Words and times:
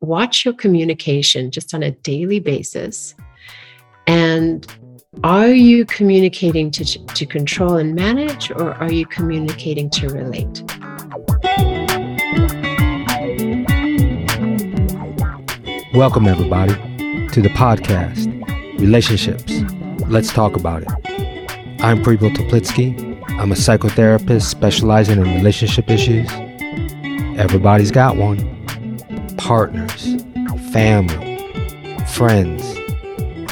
watch 0.00 0.44
your 0.44 0.54
communication 0.54 1.50
just 1.50 1.74
on 1.74 1.82
a 1.82 1.90
daily 1.90 2.38
basis. 2.38 3.14
And 4.06 4.66
are 5.24 5.48
you 5.48 5.84
communicating 5.84 6.70
to, 6.72 6.84
to 6.84 7.26
control 7.26 7.76
and 7.76 7.94
manage, 7.94 8.50
or 8.52 8.74
are 8.74 8.92
you 8.92 9.06
communicating 9.06 9.90
to 9.90 10.08
relate? 10.08 10.62
Welcome, 15.92 16.28
everybody, 16.28 16.74
to 17.32 17.42
the 17.42 17.50
podcast, 17.56 18.34
Relationships. 18.78 19.60
Let's 20.08 20.32
talk 20.32 20.54
about 20.54 20.82
it. 20.82 20.88
I'm 21.80 22.04
Prepo 22.04 22.32
Toplitsky. 22.32 23.06
I'm 23.40 23.50
a 23.50 23.56
psychotherapist 23.56 24.42
specializing 24.42 25.18
in 25.18 25.34
relationship 25.34 25.90
issues. 25.90 26.30
Everybody's 27.36 27.90
got 27.90 28.16
one 28.16 28.57
partners, 29.48 30.22
family, 30.72 31.38
friends, 32.08 32.62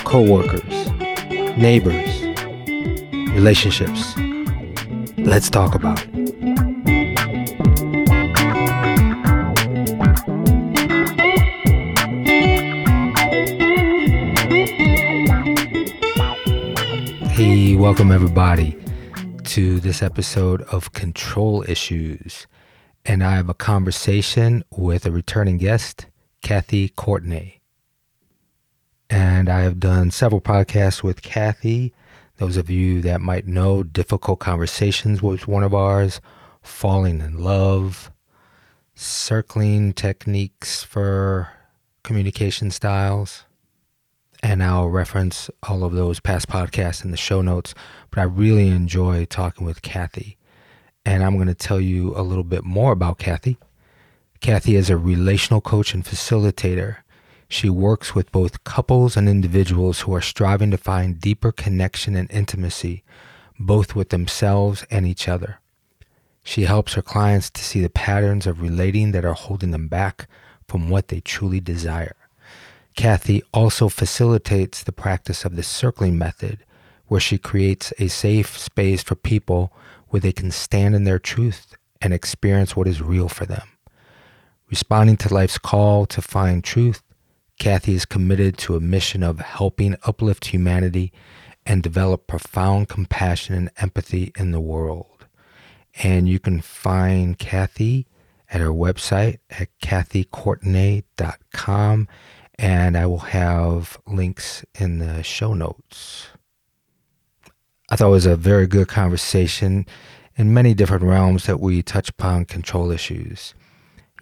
co 0.04 0.20
workers, 0.20 0.90
neighbors, 1.56 2.22
relationships. 3.32 4.14
Let's 5.16 5.48
talk 5.48 5.74
about 5.74 5.98
it. 6.04 6.10
Welcome 17.78 18.10
everybody 18.12 18.76
to 19.44 19.80
this 19.80 20.02
episode 20.02 20.60
of 20.62 20.92
Control 20.92 21.64
Issues. 21.66 22.46
And 23.08 23.22
I 23.22 23.36
have 23.36 23.48
a 23.48 23.54
conversation 23.54 24.64
with 24.68 25.06
a 25.06 25.12
returning 25.12 25.58
guest, 25.58 26.06
Kathy 26.42 26.88
Courtney. 26.88 27.60
And 29.08 29.48
I 29.48 29.60
have 29.60 29.78
done 29.78 30.10
several 30.10 30.40
podcasts 30.40 31.04
with 31.04 31.22
Kathy. 31.22 31.94
Those 32.38 32.56
of 32.56 32.68
you 32.68 33.00
that 33.02 33.20
might 33.20 33.46
know, 33.46 33.84
Difficult 33.84 34.40
Conversations 34.40 35.22
was 35.22 35.46
one 35.46 35.62
of 35.62 35.72
ours, 35.72 36.20
Falling 36.62 37.20
in 37.20 37.38
Love, 37.38 38.10
Circling 38.96 39.92
Techniques 39.92 40.82
for 40.82 41.50
Communication 42.02 42.72
Styles. 42.72 43.44
And 44.42 44.64
I'll 44.64 44.88
reference 44.88 45.48
all 45.62 45.84
of 45.84 45.92
those 45.92 46.18
past 46.18 46.48
podcasts 46.48 47.04
in 47.04 47.12
the 47.12 47.16
show 47.16 47.40
notes. 47.40 47.72
But 48.10 48.18
I 48.18 48.24
really 48.24 48.66
enjoy 48.66 49.26
talking 49.26 49.64
with 49.64 49.82
Kathy. 49.82 50.38
And 51.06 51.24
I'm 51.24 51.36
going 51.36 51.46
to 51.46 51.54
tell 51.54 51.80
you 51.80 52.14
a 52.14 52.20
little 52.20 52.44
bit 52.44 52.64
more 52.64 52.92
about 52.92 53.16
Kathy. 53.18 53.56
Kathy 54.40 54.76
is 54.76 54.90
a 54.90 54.98
relational 54.98 55.62
coach 55.62 55.94
and 55.94 56.04
facilitator 56.04 56.98
she 57.48 57.70
works 57.70 58.14
with 58.14 58.32
both 58.32 58.64
couples 58.64 59.16
and 59.16 59.28
individuals 59.28 60.00
who 60.00 60.14
are 60.14 60.20
striving 60.20 60.70
to 60.72 60.76
find 60.76 61.20
deeper 61.20 61.52
connection 61.52 62.16
and 62.16 62.30
intimacy, 62.30 63.04
both 63.58 63.94
with 63.94 64.08
themselves 64.08 64.84
and 64.90 65.06
each 65.06 65.28
other. 65.28 65.60
She 66.42 66.62
helps 66.62 66.94
her 66.94 67.02
clients 67.02 67.50
to 67.50 67.64
see 67.64 67.80
the 67.80 67.90
patterns 67.90 68.46
of 68.46 68.60
relating 68.60 69.12
that 69.12 69.24
are 69.24 69.34
holding 69.34 69.70
them 69.70 69.88
back 69.88 70.28
from 70.68 70.88
what 70.90 71.08
they 71.08 71.20
truly 71.20 71.60
desire. 71.60 72.16
Kathy 72.96 73.42
also 73.52 73.88
facilitates 73.88 74.82
the 74.82 74.92
practice 74.92 75.44
of 75.44 75.54
the 75.54 75.62
circling 75.62 76.18
method, 76.18 76.58
where 77.06 77.20
she 77.20 77.38
creates 77.38 77.92
a 77.98 78.08
safe 78.08 78.58
space 78.58 79.02
for 79.02 79.14
people 79.14 79.72
where 80.16 80.22
they 80.22 80.32
can 80.32 80.50
stand 80.50 80.94
in 80.94 81.04
their 81.04 81.18
truth 81.18 81.76
and 82.00 82.14
experience 82.14 82.74
what 82.74 82.88
is 82.88 83.02
real 83.02 83.28
for 83.28 83.44
them. 83.44 83.68
Responding 84.70 85.18
to 85.18 85.34
life's 85.34 85.58
call 85.58 86.06
to 86.06 86.22
find 86.22 86.64
truth, 86.64 87.02
Kathy 87.58 87.92
is 87.92 88.06
committed 88.06 88.56
to 88.58 88.76
a 88.76 88.80
mission 88.80 89.22
of 89.22 89.40
helping 89.40 89.94
uplift 90.04 90.46
humanity 90.46 91.12
and 91.66 91.82
develop 91.82 92.26
profound 92.26 92.88
compassion 92.88 93.56
and 93.56 93.70
empathy 93.76 94.32
in 94.38 94.52
the 94.52 94.60
world. 94.60 95.26
And 96.02 96.30
you 96.30 96.38
can 96.38 96.62
find 96.62 97.38
Kathy 97.38 98.06
at 98.48 98.62
her 98.62 98.72
website 98.72 99.40
at 99.50 99.68
kathycourtenay.com. 99.82 102.08
And 102.58 102.96
I 102.96 103.04
will 103.04 103.18
have 103.18 103.98
links 104.06 104.64
in 104.80 104.98
the 104.98 105.22
show 105.22 105.52
notes. 105.52 106.28
I 107.88 107.96
thought 107.96 108.08
it 108.08 108.10
was 108.10 108.26
a 108.26 108.36
very 108.36 108.66
good 108.66 108.88
conversation 108.88 109.86
in 110.36 110.52
many 110.52 110.74
different 110.74 111.04
realms 111.04 111.46
that 111.46 111.60
we 111.60 111.82
touch 111.82 112.10
upon 112.10 112.44
control 112.44 112.90
issues 112.90 113.54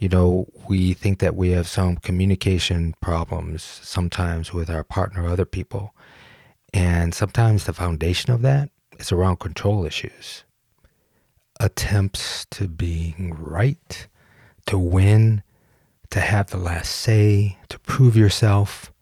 you 0.01 0.09
know, 0.09 0.47
we 0.69 0.93
think 0.93 1.21
that 1.21 1.37
we 1.37 1.51
have 1.51 1.69
some 1.69 1.97
communication 1.97 2.95
problems 3.01 3.63
sometimes 3.63 4.53
with 4.53 4.69
our 4.69 4.85
partner 4.85 5.25
or 5.25 5.29
other 5.29 5.45
people. 5.45 5.95
And 6.73 7.15
sometimes 7.15 7.65
the 7.65 7.73
foundation 7.73 8.33
of 8.33 8.43
that 8.43 8.71
is 8.99 9.13
around 9.13 9.39
control 9.39 9.87
issues. 9.87 10.45
Attempts 11.61 12.47
to 12.51 12.67
being 12.67 13.35
right, 13.39 14.09
to 14.67 14.77
win, 14.77 15.43
to 16.11 16.21
have 16.21 16.51
the 16.51 16.59
last 16.59 16.91
say, 16.91 17.59
to 17.69 17.79
prove 17.79 18.17
yourself, 18.17 18.93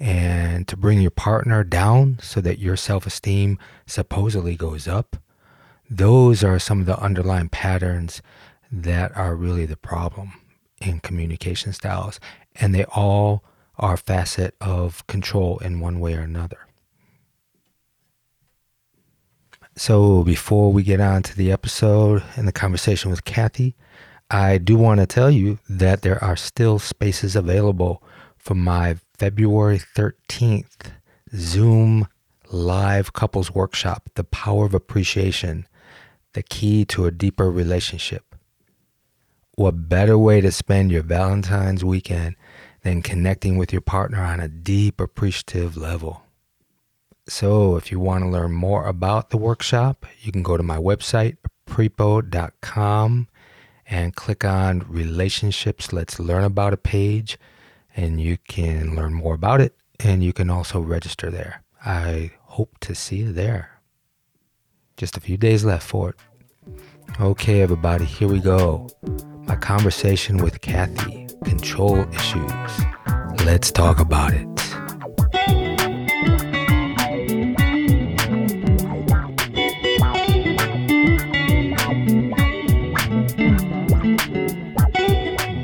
and 0.00 0.66
to 0.66 0.76
bring 0.78 1.02
your 1.02 1.10
partner 1.10 1.62
down 1.62 2.18
so 2.22 2.40
that 2.40 2.58
your 2.58 2.76
self 2.76 3.06
esteem 3.06 3.58
supposedly 3.86 4.56
goes 4.56 4.88
up. 4.88 5.16
Those 5.90 6.42
are 6.42 6.58
some 6.58 6.80
of 6.80 6.86
the 6.86 6.98
underlying 6.98 7.50
patterns 7.50 8.22
that 8.72 9.14
are 9.16 9.34
really 9.34 9.66
the 9.66 9.76
problem 9.76 10.32
in 10.80 11.00
communication 11.00 11.72
styles. 11.72 12.18
And 12.54 12.74
they 12.74 12.84
all 12.84 13.44
are 13.78 13.94
a 13.94 13.98
facet 13.98 14.54
of 14.60 15.06
control 15.06 15.58
in 15.58 15.80
one 15.80 16.00
way 16.00 16.14
or 16.14 16.20
another. 16.20 16.58
So 19.76 20.22
before 20.24 20.72
we 20.72 20.82
get 20.82 21.00
on 21.00 21.22
to 21.24 21.36
the 21.36 21.52
episode 21.52 22.22
and 22.36 22.46
the 22.46 22.52
conversation 22.52 23.10
with 23.10 23.24
Kathy, 23.24 23.74
I 24.30 24.58
do 24.58 24.76
want 24.76 25.00
to 25.00 25.06
tell 25.06 25.30
you 25.30 25.58
that 25.68 26.02
there 26.02 26.22
are 26.22 26.36
still 26.36 26.78
spaces 26.78 27.34
available 27.34 28.02
for 28.36 28.54
my 28.54 28.96
February 29.20 29.78
13th 29.78 30.92
Zoom 31.36 32.08
live 32.50 33.12
couples 33.12 33.54
workshop, 33.54 34.08
The 34.14 34.24
Power 34.24 34.64
of 34.64 34.72
Appreciation, 34.72 35.66
the 36.32 36.42
key 36.42 36.86
to 36.86 37.04
a 37.04 37.10
deeper 37.10 37.50
relationship. 37.50 38.34
What 39.56 39.90
better 39.90 40.16
way 40.16 40.40
to 40.40 40.50
spend 40.50 40.90
your 40.90 41.02
Valentine's 41.02 41.84
weekend 41.84 42.36
than 42.80 43.02
connecting 43.02 43.58
with 43.58 43.74
your 43.74 43.82
partner 43.82 44.22
on 44.22 44.40
a 44.40 44.48
deep 44.48 44.98
appreciative 44.98 45.76
level? 45.76 46.22
So, 47.28 47.76
if 47.76 47.92
you 47.92 48.00
want 48.00 48.24
to 48.24 48.30
learn 48.30 48.52
more 48.52 48.86
about 48.86 49.28
the 49.28 49.36
workshop, 49.36 50.06
you 50.22 50.32
can 50.32 50.42
go 50.42 50.56
to 50.56 50.62
my 50.62 50.78
website, 50.78 51.36
prepo.com, 51.68 53.28
and 53.86 54.16
click 54.16 54.46
on 54.46 54.86
Relationships 54.88 55.92
Let's 55.92 56.18
Learn 56.18 56.44
About 56.44 56.72
a 56.72 56.78
page, 56.78 57.36
and 57.96 58.20
you 58.20 58.38
can 58.38 58.94
learn 58.94 59.14
more 59.14 59.34
about 59.34 59.60
it. 59.60 59.76
And 59.98 60.24
you 60.24 60.32
can 60.32 60.48
also 60.50 60.80
register 60.80 61.30
there. 61.30 61.62
I 61.84 62.32
hope 62.42 62.78
to 62.80 62.94
see 62.94 63.16
you 63.16 63.32
there. 63.32 63.80
Just 64.96 65.16
a 65.16 65.20
few 65.20 65.36
days 65.36 65.64
left 65.64 65.86
for 65.86 66.10
it. 66.10 66.16
Okay, 67.20 67.60
everybody, 67.60 68.04
here 68.04 68.28
we 68.28 68.40
go 68.40 68.88
my 69.50 69.56
conversation 69.56 70.36
with 70.36 70.60
Kathy, 70.60 71.26
control 71.44 72.08
issues. 72.14 72.70
Let's 73.44 73.72
talk 73.72 73.98
about 73.98 74.32
it. 74.32 74.46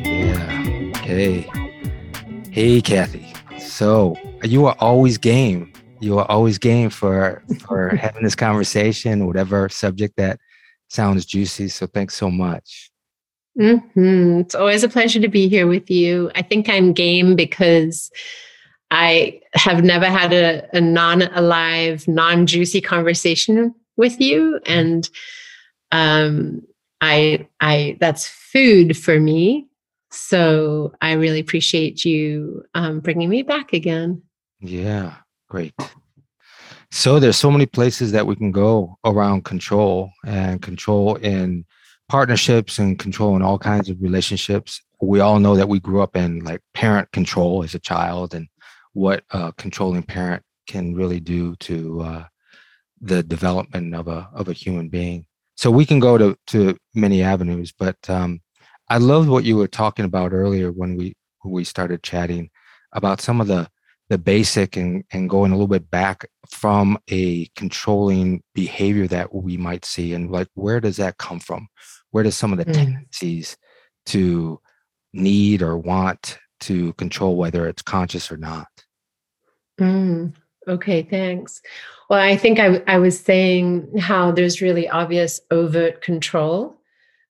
Yeah. 0.04 0.98
Hey. 0.98 1.55
Hey, 2.56 2.80
Kathy. 2.80 3.34
So 3.58 4.16
you 4.42 4.64
are 4.64 4.74
always 4.78 5.18
game. 5.18 5.74
You 6.00 6.18
are 6.18 6.24
always 6.30 6.56
game 6.56 6.88
for 6.88 7.42
for 7.60 7.88
having 8.00 8.22
this 8.22 8.34
conversation, 8.34 9.26
whatever 9.26 9.68
subject 9.68 10.16
that 10.16 10.40
sounds 10.88 11.26
juicy. 11.26 11.68
So 11.68 11.86
thanks 11.86 12.14
so 12.14 12.30
much. 12.30 12.90
Mm-hmm. 13.60 14.40
It's 14.40 14.54
always 14.54 14.82
a 14.82 14.88
pleasure 14.88 15.20
to 15.20 15.28
be 15.28 15.48
here 15.48 15.66
with 15.66 15.90
you. 15.90 16.30
I 16.34 16.40
think 16.40 16.70
I'm 16.70 16.94
game 16.94 17.36
because 17.36 18.10
I 18.90 19.42
have 19.52 19.84
never 19.84 20.06
had 20.06 20.32
a, 20.32 20.66
a 20.74 20.80
non 20.80 21.24
alive, 21.34 22.08
non 22.08 22.46
juicy 22.46 22.80
conversation 22.80 23.74
with 23.98 24.18
you. 24.18 24.60
And 24.64 25.10
um, 25.92 26.62
I, 27.02 27.48
I, 27.60 27.98
that's 28.00 28.26
food 28.26 28.96
for 28.96 29.20
me. 29.20 29.68
So 30.16 30.92
I 31.00 31.12
really 31.12 31.40
appreciate 31.40 32.04
you 32.04 32.64
um, 32.74 33.00
bringing 33.00 33.28
me 33.28 33.42
back 33.42 33.72
again. 33.72 34.22
Yeah, 34.60 35.14
great. 35.48 35.74
So 36.90 37.20
there's 37.20 37.36
so 37.36 37.50
many 37.50 37.66
places 37.66 38.12
that 38.12 38.26
we 38.26 38.36
can 38.36 38.52
go 38.52 38.98
around 39.04 39.44
control 39.44 40.10
and 40.24 40.62
control 40.62 41.16
in 41.16 41.64
partnerships 42.08 42.78
and 42.78 42.98
control 42.98 43.36
in 43.36 43.42
all 43.42 43.58
kinds 43.58 43.90
of 43.90 44.00
relationships. 44.00 44.80
We 45.00 45.20
all 45.20 45.38
know 45.38 45.56
that 45.56 45.68
we 45.68 45.80
grew 45.80 46.00
up 46.00 46.16
in 46.16 46.40
like 46.40 46.62
parent 46.72 47.12
control 47.12 47.62
as 47.62 47.74
a 47.74 47.78
child 47.78 48.34
and 48.34 48.48
what 48.94 49.24
a 49.30 49.52
controlling 49.58 50.04
parent 50.04 50.42
can 50.66 50.94
really 50.94 51.20
do 51.20 51.54
to 51.56 52.00
uh, 52.00 52.24
the 53.00 53.22
development 53.22 53.94
of 53.94 54.08
a 54.08 54.28
of 54.32 54.48
a 54.48 54.54
human 54.54 54.88
being. 54.88 55.26
So 55.56 55.70
we 55.70 55.84
can 55.84 56.00
go 56.00 56.16
to 56.16 56.36
to 56.48 56.78
many 56.94 57.22
avenues, 57.22 57.72
but 57.72 57.98
um, 58.08 58.40
I 58.88 58.98
loved 58.98 59.28
what 59.28 59.44
you 59.44 59.56
were 59.56 59.68
talking 59.68 60.04
about 60.04 60.32
earlier 60.32 60.70
when 60.70 60.96
we 60.96 61.14
when 61.42 61.52
we 61.52 61.64
started 61.64 62.02
chatting 62.02 62.50
about 62.92 63.20
some 63.20 63.40
of 63.40 63.46
the 63.46 63.68
the 64.08 64.18
basic 64.18 64.76
and 64.76 65.04
and 65.12 65.28
going 65.28 65.50
a 65.52 65.54
little 65.54 65.66
bit 65.66 65.90
back 65.90 66.26
from 66.48 66.98
a 67.08 67.46
controlling 67.56 68.42
behavior 68.54 69.06
that 69.08 69.34
we 69.34 69.56
might 69.56 69.84
see 69.84 70.12
and 70.14 70.30
like 70.30 70.48
where 70.54 70.80
does 70.80 70.96
that 70.96 71.18
come 71.18 71.40
from? 71.40 71.68
Where 72.10 72.24
does 72.24 72.36
some 72.36 72.52
of 72.52 72.58
the 72.58 72.64
mm. 72.64 72.74
tendencies 72.74 73.56
to 74.06 74.60
need 75.12 75.62
or 75.62 75.76
want 75.76 76.38
to 76.60 76.92
control 76.94 77.36
whether 77.36 77.66
it's 77.68 77.82
conscious 77.82 78.30
or 78.30 78.36
not? 78.36 78.68
Mm. 79.80 80.32
Okay, 80.68 81.02
thanks. 81.02 81.62
Well, 82.10 82.20
I 82.20 82.36
think 82.36 82.58
I, 82.58 82.82
I 82.86 82.98
was 82.98 83.18
saying 83.18 83.98
how 83.98 84.32
there's 84.32 84.62
really 84.62 84.88
obvious 84.88 85.40
overt 85.50 86.02
control, 86.02 86.80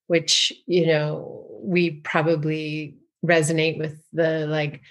which, 0.07 0.53
you 0.67 0.87
know, 0.87 1.46
we 1.61 1.91
probably 2.03 2.97
resonate 3.25 3.79
with 3.79 3.99
the 4.13 4.47
like 4.47 4.83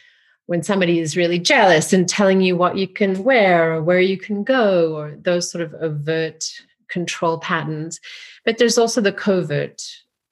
when 0.48 0.62
somebody 0.62 1.00
is 1.00 1.18
really 1.18 1.40
jealous 1.40 1.92
and 1.92 2.08
telling 2.08 2.42
you 2.42 2.56
what 2.56 2.78
you 2.78 2.88
can 2.88 3.24
wear 3.24 3.74
or 3.74 3.84
where 3.84 4.00
you 4.00 4.18
can 4.18 4.44
go 4.44 4.96
or 4.96 5.16
those 5.22 5.50
sort 5.50 5.64
of 5.64 5.74
overt 5.76 6.46
control 6.88 7.40
patterns. 7.40 8.00
But 8.44 8.58
there's 8.58 8.78
also 8.78 9.02
the 9.02 9.12
covert 9.12 9.82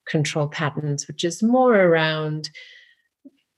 control 0.08 0.48
patterns, 0.48 1.08
which 1.08 1.24
is 1.24 1.42
more 1.42 1.76
around 1.76 2.50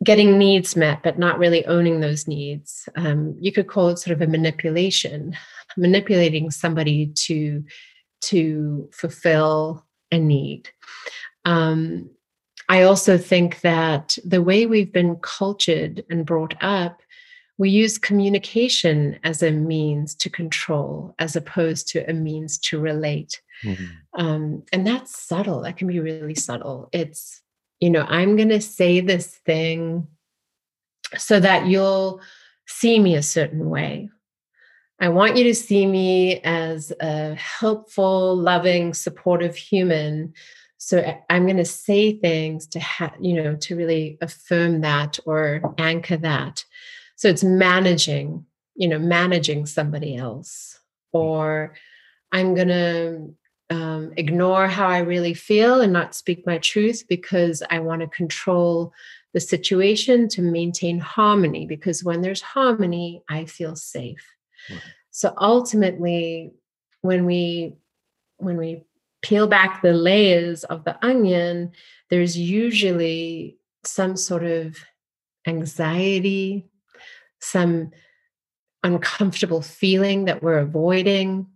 getting 0.03 0.37
needs 0.37 0.75
met, 0.75 1.01
but 1.03 1.19
not 1.19 1.39
really 1.39 1.65
owning 1.65 1.99
those 1.99 2.27
needs. 2.27 2.87
Um, 2.95 3.35
you 3.39 3.51
could 3.51 3.67
call 3.67 3.89
it 3.89 3.97
sort 3.97 4.13
of 4.13 4.21
a 4.21 4.31
manipulation, 4.31 5.35
manipulating 5.77 6.51
somebody 6.51 7.07
to 7.07 7.63
to 8.21 8.89
fulfill 8.93 9.85
a 10.11 10.17
need. 10.17 10.69
Um, 11.43 12.09
I 12.69 12.83
also 12.83 13.17
think 13.17 13.61
that 13.61 14.17
the 14.25 14.41
way 14.41 14.65
we've 14.65 14.91
been 14.91 15.17
cultured 15.17 16.03
and 16.09 16.25
brought 16.25 16.55
up, 16.61 17.01
we 17.57 17.69
use 17.69 17.97
communication 17.97 19.19
as 19.23 19.41
a 19.43 19.51
means 19.51 20.15
to 20.15 20.29
control 20.29 21.15
as 21.19 21.35
opposed 21.35 21.87
to 21.89 22.09
a 22.09 22.13
means 22.13 22.57
to 22.59 22.79
relate. 22.79 23.41
Mm-hmm. 23.63 23.85
Um, 24.19 24.63
and 24.73 24.85
that's 24.85 25.17
subtle. 25.17 25.61
That 25.61 25.77
can 25.77 25.87
be 25.87 25.99
really 25.99 26.35
subtle. 26.35 26.89
It's 26.91 27.41
you 27.79 27.89
know, 27.89 28.05
I'm 28.07 28.35
going 28.35 28.49
to 28.49 28.61
say 28.61 29.01
this 29.01 29.27
thing 29.27 30.07
so 31.17 31.39
that 31.39 31.67
you'll 31.67 32.21
see 32.67 32.99
me 32.99 33.15
a 33.15 33.21
certain 33.21 33.69
way. 33.69 34.09
I 34.99 35.09
want 35.09 35.35
you 35.35 35.43
to 35.43 35.53
see 35.53 35.85
me 35.85 36.39
as 36.41 36.93
a 37.01 37.35
helpful, 37.35 38.35
loving, 38.35 38.93
supportive 38.93 39.55
human. 39.55 40.33
So 40.85 41.03
I'm 41.31 41.45
going 41.45 41.57
to 41.57 41.65
say 41.65 42.19
things 42.19 42.67
to 42.67 42.79
have, 42.79 43.15
you 43.19 43.33
know, 43.41 43.55
to 43.55 43.75
really 43.75 44.19
affirm 44.21 44.81
that 44.81 45.17
or 45.25 45.73
anchor 45.79 46.15
that. 46.17 46.63
So 47.15 47.27
it's 47.27 47.43
managing, 47.43 48.45
you 48.75 48.87
know, 48.87 48.99
managing 48.99 49.65
somebody 49.65 50.15
else. 50.15 50.79
Or 51.11 51.73
I'm 52.31 52.53
going 52.53 52.67
to 52.67 53.33
um, 53.71 54.13
ignore 54.15 54.67
how 54.67 54.87
I 54.87 54.99
really 54.99 55.33
feel 55.33 55.81
and 55.81 55.91
not 55.91 56.13
speak 56.13 56.45
my 56.45 56.59
truth 56.59 57.05
because 57.09 57.63
I 57.71 57.79
want 57.79 58.01
to 58.01 58.07
control 58.07 58.93
the 59.33 59.39
situation 59.39 60.27
to 60.27 60.43
maintain 60.43 60.99
harmony. 60.99 61.65
Because 61.65 62.03
when 62.03 62.21
there's 62.21 62.41
harmony, 62.41 63.23
I 63.27 63.45
feel 63.45 63.75
safe. 63.75 64.23
Right. 64.69 64.81
So 65.09 65.33
ultimately, 65.41 66.51
when 67.01 67.25
we 67.25 67.73
when 68.37 68.57
we 68.57 68.83
peel 69.25 69.47
back 69.47 69.81
the 69.81 69.93
layers 69.93 70.63
of 70.65 70.83
the 70.83 71.03
onion, 71.03 71.71
there's 72.11 72.37
usually 72.37 73.57
some 73.83 74.15
sort 74.15 74.43
of 74.43 74.77
anxiety, 75.47 76.69
some 77.39 77.89
uncomfortable 78.83 79.63
feeling 79.63 80.25
that 80.25 80.43
we're 80.43 80.59
avoiding 80.59 81.47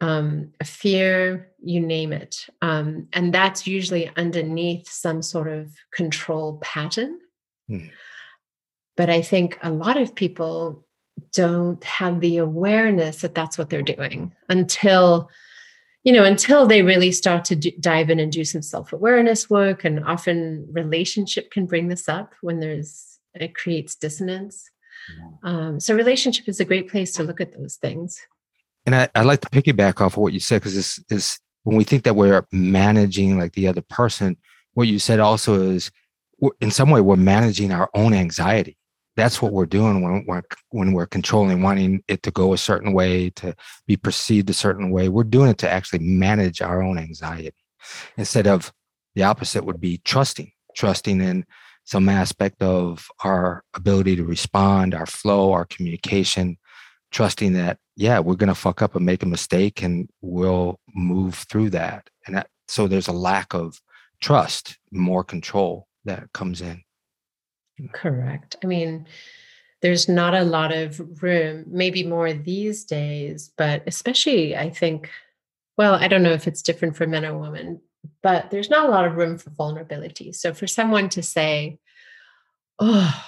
um, 0.00 0.52
a 0.60 0.64
fear, 0.64 1.50
you 1.60 1.80
name 1.80 2.12
it. 2.12 2.46
Um, 2.60 3.08
and 3.12 3.34
that's 3.34 3.66
usually 3.66 4.08
underneath 4.16 4.88
some 4.88 5.22
sort 5.22 5.48
of 5.48 5.72
control 5.92 6.58
pattern. 6.62 7.18
Hmm. 7.68 7.86
But 8.96 9.10
I 9.10 9.22
think 9.22 9.58
a 9.62 9.70
lot 9.70 9.96
of 9.96 10.14
people 10.14 10.84
don't 11.32 11.82
have 11.82 12.20
the 12.20 12.36
awareness 12.36 13.22
that 13.22 13.34
that's 13.34 13.58
what 13.58 13.70
they're 13.70 13.82
doing 13.82 14.32
until 14.48 15.28
you 16.04 16.12
know 16.12 16.24
until 16.24 16.66
they 16.66 16.82
really 16.82 17.12
start 17.12 17.44
to 17.46 17.56
d- 17.56 17.76
dive 17.80 18.10
in 18.10 18.18
and 18.18 18.32
do 18.32 18.44
some 18.44 18.62
self-awareness 18.62 19.48
work 19.48 19.84
and 19.84 20.04
often 20.04 20.66
relationship 20.70 21.50
can 21.50 21.66
bring 21.66 21.88
this 21.88 22.08
up 22.08 22.32
when 22.40 22.60
there's 22.60 23.18
it 23.34 23.54
creates 23.54 23.94
dissonance. 23.94 24.70
Um, 25.42 25.80
so 25.80 25.94
relationship 25.94 26.48
is 26.48 26.60
a 26.60 26.64
great 26.64 26.88
place 26.88 27.12
to 27.14 27.24
look 27.24 27.40
at 27.40 27.56
those 27.56 27.76
things. 27.76 28.20
And 28.86 28.94
I, 28.94 29.08
I 29.14 29.22
like 29.22 29.40
to 29.40 29.48
piggyback 29.48 30.00
off 30.00 30.14
of 30.14 30.18
what 30.18 30.32
you 30.32 30.40
said 30.40 30.60
because 30.60 30.74
this 30.74 30.98
is 31.10 31.40
when 31.64 31.76
we 31.76 31.84
think 31.84 32.04
that 32.04 32.16
we're 32.16 32.46
managing 32.52 33.38
like 33.38 33.52
the 33.52 33.68
other 33.68 33.80
person, 33.82 34.36
what 34.74 34.88
you 34.88 34.98
said 34.98 35.20
also 35.20 35.60
is 35.62 35.90
in 36.60 36.70
some 36.70 36.90
way 36.90 37.00
we're 37.00 37.16
managing 37.16 37.72
our 37.72 37.90
own 37.94 38.14
anxiety. 38.14 38.76
That's 39.16 39.42
what 39.42 39.52
we're 39.52 39.66
doing 39.66 40.02
when 40.02 40.24
we're 40.26 40.42
when 40.70 40.92
we're 40.92 41.06
controlling, 41.06 41.62
wanting 41.62 42.02
it 42.08 42.22
to 42.22 42.30
go 42.30 42.52
a 42.52 42.58
certain 42.58 42.92
way, 42.92 43.30
to 43.30 43.54
be 43.86 43.96
perceived 43.96 44.48
a 44.50 44.54
certain 44.54 44.90
way. 44.90 45.08
We're 45.08 45.24
doing 45.24 45.50
it 45.50 45.58
to 45.58 45.70
actually 45.70 46.00
manage 46.00 46.62
our 46.62 46.82
own 46.82 46.98
anxiety 46.98 47.52
instead 48.16 48.46
of 48.46 48.72
the 49.14 49.24
opposite 49.24 49.64
would 49.64 49.80
be 49.80 50.00
trusting, 50.04 50.50
trusting 50.74 51.20
in 51.20 51.44
some 51.84 52.08
aspect 52.08 52.62
of 52.62 53.08
our 53.24 53.64
ability 53.74 54.16
to 54.16 54.24
respond, 54.24 54.94
our 54.94 55.06
flow, 55.06 55.52
our 55.52 55.66
communication, 55.66 56.56
trusting 57.12 57.52
that 57.52 57.78
yeah 57.94 58.18
we're 58.18 58.34
going 58.34 58.48
to 58.48 58.54
fuck 58.54 58.82
up 58.82 58.96
and 58.96 59.06
make 59.06 59.22
a 59.22 59.26
mistake 59.26 59.82
and 59.82 60.08
we'll 60.22 60.80
move 60.94 61.34
through 61.34 61.70
that 61.70 62.08
and 62.26 62.34
that, 62.34 62.48
so 62.66 62.88
there's 62.88 63.08
a 63.08 63.12
lack 63.12 63.54
of 63.54 63.80
trust 64.20 64.78
more 64.90 65.22
control 65.22 65.86
that 66.04 66.32
comes 66.32 66.60
in 66.60 66.82
correct. 67.92 68.56
I 68.62 68.66
mean 68.66 69.06
there's 69.80 70.08
not 70.08 70.32
a 70.32 70.44
lot 70.44 70.72
of 70.72 71.22
room 71.22 71.64
maybe 71.66 72.04
more 72.04 72.32
these 72.32 72.84
days 72.84 73.50
but 73.56 73.82
especially 73.88 74.56
i 74.56 74.70
think 74.70 75.10
well 75.76 75.94
i 75.94 76.06
don't 76.06 76.22
know 76.22 76.30
if 76.30 76.46
it's 76.46 76.62
different 76.62 76.96
for 76.96 77.04
men 77.04 77.24
or 77.24 77.36
women 77.36 77.80
but 78.22 78.50
there's 78.50 78.70
not 78.70 78.86
a 78.86 78.90
lot 78.90 79.04
of 79.04 79.16
room 79.16 79.38
for 79.38 79.50
vulnerability. 79.50 80.32
So 80.32 80.54
for 80.54 80.66
someone 80.66 81.08
to 81.10 81.22
say 81.22 81.78
oh 82.78 83.24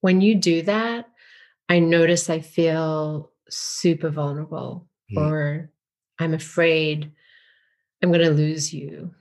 when 0.00 0.20
you 0.20 0.34
do 0.34 0.62
that 0.62 1.06
I 1.68 1.78
notice 1.78 2.28
I 2.28 2.40
feel 2.40 3.30
super 3.48 4.10
vulnerable 4.10 4.88
mm. 5.12 5.20
or 5.20 5.70
I'm 6.18 6.34
afraid 6.34 7.12
I'm 8.02 8.10
going 8.10 8.24
to 8.24 8.30
lose 8.30 8.72
you 8.72 9.14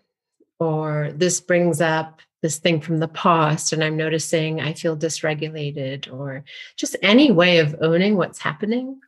or 0.62 1.10
this 1.16 1.42
brings 1.42 1.82
up 1.82 2.22
this 2.44 2.60
thing 2.60 2.80
from 2.80 3.00
the 3.00 3.08
past 3.08 3.74
and 3.74 3.84
I'm 3.84 3.98
noticing 3.98 4.62
I 4.62 4.74
feel 4.74 4.96
dysregulated 4.96 6.12
or 6.14 6.44
just 6.78 6.96
any 7.02 7.32
way 7.32 7.58
of 7.58 7.76
owning 7.82 8.16
what's 8.16 8.38
happening. 8.38 9.00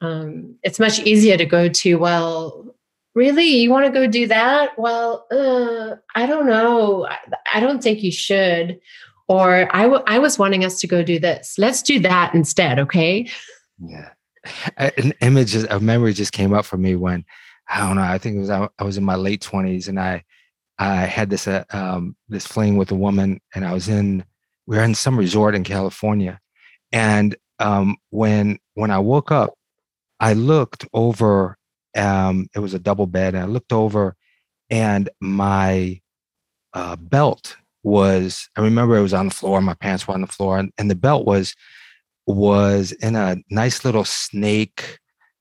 Um, 0.00 0.56
it's 0.64 0.80
much 0.80 0.98
easier 0.98 1.36
to 1.36 1.46
go 1.46 1.68
to, 1.68 1.94
well, 1.94 2.74
really, 3.14 3.44
you 3.44 3.70
want 3.70 3.86
to 3.86 3.92
go 3.92 4.08
do 4.08 4.26
that? 4.26 4.76
Well, 4.76 5.26
uh, 5.30 5.94
I 6.16 6.26
don't 6.26 6.46
know. 6.46 7.06
I, 7.06 7.18
I 7.54 7.60
don't 7.60 7.80
think 7.80 8.02
you 8.02 8.10
should 8.10 8.80
or 9.28 9.68
I, 9.74 9.84
w- 9.84 10.02
I 10.08 10.18
was 10.18 10.36
wanting 10.36 10.64
us 10.64 10.80
to 10.80 10.88
go 10.88 11.04
do 11.04 11.20
this 11.20 11.54
let's 11.56 11.80
do 11.80 12.00
that 12.00 12.34
instead 12.34 12.80
okay 12.80 13.30
yeah 13.78 14.10
an 14.76 15.14
image 15.20 15.54
a 15.54 15.78
memory 15.78 16.12
just 16.12 16.32
came 16.32 16.52
up 16.52 16.64
for 16.64 16.76
me 16.76 16.96
when 16.96 17.24
i 17.68 17.78
don't 17.78 17.94
know 17.94 18.02
i 18.02 18.18
think 18.18 18.36
it 18.36 18.40
was 18.40 18.50
i 18.50 18.68
was 18.82 18.98
in 18.98 19.04
my 19.04 19.14
late 19.14 19.40
20s 19.40 19.86
and 19.86 20.00
i 20.00 20.24
i 20.78 20.96
had 20.96 21.30
this 21.30 21.46
uh, 21.46 21.64
um, 21.70 22.16
this 22.28 22.46
fling 22.46 22.76
with 22.76 22.90
a 22.90 22.96
woman 22.96 23.40
and 23.54 23.64
i 23.64 23.72
was 23.72 23.88
in 23.88 24.24
we 24.66 24.76
were 24.76 24.84
in 24.84 24.94
some 24.94 25.18
resort 25.18 25.54
in 25.54 25.64
california 25.64 26.40
and 26.92 27.36
um, 27.58 27.96
when 28.10 28.58
when 28.74 28.90
i 28.90 28.98
woke 28.98 29.30
up 29.30 29.54
i 30.20 30.32
looked 30.32 30.86
over 30.92 31.56
um, 31.96 32.48
it 32.54 32.60
was 32.60 32.74
a 32.74 32.78
double 32.78 33.06
bed 33.06 33.34
and 33.34 33.44
i 33.44 33.46
looked 33.46 33.72
over 33.72 34.16
and 34.70 35.10
my 35.20 36.00
uh, 36.72 36.96
belt 36.96 37.56
was 37.82 38.48
I 38.56 38.60
remember 38.60 38.96
it 38.96 39.02
was 39.02 39.14
on 39.14 39.28
the 39.28 39.34
floor, 39.34 39.60
my 39.60 39.74
pants 39.74 40.06
were 40.06 40.14
on 40.14 40.20
the 40.20 40.26
floor, 40.26 40.58
and, 40.58 40.72
and 40.78 40.90
the 40.90 40.94
belt 40.94 41.26
was 41.26 41.54
was 42.26 42.92
in 42.92 43.16
a 43.16 43.36
nice 43.50 43.84
little 43.84 44.04
snake, 44.04 44.98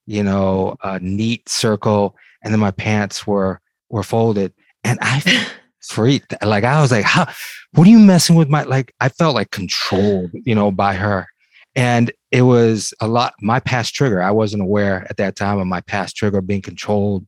you 0.07 0.23
know, 0.23 0.75
a 0.83 0.99
neat 0.99 1.47
circle, 1.47 2.15
and 2.43 2.53
then 2.53 2.59
my 2.59 2.71
pants 2.71 3.25
were 3.27 3.61
were 3.89 4.03
folded. 4.03 4.53
And 4.83 4.99
I 5.01 5.47
freaked. 5.81 6.33
Like 6.43 6.63
I 6.63 6.81
was 6.81 6.91
like, 6.91 7.05
how 7.05 7.27
what 7.73 7.87
are 7.87 7.91
you 7.91 7.99
messing 7.99 8.35
with 8.35 8.49
my 8.49 8.63
like 8.63 8.93
I 8.99 9.09
felt 9.09 9.35
like 9.35 9.51
controlled, 9.51 10.31
you 10.33 10.55
know, 10.55 10.71
by 10.71 10.93
her. 10.93 11.27
And 11.75 12.11
it 12.31 12.41
was 12.41 12.93
a 12.99 13.07
lot 13.07 13.33
my 13.41 13.59
past 13.59 13.93
trigger. 13.93 14.21
I 14.21 14.31
wasn't 14.31 14.63
aware 14.63 15.05
at 15.09 15.17
that 15.17 15.35
time 15.35 15.59
of 15.59 15.67
my 15.67 15.81
past 15.81 16.15
trigger 16.15 16.41
being 16.41 16.61
controlled 16.61 17.25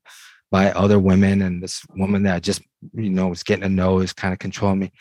by 0.51 0.72
other 0.74 1.00
women 1.00 1.41
and 1.41 1.63
this 1.63 1.81
woman 1.95 2.24
that 2.24 2.36
I 2.36 2.39
just, 2.39 2.62
you 2.93 3.10
know, 3.10 3.29
was 3.29 3.41
getting 3.41 3.63
to 3.63 3.69
know 3.69 4.00
is 4.00 4.13
kind 4.13 4.33
of 4.33 4.39
controlling 4.39 4.79
me. 4.79 4.91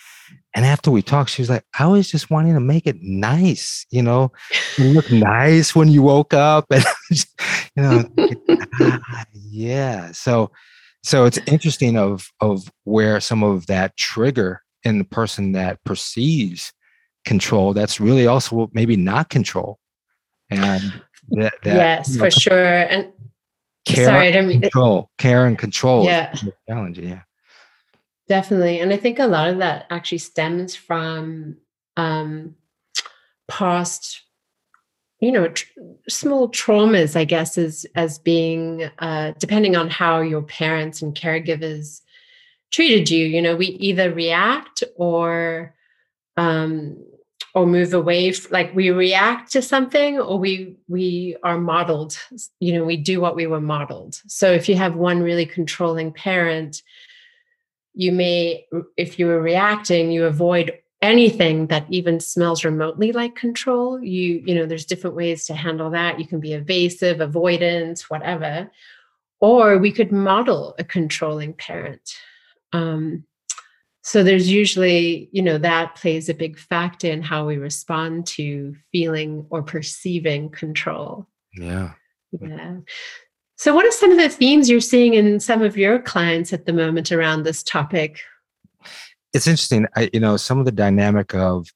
And 0.55 0.65
after 0.65 0.91
we 0.91 1.03
talked, 1.03 1.29
she 1.29 1.43
was 1.43 1.51
like, 1.51 1.65
I 1.79 1.87
was 1.87 2.11
just 2.11 2.31
wanting 2.31 2.55
to 2.55 2.61
make 2.61 2.87
it 2.87 2.97
nice, 3.03 3.85
you 3.91 4.03
know, 4.03 4.33
you 4.79 4.95
look 4.95 5.11
nice 5.13 5.75
when 5.75 5.89
you 5.89 6.03
woke 6.03 6.35
up. 6.35 6.67
And, 6.75 6.85
you 7.77 7.83
know, 7.83 8.05
ah, 8.81 9.25
yeah. 9.33 10.13
So, 10.13 10.51
so 11.03 11.25
it's 11.25 11.39
interesting 11.47 11.97
of, 11.97 12.31
of 12.41 12.71
where 12.85 13.21
some 13.21 13.43
of 13.43 13.67
that 13.67 13.97
trigger 13.97 14.63
in 14.85 14.99
the 14.99 15.05
person 15.05 15.53
that 15.53 15.83
perceives 15.85 16.73
control, 17.25 17.73
that's 17.73 18.01
really 18.01 18.27
also 18.27 18.71
maybe 18.73 18.97
not 18.97 19.29
control. 19.29 19.79
And 20.51 21.03
that, 21.31 21.55
that 21.63 21.75
yes, 21.75 22.11
you 22.11 22.19
know, 22.19 22.25
for 22.25 22.31
sure. 22.31 22.79
And 22.79 23.13
care 23.85 24.07
sorry, 24.07 24.29
I 24.29 24.33
didn't 24.33 24.61
control, 24.61 25.11
care 25.19 25.47
and 25.47 25.59
control. 25.59 26.05
Yeah. 26.05 26.35
Challenging. 26.69 27.09
Yeah. 27.09 27.23
Definitely. 28.29 28.81
And 28.81 28.93
I 28.93 28.97
think 28.97 29.19
a 29.19 29.27
lot 29.27 29.49
of 29.49 29.59
that 29.59 29.87
actually 29.91 30.19
stems 30.19 30.75
from 30.75 31.57
um, 31.97 32.55
past, 33.49 34.23
you 35.23 35.31
know, 35.31 35.47
tr- 35.49 35.67
small 36.09 36.51
traumas, 36.51 37.15
I 37.15 37.25
guess, 37.25 37.57
as, 37.57 37.87
as 37.95 38.19
being, 38.19 38.91
uh, 38.99 39.33
depending 39.39 39.77
on 39.77 39.89
how 39.89 40.21
your 40.21 40.43
parents 40.43 41.01
and 41.01 41.15
caregivers 41.15 42.01
treated 42.73 43.09
you, 43.09 43.25
you 43.27 43.41
know, 43.41 43.55
we 43.55 43.67
either 43.67 44.13
react 44.13 44.83
or, 44.97 45.75
um, 46.37 46.99
or 47.55 47.67
move 47.67 47.95
away 47.95 48.35
like 48.51 48.75
we 48.75 48.91
react 48.91 49.53
to 49.53 49.63
something 49.63 50.19
or 50.19 50.39
we 50.39 50.75
we 50.89 51.37
are 51.43 51.59
modeled 51.59 52.19
you 52.61 52.73
know 52.73 52.83
we 52.83 52.97
do 52.97 53.21
what 53.21 53.37
we 53.37 53.47
were 53.47 53.61
modeled. 53.61 54.15
So 54.27 54.51
if 54.51 54.71
you 54.71 54.77
have 54.77 54.95
one 54.95 55.23
really 55.23 55.45
controlling 55.45 56.13
parent 56.15 56.83
you 57.93 58.11
may 58.11 58.65
if 58.97 59.19
you 59.19 59.27
were 59.27 59.43
reacting 59.43 60.11
you 60.11 60.25
avoid 60.25 60.73
anything 61.03 61.67
that 61.67 61.85
even 61.91 62.21
smells 62.21 62.65
remotely 62.65 63.11
like 63.13 63.35
control 63.35 64.03
you 64.03 64.41
you 64.47 64.55
know 64.55 64.65
there's 64.65 64.87
different 64.87 65.17
ways 65.17 65.45
to 65.47 65.55
handle 65.55 65.91
that. 65.91 66.19
You 66.19 66.27
can 66.27 66.41
be 66.41 66.55
evasive 66.55 67.19
avoidant 67.19 68.03
whatever. 68.03 68.71
Or 69.41 69.79
we 69.79 69.91
could 69.91 70.13
model 70.13 70.77
a 70.79 70.85
controlling 70.85 71.53
parent. 71.55 72.15
Um, 72.73 73.25
so 74.03 74.23
there's 74.23 74.51
usually 74.51 75.29
you 75.33 75.43
know 75.43 75.59
that 75.59 75.97
plays 75.97 76.29
a 76.29 76.35
big 76.35 76.59
factor 76.59 77.09
in 77.09 77.23
how 77.23 77.47
we 77.47 77.57
respond 77.57 78.27
to 78.29 78.77
feeling 78.93 79.47
or 79.51 79.63
perceiving 79.63 80.49
control. 80.51 81.27
Yeah. 81.55 81.93
Yeah. 82.41 82.77
So, 83.57 83.75
what 83.75 83.87
are 83.87 83.93
some 83.93 84.11
of 84.11 84.19
the 84.19 84.29
themes 84.29 84.69
you're 84.69 84.81
seeing 84.81 85.15
in 85.15 85.39
some 85.39 85.63
of 85.63 85.77
your 85.77 86.01
clients 86.01 86.53
at 86.53 86.67
the 86.67 86.73
moment 86.73 87.13
around 87.13 87.43
this 87.43 87.63
topic? 87.63 88.21
It's 89.33 89.47
interesting. 89.47 89.87
I, 89.97 90.11
you 90.13 90.21
know, 90.21 90.37
some 90.37 90.59
of 90.59 90.65
the 90.65 90.73
dynamic 90.73 91.35
of 91.35 91.69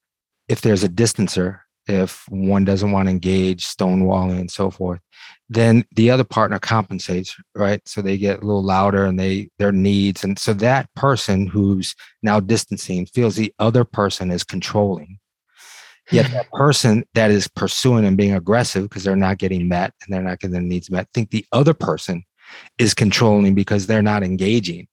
if 0.48 0.60
there's 0.60 0.84
a 0.84 0.88
distancer, 0.88 1.60
if 1.86 2.24
one 2.28 2.64
doesn't 2.64 2.92
want 2.92 3.06
to 3.06 3.10
engage, 3.10 3.66
stonewalling, 3.66 4.38
and 4.38 4.50
so 4.50 4.70
forth, 4.70 5.00
then 5.48 5.84
the 5.94 6.10
other 6.10 6.24
partner 6.24 6.58
compensates, 6.58 7.36
right? 7.54 7.80
So 7.86 8.02
they 8.02 8.18
get 8.18 8.42
a 8.42 8.46
little 8.46 8.62
louder 8.62 9.04
and 9.04 9.18
they 9.18 9.50
their 9.58 9.72
needs, 9.72 10.24
and 10.24 10.38
so 10.38 10.52
that 10.54 10.92
person 10.94 11.46
who's 11.46 11.94
now 12.22 12.40
distancing 12.40 13.06
feels 13.06 13.36
the 13.36 13.54
other 13.58 13.84
person 13.84 14.30
is 14.30 14.44
controlling, 14.44 15.18
Yet 16.10 16.30
that 16.32 16.50
person 16.52 17.04
that 17.14 17.30
is 17.30 17.48
pursuing 17.48 18.04
and 18.04 18.16
being 18.16 18.34
aggressive 18.34 18.84
because 18.84 19.04
they're 19.04 19.16
not 19.16 19.38
getting 19.38 19.68
met 19.68 19.92
and 20.02 20.12
they're 20.12 20.22
not 20.22 20.40
getting 20.40 20.52
their 20.52 20.62
needs 20.62 20.90
met, 20.90 21.08
think 21.12 21.30
the 21.30 21.44
other 21.52 21.74
person 21.74 22.24
is 22.78 22.94
controlling 22.94 23.54
because 23.54 23.86
they're 23.86 24.02
not 24.02 24.22
engaging. 24.22 24.86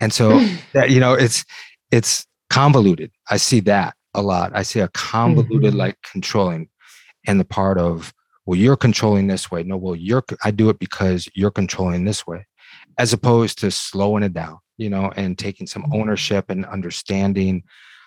And 0.00 0.12
so 0.12 0.38
that, 0.72 0.90
you 0.90 1.00
know, 1.00 1.14
it's 1.14 1.44
it's 1.90 2.26
convoluted. 2.48 3.10
I 3.30 3.36
see 3.36 3.60
that 3.60 3.94
a 4.14 4.22
lot. 4.22 4.52
I 4.54 4.62
see 4.62 4.80
a 4.80 4.88
convoluted 4.88 5.70
mm-hmm. 5.70 5.78
like 5.78 5.98
controlling 6.02 6.68
and 7.26 7.38
the 7.38 7.44
part 7.44 7.78
of, 7.78 8.12
well, 8.46 8.58
you're 8.58 8.76
controlling 8.76 9.26
this 9.26 9.50
way. 9.50 9.62
No, 9.62 9.76
well, 9.76 9.96
you're 9.96 10.24
I 10.44 10.50
do 10.50 10.70
it 10.70 10.78
because 10.78 11.28
you're 11.34 11.50
controlling 11.50 12.04
this 12.04 12.26
way, 12.26 12.46
as 12.98 13.12
opposed 13.12 13.58
to 13.60 13.70
slowing 13.70 14.22
it 14.22 14.32
down, 14.32 14.58
you 14.78 14.90
know, 14.90 15.12
and 15.16 15.38
taking 15.38 15.66
some 15.66 15.82
mm-hmm. 15.82 16.00
ownership 16.00 16.50
and 16.50 16.66
understanding 16.66 17.62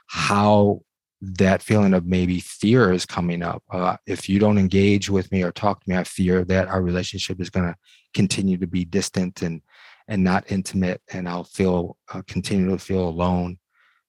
how 0.07 0.81
that 1.21 1.61
feeling 1.61 1.93
of 1.93 2.05
maybe 2.05 2.41
fear 2.41 2.91
is 2.91 3.05
coming 3.05 3.41
up. 3.41 3.63
Uh, 3.71 3.95
if 4.05 4.27
you 4.27 4.39
don't 4.39 4.57
engage 4.57 5.09
with 5.09 5.31
me 5.31 5.41
or 5.41 5.53
talk 5.53 5.81
to 5.81 5.89
me, 5.89 5.95
I 5.95 6.03
fear 6.03 6.43
that 6.45 6.67
our 6.67 6.81
relationship 6.81 7.39
is 7.39 7.49
going 7.49 7.67
to 7.67 7.75
continue 8.13 8.57
to 8.57 8.67
be 8.67 8.83
distant 8.83 9.41
and 9.41 9.61
and 10.09 10.21
not 10.21 10.51
intimate, 10.51 11.01
and 11.13 11.29
I'll 11.29 11.45
feel 11.45 11.95
uh, 12.13 12.21
continue 12.27 12.69
to 12.71 12.77
feel 12.77 13.07
alone. 13.07 13.57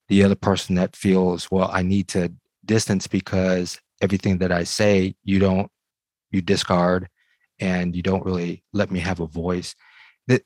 The 0.09 0.23
other 0.23 0.35
person 0.35 0.75
that 0.77 0.97
feels 0.97 1.51
well, 1.51 1.71
I 1.73 1.83
need 1.83 2.09
to 2.09 2.33
distance 2.65 3.07
because 3.07 3.81
everything 4.01 4.39
that 4.39 4.53
I 4.53 4.65
say 4.65 5.15
you 5.25 5.39
don't 5.39 5.71
you 6.31 6.43
discard, 6.43 7.09
and 7.61 7.95
you 7.95 8.03
don't 8.03 8.25
really 8.25 8.65
let 8.73 8.91
me 8.91 9.01
have 9.01 9.21
a 9.21 9.27
voice. 9.27 9.75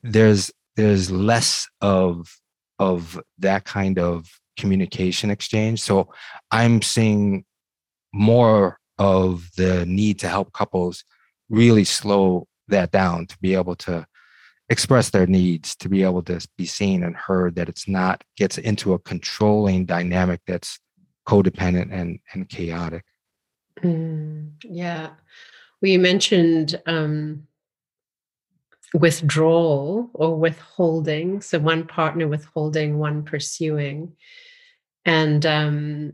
There's 0.03 0.51
there's 0.77 1.11
less 1.11 1.69
of 1.81 2.37
of 2.79 3.21
that 3.39 3.65
kind 3.65 3.99
of 3.99 4.29
communication 4.57 5.31
exchange. 5.31 5.81
So 5.81 6.13
I'm 6.51 6.83
seeing 6.83 7.45
more 8.13 8.79
of 8.99 9.49
the 9.57 9.87
need 9.87 10.19
to 10.21 10.29
help 10.29 10.53
couples 10.53 11.05
really 11.49 11.85
slow 11.85 12.47
that 12.69 12.91
down 12.91 13.27
to 13.27 13.39
be 13.39 13.55
able 13.55 13.77
to 13.77 14.07
express 14.71 15.11
their 15.11 15.27
needs, 15.27 15.75
to 15.77 15.89
be 15.89 16.03
able 16.03 16.23
to 16.23 16.47
be 16.57 16.67
seen 16.67 17.03
and 17.03 17.17
heard, 17.17 17.55
that 17.55 17.69
it's 17.69 17.89
not 17.89 18.23
gets 18.37 18.59
into 18.59 18.93
a 18.93 18.99
controlling 18.99 19.87
dynamic 19.87 20.41
that's 20.47 20.79
codependent 21.27 21.93
and, 21.93 22.21
and 22.33 22.49
chaotic. 22.49 23.05
Mm, 23.83 24.53
yeah. 24.65 25.11
We 25.81 25.97
mentioned 25.97 26.81
um, 26.87 27.47
withdrawal 28.93 30.11
or 30.13 30.37
withholding. 30.37 31.41
So 31.41 31.59
one 31.59 31.87
partner 31.87 32.27
withholding, 32.27 32.99
one 32.99 33.23
pursuing. 33.23 34.17
And 35.05 35.47
um, 35.47 36.13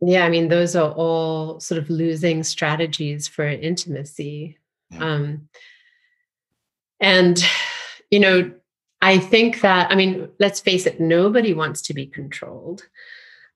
yeah, 0.00 0.24
I 0.24 0.28
mean, 0.28 0.48
those 0.48 0.76
are 0.76 0.92
all 0.92 1.58
sort 1.58 1.78
of 1.78 1.90
losing 1.90 2.44
strategies 2.44 3.26
for 3.26 3.44
intimacy. 3.44 4.58
Yeah. 4.90 4.98
Um, 4.98 5.48
and, 7.00 7.42
you 8.10 8.20
know, 8.20 8.50
I 9.00 9.18
think 9.18 9.60
that, 9.60 9.90
I 9.90 9.94
mean, 9.94 10.28
let's 10.40 10.60
face 10.60 10.86
it, 10.86 11.00
nobody 11.00 11.54
wants 11.54 11.82
to 11.82 11.94
be 11.94 12.06
controlled. 12.06 12.82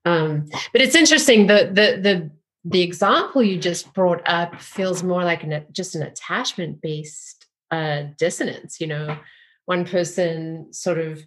Um, 0.04 0.48
but 0.72 0.80
it's 0.82 0.94
interesting, 0.94 1.46
the, 1.46 1.70
the, 1.72 2.00
the, 2.00 2.30
the 2.64 2.82
example 2.82 3.42
you 3.42 3.58
just 3.58 3.92
brought 3.92 4.22
up 4.26 4.60
feels 4.60 5.02
more 5.02 5.24
like 5.24 5.42
an, 5.42 5.64
just 5.72 5.94
an 5.94 6.02
attachment 6.02 6.80
based 6.80 7.46
uh, 7.70 8.04
dissonance. 8.18 8.80
You 8.80 8.86
know, 8.88 9.18
one 9.66 9.84
person 9.84 10.72
sort 10.72 10.98
of 10.98 11.22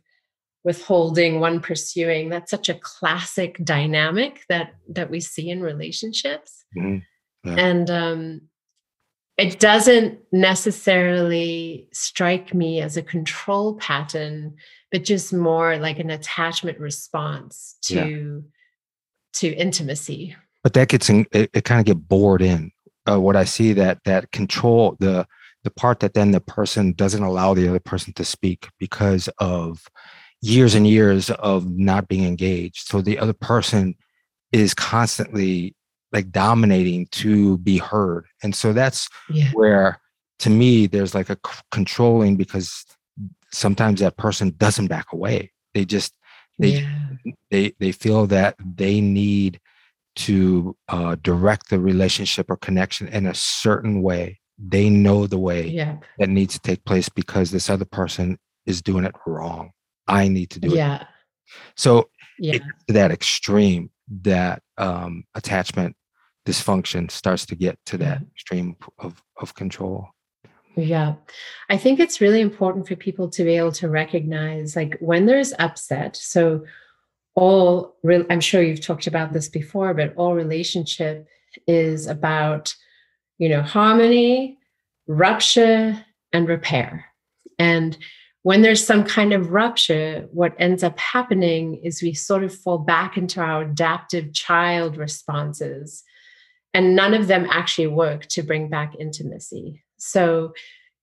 withholding 0.65 1.39
one 1.39 1.59
pursuing 1.59 2.27
that's 2.27 2.49
such 2.49 2.69
a 2.69 2.79
classic 2.81 3.63
dynamic 3.63 4.43
that 4.49 4.73
that 4.89 5.11
we 5.11 5.19
see 5.19 5.49
in 5.49 5.61
relationships 5.61 6.65
mm-hmm. 6.75 6.97
yeah. 7.47 7.55
and 7.55 7.89
um 7.91 8.41
it 9.37 9.59
doesn't 9.59 10.17
necessarily 10.31 11.87
strike 11.91 12.53
me 12.53 12.81
as 12.81 12.97
a 12.97 13.03
control 13.03 13.75
pattern 13.75 14.55
but 14.91 15.03
just 15.03 15.33
more 15.33 15.77
like 15.77 15.99
an 15.99 16.09
attachment 16.09 16.79
response 16.79 17.77
to 17.81 17.95
yeah. 17.95 18.41
to 19.33 19.55
intimacy 19.55 20.35
but 20.63 20.73
that 20.73 20.89
gets 20.89 21.09
in 21.09 21.25
it, 21.31 21.49
it 21.53 21.65
kind 21.65 21.79
of 21.79 21.85
get 21.85 22.07
bored 22.07 22.41
in 22.41 22.71
uh, 23.09 23.19
what 23.19 23.35
i 23.35 23.43
see 23.43 23.73
that 23.73 23.99
that 24.05 24.31
control 24.31 24.95
the 24.99 25.25
the 25.65 25.71
part 25.71 25.99
that 25.99 26.13
then 26.13 26.31
the 26.31 26.39
person 26.39 26.93
doesn't 26.93 27.23
allow 27.23 27.53
the 27.53 27.67
other 27.67 27.79
person 27.79 28.13
to 28.13 28.23
speak 28.23 28.69
because 28.79 29.27
of 29.39 29.89
years 30.41 30.75
and 30.75 30.87
years 30.87 31.31
of 31.31 31.67
not 31.69 32.07
being 32.07 32.23
engaged. 32.23 32.87
So 32.87 33.01
the 33.01 33.17
other 33.17 33.33
person 33.33 33.95
is 34.51 34.75
constantly 34.75 35.75
like 36.15 36.31
dominating 36.31 37.07
to 37.11 37.57
be 37.57 37.77
heard. 37.77 38.25
And 38.41 38.55
so 38.55 38.71
that's 38.71 39.09
yeah. 39.29 39.51
where 39.51 39.99
to 40.39 40.49
me 40.49 40.87
there's 40.87 41.13
like 41.13 41.29
a 41.29 41.37
c- 41.45 41.61
controlling 41.71 42.37
because 42.37 42.85
sometimes 43.51 43.99
that 43.99 44.15
person 44.15 44.53
doesn't 44.57 44.87
back 44.87 45.07
away. 45.11 45.51
They 45.73 45.83
just 45.83 46.13
they 46.57 46.79
yeah. 46.79 47.33
they 47.51 47.73
they 47.81 47.91
feel 47.91 48.27
that 48.27 48.55
they 48.59 49.01
need 49.01 49.59
to 50.15 50.77
uh, 50.87 51.15
direct 51.21 51.69
the 51.69 51.79
relationship 51.79 52.49
or 52.49 52.55
connection 52.55 53.09
in 53.09 53.25
a 53.25 53.35
certain 53.35 54.01
way. 54.01 54.39
They 54.57 54.89
know 54.89 55.27
the 55.27 55.37
way 55.37 55.67
yeah. 55.67 55.97
that 56.17 56.29
needs 56.29 56.53
to 56.53 56.61
take 56.61 56.85
place 56.85 57.09
because 57.09 57.51
this 57.51 57.69
other 57.69 57.83
person 57.83 58.39
is 58.65 58.81
doing 58.81 59.03
it 59.03 59.15
wrong. 59.27 59.71
I 60.07 60.29
need 60.29 60.49
to 60.51 60.61
do 60.61 60.69
it. 60.69 60.77
yeah. 60.77 61.07
So 61.75 62.09
yeah. 62.39 62.59
to 62.59 62.93
that 62.93 63.11
extreme 63.11 63.89
that 64.21 64.61
um, 64.77 65.25
attachment 65.35 65.97
dysfunction 66.45 67.09
starts 67.09 67.45
to 67.47 67.55
get 67.55 67.77
to 67.87 67.97
that 67.97 68.17
mm-hmm. 68.19 68.31
extreme 68.35 68.75
of, 68.99 69.21
of 69.41 69.55
control. 69.55 70.09
Yeah. 70.75 71.15
I 71.69 71.77
think 71.77 71.99
it's 71.99 72.19
really 72.19 72.41
important 72.41 72.87
for 72.87 72.95
people 72.95 73.29
to 73.29 73.43
be 73.43 73.55
able 73.55 73.71
to 73.73 73.89
recognize 73.89 74.75
like 74.75 74.97
when 74.99 75.25
there's 75.25 75.53
upset. 75.57 76.17
So 76.17 76.65
all 77.35 77.95
real 78.03 78.25
I'm 78.29 78.41
sure 78.41 78.61
you've 78.61 78.81
talked 78.81 79.07
about 79.07 79.33
this 79.33 79.47
before, 79.47 79.93
but 79.93 80.13
all 80.15 80.35
relationship 80.35 81.27
is 81.67 82.07
about, 82.07 82.75
you 83.37 83.49
know, 83.49 83.61
harmony, 83.61 84.57
rupture, 85.07 86.03
and 86.33 86.47
repair. 86.47 87.05
And 87.57 87.97
when 88.43 88.61
there's 88.61 88.85
some 88.85 89.03
kind 89.03 89.33
of 89.33 89.51
rupture, 89.51 90.27
what 90.31 90.53
ends 90.59 90.83
up 90.83 90.99
happening 90.99 91.75
is 91.83 92.01
we 92.01 92.13
sort 92.13 92.43
of 92.43 92.53
fall 92.53 92.77
back 92.77 93.17
into 93.17 93.41
our 93.41 93.63
adaptive 93.63 94.33
child 94.33 94.97
responses. 94.97 96.03
And 96.75 96.93
none 96.93 97.13
of 97.13 97.27
them 97.27 97.47
actually 97.49 97.87
work 97.87 98.25
to 98.27 98.43
bring 98.43 98.67
back 98.67 98.93
intimacy. 98.99 99.81
So, 99.95 100.53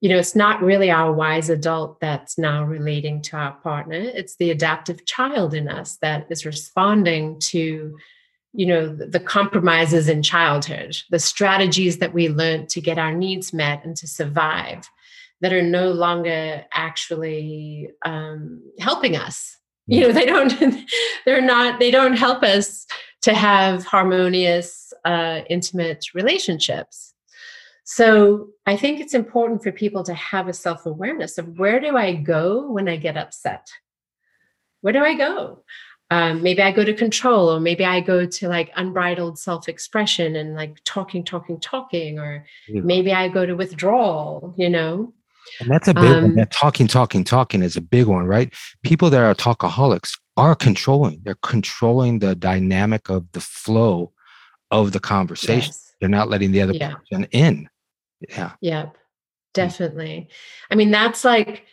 you 0.02 0.10
know, 0.10 0.18
it's 0.18 0.36
not 0.36 0.60
really 0.60 0.90
our 0.90 1.10
wise 1.10 1.48
adult 1.48 1.98
that's 1.98 2.36
now 2.36 2.62
relating 2.62 3.22
to 3.22 3.36
our 3.38 3.52
partner. 3.52 3.96
It's 3.96 4.36
the 4.36 4.50
adaptive 4.50 5.06
child 5.06 5.54
in 5.54 5.68
us 5.68 5.96
that 6.02 6.26
is 6.28 6.44
responding 6.44 7.40
to, 7.40 7.96
you 8.52 8.66
know, 8.66 8.94
the, 8.94 9.18
compromises 9.18 10.10
in 10.10 10.22
childhood, 10.22 10.94
the 11.08 11.18
strategies 11.18 11.96
that 11.98 12.12
we 12.12 12.28
learned 12.28 12.68
to 12.68 12.82
get 12.82 12.98
our 12.98 13.14
needs 13.14 13.54
met 13.54 13.82
and 13.82 13.96
to 13.96 14.06
survive 14.06 14.86
that 15.40 15.54
are 15.54 15.62
no 15.62 15.90
longer 15.90 16.66
actually 16.74 17.88
um, 18.04 18.62
helping 18.78 19.16
us 19.16 19.56
you 19.86 20.00
know 20.00 20.12
they 20.12 20.26
don't 20.26 20.54
they're 21.26 21.42
not 21.42 21.80
they 21.80 21.90
don't 21.90 22.16
help 22.16 22.42
us 22.42 22.86
to 23.20 23.34
have 23.34 23.84
harmonious 23.84 24.81
uh, 25.04 25.40
intimate 25.48 26.04
relationships 26.14 27.14
so 27.84 28.48
i 28.66 28.76
think 28.76 29.00
it's 29.00 29.14
important 29.14 29.62
for 29.62 29.72
people 29.72 30.02
to 30.02 30.14
have 30.14 30.48
a 30.48 30.52
self-awareness 30.52 31.38
of 31.38 31.58
where 31.58 31.80
do 31.80 31.96
i 31.96 32.14
go 32.14 32.70
when 32.70 32.88
i 32.88 32.96
get 32.96 33.16
upset 33.16 33.68
where 34.80 34.92
do 34.92 35.00
i 35.00 35.14
go 35.14 35.62
um, 36.10 36.42
maybe 36.42 36.62
i 36.62 36.70
go 36.70 36.84
to 36.84 36.94
control 36.94 37.50
or 37.50 37.58
maybe 37.58 37.84
i 37.84 38.00
go 38.00 38.26
to 38.26 38.48
like 38.48 38.70
unbridled 38.76 39.38
self-expression 39.38 40.36
and 40.36 40.54
like 40.54 40.76
talking 40.84 41.24
talking 41.24 41.58
talking 41.58 42.18
or 42.18 42.44
maybe 42.68 43.12
i 43.12 43.28
go 43.28 43.44
to 43.44 43.54
withdrawal 43.54 44.54
you 44.56 44.70
know 44.70 45.12
and 45.60 45.70
that's 45.70 45.88
a 45.88 45.94
big 45.94 46.04
um, 46.04 46.22
one. 46.22 46.34
That 46.36 46.50
talking, 46.50 46.86
talking, 46.86 47.24
talking 47.24 47.62
is 47.62 47.76
a 47.76 47.80
big 47.80 48.06
one, 48.06 48.26
right? 48.26 48.52
People 48.82 49.10
that 49.10 49.20
are 49.20 49.34
talkaholics 49.34 50.18
are 50.36 50.54
controlling. 50.54 51.20
They're 51.22 51.36
controlling 51.42 52.20
the 52.20 52.34
dynamic 52.34 53.08
of 53.08 53.30
the 53.32 53.40
flow 53.40 54.12
of 54.72 54.90
the 54.90 54.98
conversation. 54.98 55.68
Yes. 55.68 55.94
They're 56.00 56.08
not 56.08 56.28
letting 56.28 56.50
the 56.50 56.62
other 56.62 56.72
yeah. 56.72 56.94
person 56.94 57.28
in. 57.30 57.68
Yeah. 58.28 58.52
Yep. 58.60 58.96
Definitely. 59.54 60.28
I 60.70 60.74
mean, 60.74 60.90
that's 60.90 61.24
like 61.24 61.66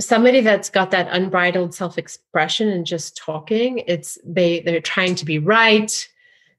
somebody 0.00 0.40
that's 0.40 0.70
got 0.70 0.90
that 0.92 1.08
unbridled 1.10 1.74
self-expression 1.74 2.68
and 2.68 2.86
just 2.86 3.16
talking. 3.16 3.82
It's 3.86 4.16
they 4.24 4.60
they're 4.60 4.80
trying 4.80 5.16
to 5.16 5.24
be 5.24 5.38
right. 5.38 6.08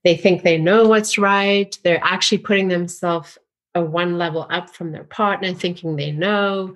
They 0.04 0.18
think 0.18 0.44
they 0.44 0.58
know 0.58 0.88
what's 0.88 1.18
right. 1.18 1.76
They're 1.84 2.04
actually 2.04 2.40
putting 2.40 2.68
themselves 2.68 3.38
a 3.74 3.82
one 3.82 4.18
level 4.18 4.46
up 4.50 4.70
from 4.70 4.92
their 4.92 5.06
partner, 5.06 5.54
thinking 5.54 5.96
they 5.96 6.12
know. 6.12 6.76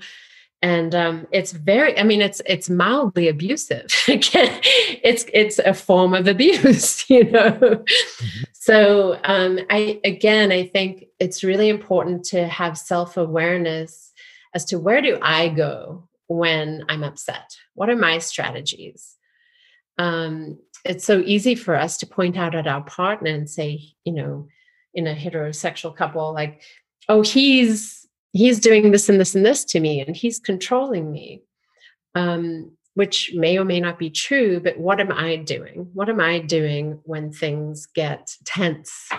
And 0.63 0.95
um, 0.95 1.27
it's 1.31 1.51
very, 1.51 1.99
I 1.99 2.03
mean, 2.03 2.21
it's 2.21 2.41
it's 2.45 2.69
mildly 2.69 3.27
abusive. 3.27 3.85
it's 4.07 5.25
it's 5.33 5.59
a 5.59 5.73
form 5.73 6.13
of 6.15 6.27
abuse, 6.27 7.07
you 7.09 7.25
know. 7.25 7.51
Mm-hmm. 7.51 8.43
So 8.67 9.17
um, 9.23 9.59
I 9.69 10.01
again, 10.03 10.51
I 10.51 10.67
think 10.67 11.05
it's 11.21 11.41
really 11.41 11.69
important 11.69 12.25
to 12.25 12.45
have 12.47 12.77
self 12.77 13.15
awareness 13.15 14.11
as 14.53 14.65
to 14.65 14.77
where 14.77 15.01
do 15.01 15.17
I 15.21 15.47
go 15.47 16.09
when 16.27 16.83
I'm 16.89 17.01
upset. 17.01 17.55
What 17.75 17.89
are 17.89 17.95
my 17.95 18.17
strategies? 18.17 19.15
Um, 19.97 20.59
it's 20.83 21.05
so 21.05 21.23
easy 21.25 21.55
for 21.55 21.75
us 21.75 21.97
to 21.99 22.07
point 22.07 22.35
out 22.35 22.55
at 22.55 22.67
our 22.67 22.83
partner 22.83 23.31
and 23.31 23.49
say, 23.49 23.79
you 24.03 24.11
know, 24.11 24.49
in 24.93 25.07
a 25.07 25.15
heterosexual 25.15 25.95
couple, 25.95 26.33
like 26.33 26.61
oh 27.07 27.21
he's 27.21 28.05
he's 28.33 28.59
doing 28.59 28.91
this 28.91 29.07
and 29.07 29.17
this 29.17 29.33
and 29.33 29.45
this 29.45 29.63
to 29.63 29.79
me 29.79 30.01
and 30.01 30.13
he's 30.13 30.39
controlling 30.39 31.09
me 31.09 31.41
um, 32.15 32.76
which 32.97 33.31
may 33.35 33.57
or 33.57 33.65
may 33.65 33.79
not 33.79 33.99
be 33.99 34.09
true 34.09 34.59
but 34.59 34.77
what 34.77 34.99
am 34.99 35.11
i 35.11 35.35
doing 35.35 35.87
what 35.93 36.09
am 36.09 36.19
i 36.19 36.39
doing 36.39 36.99
when 37.03 37.31
things 37.31 37.85
get 37.93 38.29
tense 38.45 39.09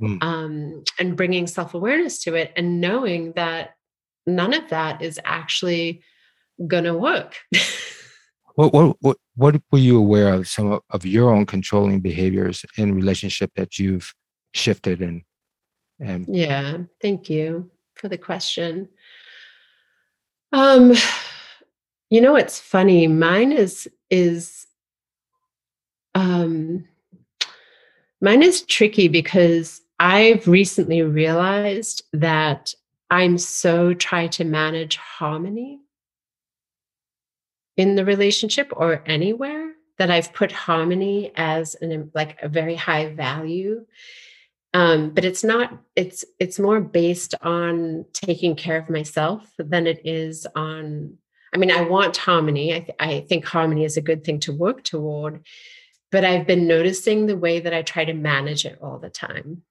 mm. 0.00 0.22
um, 0.22 0.82
and 0.98 1.16
bringing 1.16 1.46
self-awareness 1.46 2.22
to 2.22 2.34
it 2.34 2.52
and 2.56 2.80
knowing 2.80 3.32
that 3.32 3.76
none 4.26 4.54
of 4.54 4.68
that 4.70 5.02
is 5.02 5.18
actually 5.24 6.02
gonna 6.66 6.96
work 6.96 7.36
what, 8.54 8.72
what 8.72 8.96
what 9.00 9.16
what 9.36 9.60
were 9.72 9.78
you 9.78 9.98
aware 9.98 10.32
of 10.32 10.46
some 10.48 10.80
of 10.90 11.04
your 11.04 11.34
own 11.34 11.44
controlling 11.44 12.00
behaviors 12.00 12.64
in 12.78 12.94
relationship 12.94 13.50
that 13.56 13.78
you've 13.78 14.14
shifted 14.52 15.02
and 15.02 15.22
and 16.00 16.26
yeah, 16.28 16.78
thank 17.00 17.30
you 17.30 17.70
for 17.94 18.08
the 18.08 18.18
question. 18.18 18.88
Um, 20.52 20.94
you 22.14 22.20
know, 22.20 22.36
it's 22.36 22.60
funny. 22.60 23.08
Mine 23.08 23.50
is 23.50 23.88
is 24.08 24.68
um, 26.14 26.84
mine 28.20 28.40
is 28.40 28.62
tricky 28.62 29.08
because 29.08 29.82
I've 29.98 30.46
recently 30.46 31.02
realized 31.02 32.04
that 32.12 32.72
I'm 33.10 33.36
so 33.36 33.94
trying 33.94 34.28
to 34.30 34.44
manage 34.44 34.96
harmony 34.96 35.80
in 37.76 37.96
the 37.96 38.04
relationship 38.04 38.72
or 38.76 39.02
anywhere 39.06 39.72
that 39.98 40.12
I've 40.12 40.32
put 40.32 40.52
harmony 40.52 41.32
as 41.34 41.74
an 41.80 42.12
like 42.14 42.38
a 42.40 42.48
very 42.48 42.76
high 42.76 43.12
value 43.12 43.84
um, 44.72 45.10
but 45.10 45.24
it's 45.24 45.42
not 45.42 45.76
it's 45.96 46.24
it's 46.38 46.60
more 46.60 46.80
based 46.80 47.34
on 47.42 48.04
taking 48.12 48.54
care 48.54 48.76
of 48.76 48.88
myself 48.88 49.52
than 49.58 49.88
it 49.88 50.00
is 50.04 50.46
on 50.54 51.16
i 51.54 51.58
mean 51.58 51.70
i 51.70 51.80
want 51.80 52.16
harmony 52.16 52.74
I, 52.74 52.80
th- 52.80 52.96
I 52.98 53.20
think 53.28 53.44
harmony 53.44 53.84
is 53.84 53.96
a 53.96 54.02
good 54.02 54.24
thing 54.24 54.40
to 54.40 54.52
work 54.52 54.84
toward 54.84 55.44
but 56.10 56.24
i've 56.24 56.46
been 56.46 56.66
noticing 56.66 57.26
the 57.26 57.36
way 57.36 57.60
that 57.60 57.72
i 57.72 57.82
try 57.82 58.04
to 58.04 58.12
manage 58.12 58.64
it 58.64 58.78
all 58.82 58.98
the 58.98 59.10
time 59.10 59.62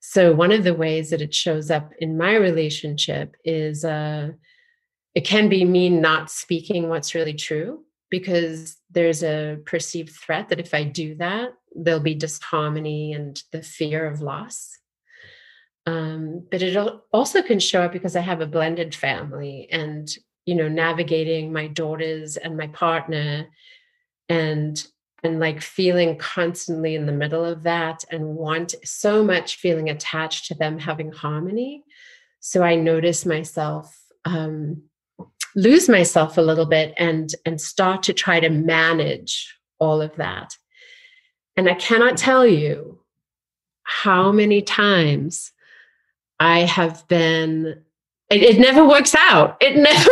so 0.00 0.32
one 0.32 0.52
of 0.52 0.64
the 0.64 0.74
ways 0.74 1.10
that 1.10 1.20
it 1.20 1.34
shows 1.34 1.70
up 1.70 1.92
in 1.98 2.16
my 2.16 2.34
relationship 2.34 3.36
is 3.44 3.84
uh, 3.84 4.30
it 5.14 5.22
can 5.22 5.48
be 5.48 5.64
me 5.64 5.88
not 5.88 6.30
speaking 6.30 6.88
what's 6.88 7.14
really 7.14 7.34
true 7.34 7.84
because 8.10 8.76
there's 8.90 9.22
a 9.22 9.58
perceived 9.66 10.10
threat 10.10 10.48
that 10.48 10.60
if 10.60 10.72
I 10.72 10.84
do 10.84 11.16
that, 11.16 11.50
there'll 11.74 12.00
be 12.00 12.14
disharmony 12.14 13.12
and 13.12 13.42
the 13.52 13.62
fear 13.62 14.06
of 14.06 14.20
loss. 14.20 14.78
Um, 15.86 16.46
but 16.50 16.62
it 16.62 16.76
also 17.12 17.42
can 17.42 17.58
show 17.58 17.82
up 17.82 17.92
because 17.92 18.14
I 18.16 18.20
have 18.20 18.40
a 18.40 18.46
blended 18.46 18.94
family 18.94 19.68
and, 19.70 20.08
you 20.48 20.54
know, 20.54 20.68
navigating 20.68 21.52
my 21.52 21.66
daughters 21.66 22.38
and 22.38 22.56
my 22.56 22.68
partner 22.68 23.46
and 24.28 24.86
and 25.22 25.40
like 25.40 25.60
feeling 25.60 26.16
constantly 26.16 26.94
in 26.94 27.04
the 27.04 27.12
middle 27.12 27.44
of 27.44 27.64
that 27.64 28.04
and 28.10 28.36
want 28.36 28.74
so 28.84 29.22
much 29.22 29.56
feeling 29.56 29.90
attached 29.90 30.46
to 30.46 30.54
them 30.54 30.78
having 30.78 31.10
harmony. 31.10 31.82
So 32.40 32.62
I 32.62 32.76
notice 32.76 33.26
myself 33.26 33.94
um, 34.24 34.82
lose 35.54 35.88
myself 35.88 36.38
a 36.38 36.42
little 36.42 36.66
bit 36.66 36.94
and 36.96 37.34
and 37.44 37.60
start 37.60 38.02
to 38.04 38.12
try 38.12 38.40
to 38.40 38.48
manage 38.48 39.54
all 39.78 40.00
of 40.00 40.14
that 40.16 40.56
and 41.56 41.68
i 41.68 41.74
cannot 41.74 42.16
tell 42.16 42.46
you 42.46 42.98
how 43.82 44.30
many 44.30 44.62
times 44.62 45.52
i 46.38 46.60
have 46.60 47.06
been 47.08 47.82
it, 48.30 48.42
it 48.42 48.58
never 48.58 48.86
works 48.86 49.14
out 49.16 49.56
it 49.60 49.76
never 49.90 50.10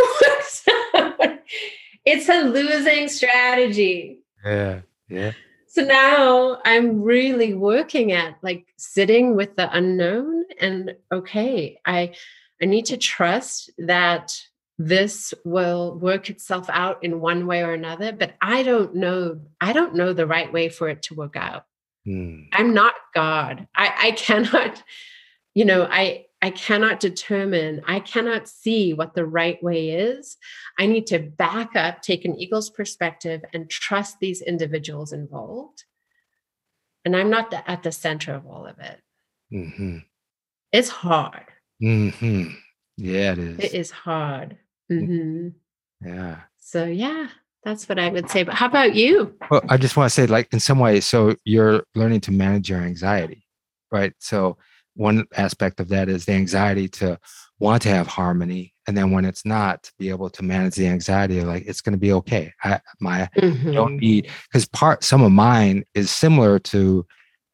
it's 2.07 2.29
a 2.29 2.43
losing 2.43 3.07
strategy. 3.07 4.19
Yeah 4.43 4.81
yeah. 5.09 5.31
So 5.67 5.83
now 5.83 6.59
i'm 6.65 7.01
really 7.01 7.53
working 7.53 8.11
at 8.11 8.35
like 8.41 8.65
sitting 8.77 9.35
with 9.35 9.55
the 9.55 9.75
unknown 9.75 10.45
and 10.59 10.95
okay 11.11 11.79
i 11.85 12.13
i 12.61 12.65
need 12.65 12.85
to 12.87 12.97
trust 12.97 13.69
that 13.77 14.35
this 14.79 15.33
will 15.43 15.97
work 15.99 16.29
itself 16.29 16.69
out 16.69 17.03
in 17.03 17.19
one 17.19 17.47
way 17.47 17.61
or 17.63 17.73
another 17.73 18.11
but 18.11 18.35
i 18.41 18.63
don't 18.63 18.95
know 18.95 19.39
i 19.61 19.71
don't 19.71 19.95
know 19.95 20.13
the 20.13 20.27
right 20.27 20.51
way 20.51 20.69
for 20.69 20.89
it 20.89 21.03
to 21.03 21.15
work 21.15 21.35
out. 21.35 21.65
Hmm. 22.05 22.43
i'm 22.53 22.73
not 22.73 22.95
god. 23.13 23.67
I, 23.75 23.93
I 23.97 24.11
cannot 24.17 24.81
you 25.53 25.65
know 25.65 25.83
i 25.83 26.25
I 26.41 26.51
cannot 26.51 26.99
determine, 26.99 27.81
I 27.87 27.99
cannot 27.99 28.47
see 28.47 28.93
what 28.93 29.15
the 29.15 29.25
right 29.25 29.61
way 29.63 29.89
is. 29.89 30.37
I 30.77 30.85
need 30.85 31.07
to 31.07 31.19
back 31.19 31.75
up, 31.75 32.01
take 32.01 32.25
an 32.25 32.39
eagle's 32.39 32.69
perspective, 32.69 33.43
and 33.53 33.69
trust 33.69 34.19
these 34.19 34.41
individuals 34.41 35.13
involved. 35.13 35.85
And 37.03 37.15
I'm 37.15 37.29
not 37.29 37.49
the, 37.49 37.67
at 37.69 37.81
the 37.83 37.91
center 37.91 38.35
of 38.35 38.45
all 38.45 38.67
of 38.67 38.77
it. 38.79 39.01
Mm-hmm. 39.51 39.97
It's 40.71 40.89
hard. 40.89 41.45
Mm-hmm. 41.81 42.49
Yeah, 42.97 43.31
it 43.31 43.39
is. 43.39 43.59
It 43.59 43.73
is 43.73 43.91
hard. 43.91 44.57
Mm-hmm. 44.91 45.49
Yeah. 46.07 46.41
So, 46.59 46.85
yeah, 46.85 47.29
that's 47.63 47.89
what 47.89 47.97
I 47.97 48.09
would 48.09 48.29
say. 48.29 48.43
But 48.43 48.53
how 48.53 48.67
about 48.67 48.93
you? 48.93 49.35
Well, 49.49 49.61
I 49.69 49.77
just 49.77 49.97
want 49.97 50.11
to 50.11 50.13
say, 50.13 50.27
like, 50.27 50.53
in 50.53 50.59
some 50.59 50.79
ways, 50.79 51.05
so 51.05 51.35
you're 51.45 51.83
learning 51.95 52.21
to 52.21 52.31
manage 52.31 52.69
your 52.69 52.81
anxiety, 52.81 53.47
right? 53.91 54.13
So, 54.19 54.57
one 54.97 55.25
aspect 55.35 55.79
of 55.79 55.89
that 55.89 56.09
is 56.09 56.25
the 56.25 56.33
anxiety 56.33 56.87
to 56.87 57.19
want 57.59 57.81
to 57.83 57.89
have 57.89 58.07
harmony. 58.07 58.73
And 58.87 58.97
then 58.97 59.11
when 59.11 59.25
it's 59.25 59.45
not 59.45 59.83
to 59.83 59.91
be 59.97 60.09
able 60.09 60.29
to 60.31 60.43
manage 60.43 60.75
the 60.75 60.87
anxiety 60.87 61.41
like 61.41 61.65
it's 61.65 61.81
going 61.81 61.93
to 61.93 61.99
be 61.99 62.13
okay. 62.13 62.53
I 62.63 62.79
my 62.99 63.29
mm-hmm. 63.37 63.71
don't 63.71 63.97
need 63.97 64.29
because 64.47 64.67
part 64.67 65.03
some 65.03 65.21
of 65.21 65.31
mine 65.31 65.83
is 65.93 66.09
similar 66.11 66.59
to 66.59 67.05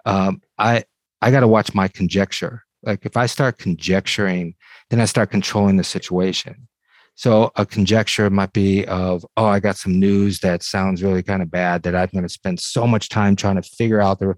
um, 0.05 0.41
i 0.57 0.83
i 1.21 1.31
got 1.31 1.41
to 1.41 1.47
watch 1.47 1.73
my 1.73 1.87
conjecture. 1.87 2.63
Like 2.81 3.05
if 3.05 3.17
i 3.17 3.25
start 3.25 3.57
conjecturing 3.57 4.55
then 4.89 4.99
i 4.99 5.05
start 5.05 5.31
controlling 5.31 5.77
the 5.77 5.83
situation. 5.83 6.67
So 7.15 7.51
a 7.55 7.65
conjecture 7.65 8.29
might 8.29 8.53
be 8.53 8.85
of 8.85 9.25
oh 9.37 9.45
i 9.45 9.59
got 9.59 9.77
some 9.77 9.99
news 9.99 10.39
that 10.39 10.63
sounds 10.63 11.03
really 11.03 11.23
kind 11.23 11.41
of 11.41 11.51
bad 11.51 11.83
that 11.83 11.95
i'm 11.95 12.09
going 12.11 12.23
to 12.23 12.29
spend 12.29 12.59
so 12.59 12.85
much 12.87 13.09
time 13.09 13.35
trying 13.35 13.55
to 13.55 13.61
figure 13.61 14.01
out 14.01 14.19
the 14.19 14.35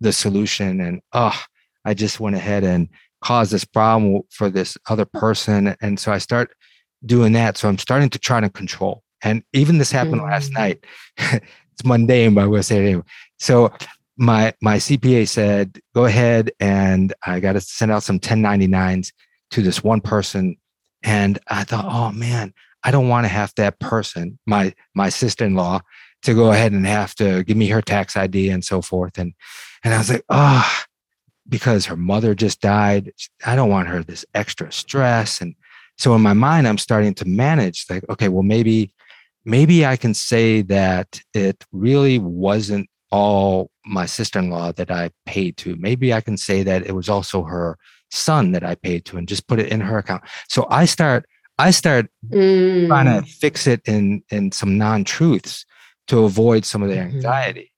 the 0.00 0.12
solution 0.12 0.80
and 0.80 1.00
oh 1.12 1.40
I 1.84 1.94
just 1.94 2.20
went 2.20 2.36
ahead 2.36 2.64
and 2.64 2.88
caused 3.22 3.52
this 3.52 3.64
problem 3.64 4.22
for 4.30 4.50
this 4.50 4.76
other 4.88 5.04
person. 5.04 5.76
And 5.80 5.98
so 5.98 6.12
I 6.12 6.18
start 6.18 6.52
doing 7.04 7.32
that. 7.32 7.56
So 7.56 7.68
I'm 7.68 7.78
starting 7.78 8.10
to 8.10 8.18
try 8.18 8.40
to 8.40 8.50
control. 8.50 9.02
And 9.22 9.42
even 9.52 9.78
this 9.78 9.92
happened 9.92 10.16
mm-hmm. 10.16 10.30
last 10.30 10.52
night. 10.52 10.84
it's 11.18 11.84
mundane, 11.84 12.34
but 12.34 12.44
I 12.44 12.46
will 12.46 12.62
say 12.62 12.78
it 12.78 12.88
anyway. 12.88 13.04
So 13.38 13.72
my 14.16 14.54
my 14.60 14.76
CPA 14.76 15.28
said, 15.28 15.78
go 15.94 16.04
ahead 16.04 16.50
and 16.60 17.14
I 17.24 17.40
got 17.40 17.54
to 17.54 17.60
send 17.60 17.90
out 17.90 18.02
some 18.02 18.18
1099s 18.18 19.12
to 19.52 19.62
this 19.62 19.82
one 19.82 20.00
person. 20.00 20.56
And 21.02 21.38
I 21.48 21.64
thought, 21.64 21.86
oh 21.88 22.12
man, 22.12 22.52
I 22.84 22.90
don't 22.90 23.08
want 23.08 23.24
to 23.24 23.28
have 23.28 23.52
that 23.56 23.78
person, 23.78 24.38
my 24.46 24.74
my 24.94 25.08
sister-in-law, 25.08 25.80
to 26.22 26.34
go 26.34 26.52
ahead 26.52 26.72
and 26.72 26.86
have 26.86 27.14
to 27.16 27.44
give 27.44 27.56
me 27.56 27.68
her 27.68 27.82
tax 27.82 28.16
ID 28.16 28.50
and 28.50 28.64
so 28.64 28.82
forth. 28.82 29.18
And 29.18 29.34
and 29.84 29.94
I 29.94 29.98
was 29.98 30.10
like, 30.10 30.24
oh, 30.28 30.82
because 31.48 31.86
her 31.86 31.96
mother 31.96 32.34
just 32.34 32.60
died. 32.60 33.12
I 33.44 33.56
don't 33.56 33.70
want 33.70 33.88
her 33.88 34.02
this 34.02 34.24
extra 34.34 34.70
stress. 34.72 35.40
And 35.40 35.54
so 35.98 36.14
in 36.14 36.20
my 36.20 36.32
mind, 36.32 36.68
I'm 36.68 36.78
starting 36.78 37.14
to 37.14 37.24
manage 37.26 37.86
like, 37.90 38.04
okay, 38.08 38.28
well, 38.28 38.42
maybe, 38.42 38.92
maybe 39.44 39.84
I 39.84 39.96
can 39.96 40.14
say 40.14 40.62
that 40.62 41.20
it 41.34 41.64
really 41.72 42.18
wasn't 42.18 42.88
all 43.10 43.70
my 43.84 44.06
sister-in-law 44.06 44.72
that 44.72 44.90
I 44.90 45.10
paid 45.26 45.56
to. 45.58 45.76
Maybe 45.76 46.14
I 46.14 46.20
can 46.20 46.36
say 46.36 46.62
that 46.62 46.86
it 46.86 46.92
was 46.92 47.08
also 47.08 47.42
her 47.42 47.76
son 48.10 48.52
that 48.52 48.64
I 48.64 48.74
paid 48.74 49.04
to 49.06 49.16
and 49.18 49.28
just 49.28 49.46
put 49.46 49.58
it 49.58 49.68
in 49.68 49.80
her 49.80 49.98
account. 49.98 50.22
So 50.48 50.66
I 50.70 50.84
start, 50.86 51.26
I 51.58 51.72
start 51.72 52.06
mm. 52.28 52.86
trying 52.86 53.06
to 53.06 53.28
fix 53.28 53.66
it 53.66 53.82
in 53.86 54.22
in 54.30 54.52
some 54.52 54.78
non-truths 54.78 55.66
to 56.08 56.24
avoid 56.24 56.64
some 56.64 56.82
of 56.82 56.88
the 56.88 56.96
mm-hmm. 56.96 57.16
anxiety. 57.16 57.71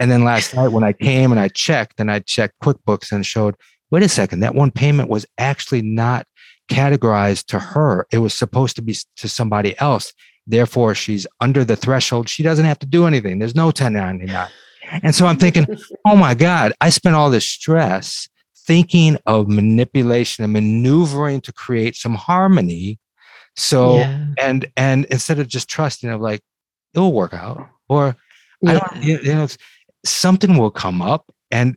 And 0.00 0.10
then 0.10 0.24
last 0.24 0.54
night 0.54 0.68
when 0.68 0.82
I 0.82 0.94
came 0.94 1.30
and 1.30 1.38
I 1.38 1.48
checked 1.48 2.00
and 2.00 2.10
I 2.10 2.20
checked 2.20 2.58
QuickBooks 2.62 3.12
and 3.12 3.24
showed, 3.24 3.54
wait 3.90 4.02
a 4.02 4.08
second, 4.08 4.40
that 4.40 4.54
one 4.54 4.70
payment 4.70 5.10
was 5.10 5.26
actually 5.36 5.82
not 5.82 6.26
categorized 6.70 7.46
to 7.46 7.58
her. 7.58 8.06
It 8.10 8.18
was 8.18 8.32
supposed 8.32 8.76
to 8.76 8.82
be 8.82 8.96
to 9.16 9.28
somebody 9.28 9.78
else. 9.78 10.12
Therefore, 10.46 10.94
she's 10.94 11.26
under 11.40 11.64
the 11.64 11.76
threshold. 11.76 12.28
She 12.28 12.42
doesn't 12.42 12.64
have 12.64 12.78
to 12.78 12.86
do 12.86 13.06
anything. 13.06 13.38
There's 13.38 13.54
no 13.54 13.66
1099. 13.66 14.48
And 15.02 15.14
so 15.14 15.26
I'm 15.26 15.36
thinking, 15.36 15.66
oh 16.06 16.16
my 16.16 16.34
God, 16.34 16.72
I 16.80 16.90
spent 16.90 17.14
all 17.14 17.30
this 17.30 17.44
stress 17.44 18.28
thinking 18.66 19.18
of 19.26 19.48
manipulation 19.48 20.44
and 20.44 20.52
maneuvering 20.52 21.40
to 21.42 21.52
create 21.52 21.94
some 21.94 22.14
harmony. 22.14 22.98
So 23.56 23.96
yeah. 23.96 24.26
and 24.40 24.66
and 24.76 25.04
instead 25.06 25.38
of 25.38 25.48
just 25.48 25.68
trusting 25.68 26.08
of 26.08 26.20
like, 26.20 26.40
it'll 26.94 27.12
work 27.12 27.34
out. 27.34 27.68
Or 27.88 28.16
yeah. 28.62 28.70
I 28.70 28.78
don't 28.78 29.02
you 29.02 29.34
know 29.34 29.48
something 30.04 30.56
will 30.56 30.70
come 30.70 31.02
up 31.02 31.26
and 31.50 31.76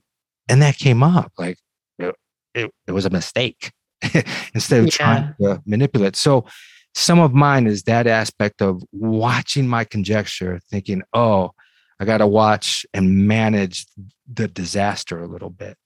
and 0.49 0.61
that 0.61 0.77
came 0.77 1.03
up 1.03 1.31
like 1.37 1.57
it, 1.99 2.15
it, 2.53 2.71
it 2.87 2.91
was 2.91 3.05
a 3.05 3.09
mistake 3.09 3.71
instead 4.53 4.79
of 4.79 4.85
yeah. 4.85 4.91
trying 4.91 5.35
to 5.39 5.61
manipulate 5.65 6.15
so 6.15 6.45
some 6.95 7.19
of 7.19 7.33
mine 7.33 7.65
is 7.65 7.83
that 7.83 8.05
aspect 8.05 8.61
of 8.61 8.83
watching 8.91 9.67
my 9.67 9.83
conjecture 9.83 10.59
thinking 10.69 11.01
oh 11.13 11.51
i 11.99 12.05
got 12.05 12.19
to 12.19 12.27
watch 12.27 12.85
and 12.93 13.27
manage 13.27 13.85
the 14.31 14.47
disaster 14.47 15.19
a 15.19 15.27
little 15.27 15.49
bit 15.49 15.77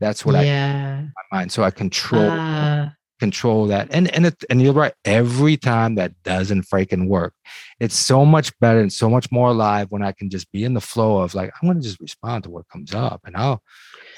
that's 0.00 0.24
what 0.24 0.34
yeah. 0.44 1.00
i 1.00 1.02
my 1.02 1.38
mind 1.38 1.52
so 1.52 1.62
i 1.62 1.70
control 1.70 2.30
uh, 2.30 2.88
control 3.20 3.66
that. 3.68 3.86
And 3.92 4.12
and 4.14 4.26
it, 4.26 4.42
and 4.50 4.60
you're 4.60 4.72
right. 4.72 4.94
Every 5.04 5.56
time 5.56 5.94
that 5.94 6.20
doesn't 6.24 6.66
freaking 6.66 7.06
work, 7.06 7.34
it's 7.78 7.94
so 7.94 8.24
much 8.24 8.58
better 8.58 8.80
and 8.80 8.92
so 8.92 9.08
much 9.08 9.30
more 9.30 9.50
alive 9.50 9.86
when 9.90 10.02
I 10.02 10.12
can 10.12 10.28
just 10.28 10.50
be 10.50 10.64
in 10.64 10.74
the 10.74 10.80
flow 10.80 11.18
of 11.18 11.34
like 11.34 11.52
I'm 11.54 11.68
going 11.68 11.80
to 11.80 11.86
just 11.86 12.00
respond 12.00 12.44
to 12.44 12.50
what 12.50 12.68
comes 12.68 12.92
up, 12.94 13.20
and 13.24 13.36
I'll 13.36 13.62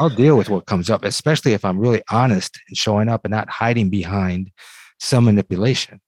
I'll 0.00 0.08
deal 0.08 0.38
with 0.38 0.48
what 0.48 0.66
comes 0.66 0.88
up, 0.88 1.04
especially 1.04 1.52
if 1.52 1.64
I'm 1.64 1.78
really 1.78 2.02
honest 2.10 2.58
and 2.68 2.76
showing 2.76 3.08
up 3.10 3.24
and 3.24 3.32
not 3.32 3.50
hiding 3.50 3.90
behind 3.90 4.50
some 4.98 5.26
manipulation. 5.26 6.00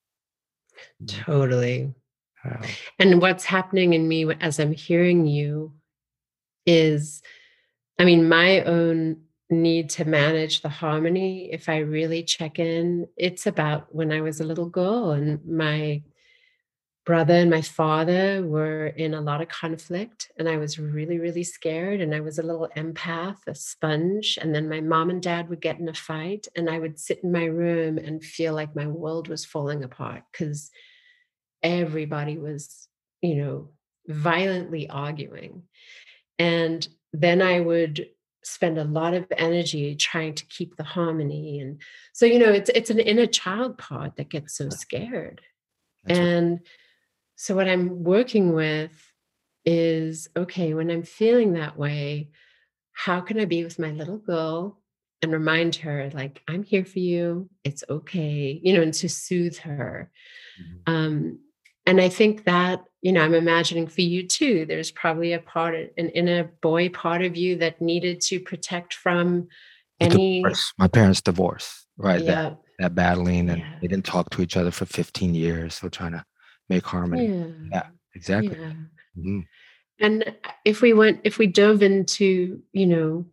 Totally. 1.07 1.93
and 2.99 3.21
what's 3.21 3.45
happening 3.45 3.93
in 3.95 4.07
me 4.07 4.33
as 4.41 4.61
I'm 4.61 4.73
hearing 4.73 5.27
you 5.27 5.73
is, 6.67 7.23
I 7.99 8.05
mean, 8.05 8.29
my 8.29 8.63
own 8.63 9.23
need 9.63 9.91
to 9.91 10.05
manage 10.05 10.63
the 10.63 10.69
harmony, 10.69 11.51
if 11.53 11.69
I 11.69 11.79
really 11.79 12.23
check 12.23 12.59
in, 12.59 13.07
it's 13.17 13.47
about 13.47 13.95
when 13.95 14.13
I 14.13 14.21
was 14.21 14.41
a 14.41 14.45
little 14.45 14.69
girl 14.69 15.11
and 15.11 15.45
my 15.47 16.03
brother 17.05 17.35
and 17.35 17.51
my 17.51 17.61
father 17.61 18.43
were 18.47 18.87
in 18.87 19.13
a 19.15 19.21
lot 19.21 19.43
of 19.43 19.49
conflict 19.49 20.31
and 20.39 20.49
I 20.49 20.57
was 20.57 20.79
really, 20.79 21.19
really 21.19 21.45
scared. 21.45 22.01
And 22.01 22.15
I 22.15 22.21
was 22.21 22.39
a 22.39 22.43
little 22.43 22.69
empath, 22.77 23.47
a 23.47 23.55
sponge. 23.55 24.39
And 24.41 24.55
then 24.55 24.69
my 24.69 24.81
mom 24.81 25.11
and 25.11 25.23
dad 25.23 25.49
would 25.49 25.61
get 25.61 25.79
in 25.79 25.89
a 25.89 25.95
fight 25.95 26.49
and 26.57 26.71
I 26.71 26.79
would 26.79 26.99
sit 26.99 27.21
in 27.23 27.31
my 27.31 27.45
room 27.45 27.99
and 27.99 28.25
feel 28.25 28.55
like 28.55 28.75
my 28.75 28.87
world 28.87 29.29
was 29.29 29.45
falling 29.45 29.85
apart 29.85 30.23
because 30.33 30.71
everybody 31.63 32.39
was, 32.39 32.89
you 33.21 33.37
know, 33.37 33.69
violently 34.07 34.89
arguing. 34.89 35.65
And 36.39 36.87
then 37.13 37.43
I 37.43 37.61
would 37.61 38.09
spend 38.45 38.79
a 38.79 38.85
lot 38.85 39.15
of 39.15 39.27
energy 39.37 39.97
trying 39.97 40.35
to 40.35 40.47
keep 40.47 40.77
the 40.77 40.85
harmony 40.85 41.61
and 41.61 41.81
so 42.13 42.27
you 42.27 42.39
know 42.39 42.51
it's 42.51 42.71
it's 42.75 42.91
an 42.91 43.01
inner 43.01 43.27
child 43.27 43.77
part 43.79 44.17
that 44.17 44.29
gets 44.29 44.57
so 44.57 44.69
scared 44.69 45.41
That's 46.05 46.19
and 46.19 46.51
right. 46.53 46.61
so 47.37 47.55
what 47.55 47.69
i'm 47.69 48.05
working 48.05 48.53
with 48.53 48.93
is 49.65 50.29
okay 50.37 50.75
when 50.75 50.91
i'm 50.91 51.03
feeling 51.03 51.55
that 51.55 51.79
way 51.79 52.29
how 52.93 53.21
can 53.21 53.41
i 53.41 53.47
be 53.47 53.65
with 53.65 53.79
my 53.79 53.91
little 53.91 54.19
girl 54.19 54.79
and 55.23 55.33
remind 55.33 55.77
her 55.77 56.11
like 56.13 56.43
i'm 56.47 56.63
here 56.63 56.85
for 56.85 56.99
you 56.99 57.49
it's 57.65 57.83
okay 57.89 58.61
you 58.63 58.75
know 58.75 58.83
and 58.83 58.95
to 58.95 59.09
soothe 59.09 59.57
her 59.57 60.11
mm-hmm. 60.61 60.93
um 60.95 61.39
and 61.87 61.99
i 61.99 62.11
think 62.11 62.45
that 62.45 62.85
you 63.05 63.13
know 63.13 63.21
i'm 63.21 63.35
imagining 63.35 63.87
for 63.87 64.01
you 64.01 64.27
too 64.27 64.65
there's 64.67 64.91
probably 64.91 65.35
a 65.35 65.39
part 65.39 65.75
an 65.75 66.09
inner 66.09 66.45
boy 66.63 66.89
part 66.89 67.23
of 67.23 67.37
you 67.37 67.55
that 67.55 67.81
needed 67.81 68.21
to 68.21 68.41
protect 68.41 68.95
from 68.95 69.47
any 70.01 70.43
divorce. 70.43 70.73
my 70.79 70.89
parents 70.89 71.21
divorce, 71.21 71.87
right 71.97 72.23
yeah. 72.23 72.35
that 72.35 72.59
that 72.81 72.95
battling 72.97 73.51
and 73.51 73.61
yeah. 73.61 73.75
they 73.81 73.87
didn't 73.87 74.07
talk 74.07 74.29
to 74.31 74.43
each 74.43 74.57
other 74.57 74.73
for 74.73 74.87
15 74.87 75.35
years 75.35 75.75
so 75.75 75.89
trying 75.89 76.13
to 76.13 76.25
make 76.69 76.85
harmony 76.85 77.29
yeah, 77.29 77.47
yeah 77.71 77.87
exactly 78.17 78.59
yeah. 78.59 78.73
Mm-hmm. 79.17 79.41
and 80.01 80.35
if 80.65 80.81
we 80.81 80.93
went 80.93 81.21
if 81.23 81.39
we 81.39 81.47
dove 81.47 81.83
into 81.83 82.61
you 82.73 82.87
know 82.87 83.27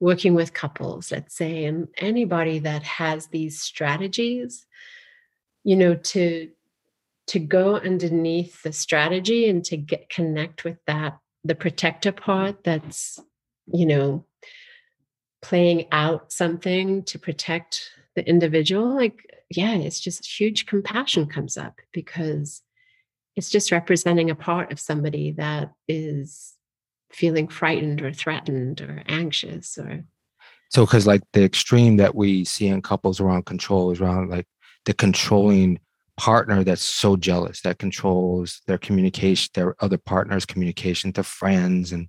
working 0.00 0.34
with 0.34 0.52
couples 0.52 1.12
let's 1.12 1.36
say 1.36 1.64
and 1.64 1.86
anybody 1.98 2.58
that 2.58 2.82
has 2.82 3.28
these 3.28 3.60
strategies 3.60 4.66
you 5.64 5.76
know 5.76 5.94
to 5.94 6.50
to 7.28 7.38
go 7.38 7.76
underneath 7.76 8.62
the 8.62 8.72
strategy 8.72 9.48
and 9.48 9.64
to 9.64 9.76
get 9.76 10.10
connect 10.10 10.64
with 10.64 10.78
that 10.86 11.18
the 11.44 11.54
protector 11.54 12.12
part 12.12 12.64
that's 12.64 13.18
you 13.72 13.86
know 13.86 14.24
playing 15.40 15.86
out 15.92 16.32
something 16.32 17.02
to 17.04 17.18
protect 17.18 17.90
the 18.14 18.28
individual 18.28 18.94
like 18.94 19.24
yeah 19.50 19.74
it's 19.74 20.00
just 20.00 20.40
huge 20.40 20.66
compassion 20.66 21.26
comes 21.26 21.56
up 21.56 21.74
because 21.92 22.62
it's 23.36 23.50
just 23.50 23.72
representing 23.72 24.30
a 24.30 24.34
part 24.34 24.72
of 24.72 24.80
somebody 24.80 25.32
that 25.32 25.72
is 25.88 26.54
feeling 27.10 27.48
frightened 27.48 28.02
or 28.02 28.12
threatened 28.12 28.80
or 28.80 29.02
anxious 29.06 29.78
or 29.78 30.04
So, 30.70 30.84
because 30.86 31.06
like 31.06 31.22
the 31.32 31.44
extreme 31.44 31.98
that 31.98 32.14
we 32.14 32.44
see 32.44 32.66
in 32.66 32.82
couples 32.82 33.20
around 33.20 33.46
control 33.46 33.90
is 33.90 34.00
around 34.00 34.30
like 34.30 34.46
the 34.86 34.94
controlling 34.94 35.78
partner 36.16 36.62
that's 36.64 36.82
so 36.82 37.16
jealous 37.16 37.60
that 37.62 37.78
controls 37.78 38.60
their 38.66 38.78
communication, 38.78 39.50
their 39.54 39.74
other 39.80 39.98
partner's 39.98 40.46
communication 40.46 41.12
to 41.14 41.22
friends 41.22 41.92
and 41.92 42.08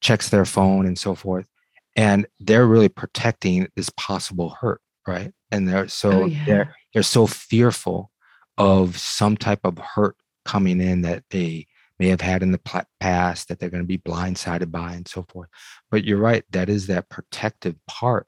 checks 0.00 0.28
their 0.28 0.44
phone 0.44 0.86
and 0.86 0.98
so 0.98 1.14
forth. 1.14 1.46
And 1.94 2.26
they're 2.40 2.66
really 2.66 2.88
protecting 2.88 3.68
this 3.76 3.90
possible 3.90 4.56
hurt, 4.60 4.80
right? 5.06 5.32
And 5.50 5.68
they're 5.68 5.88
so 5.88 6.24
oh, 6.24 6.26
yeah. 6.26 6.44
they're 6.44 6.74
they're 6.92 7.02
so 7.02 7.26
fearful 7.26 8.10
of 8.58 8.98
some 8.98 9.36
type 9.36 9.60
of 9.64 9.78
hurt 9.78 10.16
coming 10.44 10.80
in 10.80 11.02
that 11.02 11.24
they 11.30 11.66
may 11.98 12.08
have 12.08 12.20
had 12.20 12.42
in 12.42 12.52
the 12.52 12.84
past 13.00 13.48
that 13.48 13.58
they're 13.58 13.70
going 13.70 13.82
to 13.82 13.86
be 13.86 13.98
blindsided 13.98 14.70
by 14.70 14.92
and 14.92 15.08
so 15.08 15.24
forth. 15.28 15.48
But 15.90 16.04
you're 16.04 16.18
right, 16.18 16.44
that 16.50 16.68
is 16.68 16.86
that 16.86 17.08
protective 17.08 17.76
part 17.86 18.26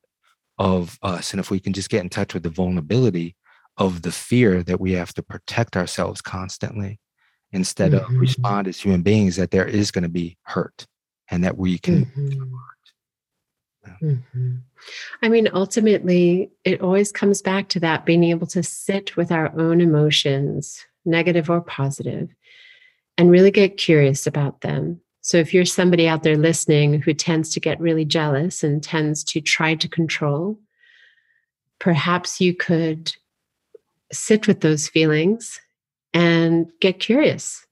of 0.59 0.99
us. 1.03 1.33
And 1.33 1.41
if 1.41 1.51
we 1.51 1.61
can 1.61 1.73
just 1.73 1.91
get 1.91 2.03
in 2.03 2.09
touch 2.09 2.35
with 2.35 2.43
the 2.43 2.51
vulnerability 2.51 3.37
of 3.79 4.03
the 4.03 4.13
fear 4.13 4.63
that 4.65 4.81
we 4.81 4.93
have 4.93 5.15
to 5.15 5.23
protect 5.23 5.77
ourselves 5.77 6.21
constantly 6.21 7.01
instead 7.53 7.93
mm-hmm. 7.93 8.15
of 8.15 8.21
respond 8.21 8.69
as 8.69 8.81
human 8.81 9.03
beings, 9.03 9.37
that 9.37 9.51
there 9.51 9.67
is 9.67 9.91
going 9.91 10.03
to 10.03 10.09
be 10.09 10.37
hurt 10.43 10.87
and 11.31 11.45
that 11.45 11.57
we 11.57 11.79
can. 11.79 12.05
Mm-hmm. 12.07 12.55
Mm-hmm. 14.03 14.57
I 15.23 15.29
mean, 15.29 15.49
ultimately, 15.53 16.51
it 16.65 16.83
always 16.83 17.11
comes 17.11 17.41
back 17.41 17.69
to 17.71 17.81
that 17.81 18.05
being 18.05 18.25
able 18.25 18.47
to 18.49 18.63
sit 18.63 19.17
with 19.17 19.33
our 19.33 19.59
own 19.59 19.81
emotions, 19.81 20.85
negative 21.05 21.49
or 21.49 21.61
positive, 21.61 22.29
and 23.17 23.31
really 23.31 23.51
get 23.51 23.79
curious 23.79 24.27
about 24.27 24.61
them. 24.61 25.01
So, 25.23 25.39
if 25.39 25.55
you're 25.55 25.65
somebody 25.65 26.07
out 26.07 26.23
there 26.23 26.37
listening 26.37 27.01
who 27.01 27.15
tends 27.15 27.51
to 27.51 27.61
get 27.61 27.81
really 27.81 28.05
jealous 28.05 28.63
and 28.63 28.83
tends 28.83 29.25
to 29.25 29.41
try 29.41 29.75
to 29.75 29.89
control, 29.89 30.59
perhaps 31.79 32.41
you 32.41 32.55
could 32.55 33.15
sit 34.13 34.47
with 34.47 34.61
those 34.61 34.89
feelings 34.89 35.61
and 36.15 36.67
get 36.81 37.01
curious. 37.01 37.67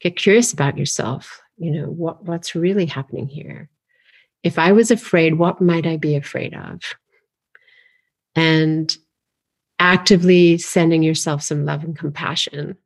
Get 0.00 0.16
curious 0.16 0.52
about 0.52 0.78
yourself. 0.78 1.40
You 1.56 1.70
know, 1.70 1.86
what, 1.86 2.24
what's 2.24 2.54
really 2.54 2.86
happening 2.86 3.28
here? 3.28 3.68
If 4.42 4.58
I 4.58 4.72
was 4.72 4.90
afraid, 4.90 5.38
what 5.38 5.60
might 5.60 5.86
I 5.86 5.96
be 5.96 6.16
afraid 6.16 6.54
of? 6.54 6.80
And 8.34 8.96
actively 9.78 10.58
sending 10.58 11.02
yourself 11.02 11.42
some 11.42 11.64
love 11.64 11.84
and 11.84 11.96
compassion 11.96 12.76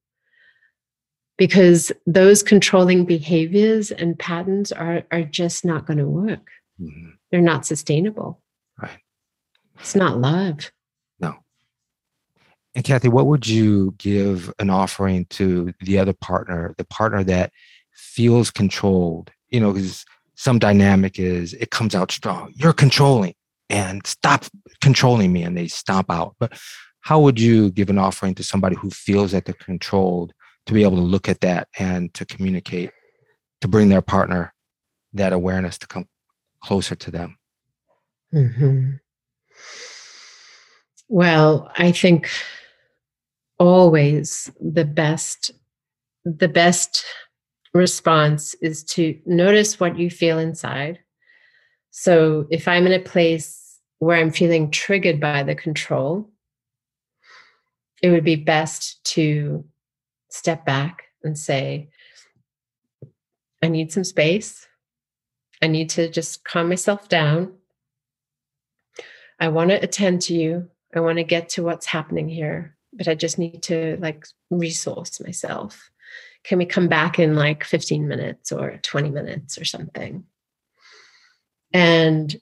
because 1.38 1.92
those 2.06 2.42
controlling 2.42 3.04
behaviors 3.04 3.90
and 3.90 4.18
patterns 4.18 4.72
are, 4.72 5.02
are 5.12 5.22
just 5.22 5.64
not 5.64 5.86
going 5.86 5.98
to 5.98 6.08
work. 6.08 6.48
Mm-hmm. 6.80 7.10
They're 7.30 7.40
not 7.40 7.66
sustainable. 7.66 8.40
Right. 8.80 8.98
It's 9.78 9.94
not 9.94 10.18
love. 10.18 10.70
And 12.76 12.84
Kathy, 12.84 13.08
what 13.08 13.26
would 13.26 13.46
you 13.46 13.94
give 13.96 14.52
an 14.58 14.68
offering 14.68 15.24
to 15.30 15.72
the 15.80 15.98
other 15.98 16.12
partner, 16.12 16.74
the 16.76 16.84
partner 16.84 17.24
that 17.24 17.50
feels 17.94 18.50
controlled? 18.50 19.32
You 19.48 19.60
know, 19.60 19.72
because 19.72 20.04
some 20.34 20.58
dynamic 20.58 21.18
is 21.18 21.54
it 21.54 21.70
comes 21.70 21.94
out 21.94 22.12
strong. 22.12 22.52
You're 22.54 22.74
controlling 22.74 23.34
and 23.70 24.06
stop 24.06 24.44
controlling 24.82 25.32
me, 25.32 25.42
and 25.42 25.56
they 25.56 25.68
stomp 25.68 26.10
out. 26.10 26.36
But 26.38 26.52
how 27.00 27.18
would 27.20 27.40
you 27.40 27.70
give 27.70 27.88
an 27.88 27.98
offering 27.98 28.34
to 28.34 28.42
somebody 28.42 28.76
who 28.76 28.90
feels 28.90 29.32
that 29.32 29.46
they're 29.46 29.54
controlled 29.54 30.34
to 30.66 30.74
be 30.74 30.82
able 30.82 30.96
to 30.96 31.02
look 31.02 31.30
at 31.30 31.40
that 31.40 31.68
and 31.78 32.12
to 32.12 32.26
communicate, 32.26 32.90
to 33.62 33.68
bring 33.68 33.88
their 33.88 34.02
partner 34.02 34.52
that 35.14 35.32
awareness 35.32 35.78
to 35.78 35.86
come 35.86 36.06
closer 36.62 36.94
to 36.94 37.10
them? 37.10 37.38
Mm-hmm. 38.34 38.96
Well, 41.08 41.70
I 41.78 41.92
think 41.92 42.28
always 43.58 44.50
the 44.60 44.84
best 44.84 45.52
the 46.24 46.48
best 46.48 47.04
response 47.72 48.54
is 48.54 48.82
to 48.82 49.18
notice 49.26 49.78
what 49.78 49.98
you 49.98 50.10
feel 50.10 50.38
inside. 50.38 50.98
So 51.90 52.46
if 52.50 52.66
I'm 52.66 52.86
in 52.86 52.92
a 52.92 52.98
place 52.98 53.78
where 54.00 54.18
I'm 54.18 54.30
feeling 54.30 54.70
triggered 54.70 55.20
by 55.20 55.42
the 55.42 55.54
control, 55.54 56.28
it 58.02 58.10
would 58.10 58.24
be 58.24 58.36
best 58.36 59.02
to 59.04 59.64
step 60.30 60.66
back 60.66 61.04
and 61.22 61.38
say, 61.38 61.88
I 63.62 63.68
need 63.68 63.92
some 63.92 64.04
space. 64.04 64.66
I 65.62 65.68
need 65.68 65.90
to 65.90 66.08
just 66.10 66.44
calm 66.44 66.68
myself 66.68 67.08
down. 67.08 67.54
I 69.40 69.48
want 69.48 69.70
to 69.70 69.82
attend 69.82 70.22
to 70.22 70.34
you. 70.34 70.68
I 70.94 71.00
want 71.00 71.18
to 71.18 71.24
get 71.24 71.48
to 71.50 71.62
what's 71.62 71.86
happening 71.86 72.28
here, 72.28 72.75
but 72.96 73.08
I 73.08 73.14
just 73.14 73.38
need 73.38 73.62
to 73.64 73.96
like 74.00 74.26
resource 74.50 75.20
myself. 75.20 75.90
Can 76.44 76.58
we 76.58 76.66
come 76.66 76.88
back 76.88 77.18
in 77.18 77.34
like 77.34 77.64
15 77.64 78.06
minutes 78.06 78.52
or 78.52 78.78
20 78.82 79.10
minutes 79.10 79.58
or 79.58 79.64
something? 79.64 80.24
And 81.72 82.34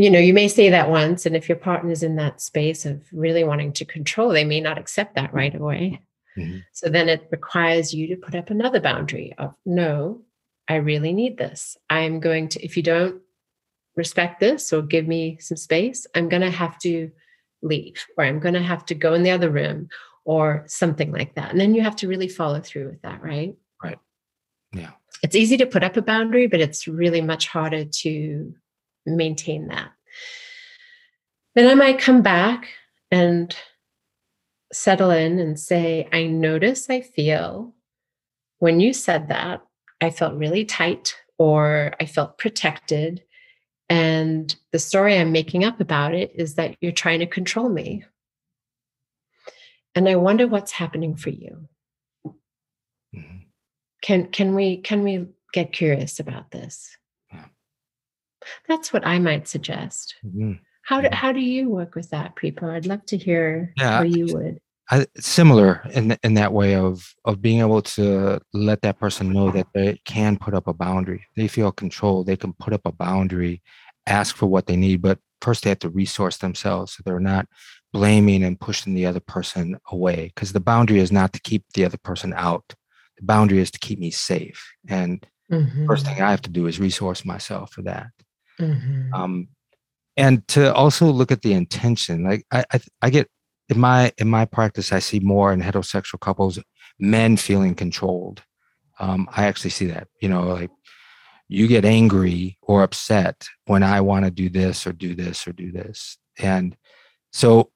you 0.00 0.08
know, 0.08 0.18
you 0.18 0.32
may 0.32 0.48
say 0.48 0.70
that 0.70 0.88
once, 0.88 1.26
and 1.26 1.36
if 1.36 1.46
your 1.46 1.58
partner 1.58 1.90
is 1.90 2.02
in 2.02 2.16
that 2.16 2.40
space 2.40 2.86
of 2.86 3.02
really 3.12 3.44
wanting 3.44 3.74
to 3.74 3.84
control, 3.84 4.30
they 4.30 4.44
may 4.44 4.58
not 4.58 4.78
accept 4.78 5.14
that 5.16 5.34
right 5.34 5.54
away. 5.54 6.00
Mm-hmm. 6.38 6.60
So 6.72 6.88
then 6.88 7.10
it 7.10 7.28
requires 7.30 7.92
you 7.92 8.06
to 8.08 8.16
put 8.16 8.34
up 8.34 8.48
another 8.48 8.80
boundary 8.80 9.34
of 9.36 9.54
no, 9.66 10.22
I 10.68 10.76
really 10.76 11.12
need 11.12 11.36
this. 11.36 11.76
I'm 11.90 12.18
going 12.18 12.48
to, 12.48 12.64
if 12.64 12.78
you 12.78 12.82
don't 12.82 13.20
respect 13.94 14.40
this 14.40 14.72
or 14.72 14.80
give 14.80 15.06
me 15.06 15.36
some 15.38 15.58
space, 15.58 16.06
I'm 16.14 16.30
going 16.30 16.42
to 16.42 16.50
have 16.50 16.78
to 16.78 17.10
leave 17.62 18.04
or 18.16 18.24
I'm 18.24 18.40
going 18.40 18.54
to 18.54 18.62
have 18.62 18.84
to 18.86 18.94
go 18.94 19.14
in 19.14 19.22
the 19.22 19.30
other 19.30 19.50
room 19.50 19.88
or 20.24 20.64
something 20.66 21.12
like 21.12 21.34
that. 21.34 21.50
And 21.50 21.60
then 21.60 21.74
you 21.74 21.82
have 21.82 21.96
to 21.96 22.08
really 22.08 22.28
follow 22.28 22.60
through 22.60 22.88
with 22.88 23.02
that, 23.02 23.22
right? 23.22 23.54
Right. 23.82 23.98
Yeah. 24.72 24.90
It's 25.22 25.36
easy 25.36 25.56
to 25.58 25.66
put 25.66 25.84
up 25.84 25.96
a 25.96 26.02
boundary, 26.02 26.46
but 26.46 26.60
it's 26.60 26.86
really 26.88 27.20
much 27.20 27.48
harder 27.48 27.84
to 27.84 28.54
maintain 29.06 29.68
that. 29.68 29.90
Then 31.54 31.68
I 31.68 31.74
might 31.74 31.98
come 31.98 32.22
back 32.22 32.68
and 33.10 33.54
settle 34.72 35.10
in 35.10 35.38
and 35.38 35.58
say, 35.58 36.08
I 36.12 36.26
notice 36.26 36.88
I 36.88 37.00
feel 37.00 37.74
when 38.60 38.78
you 38.78 38.92
said 38.92 39.28
that, 39.28 39.62
I 40.00 40.10
felt 40.10 40.34
really 40.34 40.64
tight 40.64 41.16
or 41.38 41.94
I 42.00 42.06
felt 42.06 42.38
protected. 42.38 43.22
And 43.90 44.54
the 44.70 44.78
story 44.78 45.18
I'm 45.18 45.32
making 45.32 45.64
up 45.64 45.80
about 45.80 46.14
it 46.14 46.30
is 46.36 46.54
that 46.54 46.76
you're 46.80 46.92
trying 46.92 47.18
to 47.18 47.26
control 47.26 47.68
me. 47.68 48.04
And 49.96 50.08
I 50.08 50.14
wonder 50.14 50.46
what's 50.46 50.70
happening 50.70 51.16
for 51.16 51.30
you. 51.30 51.68
Mm-hmm. 52.24 53.38
Can 54.00 54.28
can 54.28 54.54
we 54.54 54.76
can 54.76 55.02
we 55.02 55.26
get 55.52 55.72
curious 55.72 56.20
about 56.20 56.52
this? 56.52 56.96
Yeah. 57.32 57.46
That's 58.68 58.92
what 58.92 59.04
I 59.04 59.18
might 59.18 59.48
suggest. 59.48 60.14
Mm-hmm. 60.24 60.52
How 60.82 61.00
do, 61.00 61.08
how 61.12 61.32
do 61.32 61.40
you 61.40 61.68
work 61.68 61.94
with 61.96 62.10
that, 62.10 62.36
Prepo? 62.36 62.70
I'd 62.70 62.86
love 62.86 63.04
to 63.06 63.16
hear 63.16 63.72
yeah, 63.76 63.98
how 63.98 64.02
you 64.02 64.26
would. 64.34 64.60
I, 64.90 65.06
similar 65.18 65.82
in 65.92 66.16
in 66.22 66.34
that 66.34 66.52
way 66.52 66.74
of 66.74 67.14
of 67.24 67.40
being 67.40 67.60
able 67.60 67.82
to 67.82 68.40
let 68.52 68.82
that 68.82 68.98
person 68.98 69.32
know 69.32 69.50
that 69.52 69.68
they 69.72 70.00
can 70.04 70.36
put 70.36 70.54
up 70.54 70.66
a 70.66 70.74
boundary. 70.74 71.24
They 71.36 71.48
feel 71.48 71.70
control. 71.70 72.24
They 72.24 72.36
can 72.36 72.52
put 72.54 72.72
up 72.72 72.82
a 72.84 72.92
boundary, 72.92 73.62
ask 74.06 74.36
for 74.36 74.46
what 74.46 74.66
they 74.66 74.76
need, 74.76 75.00
but 75.00 75.18
first 75.40 75.62
they 75.62 75.70
have 75.70 75.78
to 75.80 75.88
resource 75.90 76.38
themselves 76.38 76.92
so 76.92 77.02
they're 77.04 77.20
not 77.20 77.46
blaming 77.92 78.42
and 78.42 78.58
pushing 78.58 78.94
the 78.94 79.06
other 79.06 79.20
person 79.20 79.78
away. 79.90 80.32
Because 80.34 80.52
the 80.52 80.60
boundary 80.60 80.98
is 80.98 81.12
not 81.12 81.32
to 81.34 81.40
keep 81.40 81.64
the 81.74 81.84
other 81.84 81.98
person 81.98 82.32
out. 82.36 82.74
The 83.18 83.24
boundary 83.24 83.60
is 83.60 83.70
to 83.70 83.78
keep 83.78 83.98
me 83.98 84.10
safe. 84.10 84.72
And 84.88 85.24
mm-hmm. 85.50 85.86
first 85.86 86.04
thing 86.04 86.20
I 86.20 86.30
have 86.30 86.42
to 86.42 86.50
do 86.50 86.66
is 86.66 86.80
resource 86.80 87.24
myself 87.24 87.72
for 87.72 87.82
that. 87.82 88.08
Mm-hmm. 88.58 89.14
Um, 89.14 89.48
and 90.16 90.46
to 90.48 90.74
also 90.74 91.06
look 91.06 91.32
at 91.32 91.42
the 91.42 91.52
intention 91.52 92.24
like 92.24 92.44
I, 92.50 92.64
I 92.72 92.80
i, 93.02 93.10
get 93.10 93.28
in 93.70 93.78
my 93.78 94.12
in 94.18 94.28
my 94.28 94.44
practice 94.44 94.92
i 94.92 94.98
see 94.98 95.20
more 95.20 95.52
in 95.52 95.62
heterosexual 95.62 96.20
couples 96.20 96.58
men 96.98 97.36
feeling 97.36 97.74
controlled. 97.74 98.42
Um, 98.98 99.28
i 99.34 99.46
actually 99.46 99.70
see 99.70 99.86
that 99.86 100.08
you 100.20 100.28
know 100.28 100.42
like 100.42 100.70
you 101.48 101.66
get 101.66 101.84
angry 101.84 102.58
or 102.62 102.82
upset 102.82 103.48
when 103.66 103.82
i 103.82 104.00
want 104.00 104.24
to 104.24 104.30
do 104.30 104.50
this 104.50 104.86
or 104.86 104.92
do 104.92 105.14
this 105.14 105.46
or 105.46 105.52
do 105.52 105.72
this. 105.72 106.18
And 106.38 106.76
so 107.32 107.70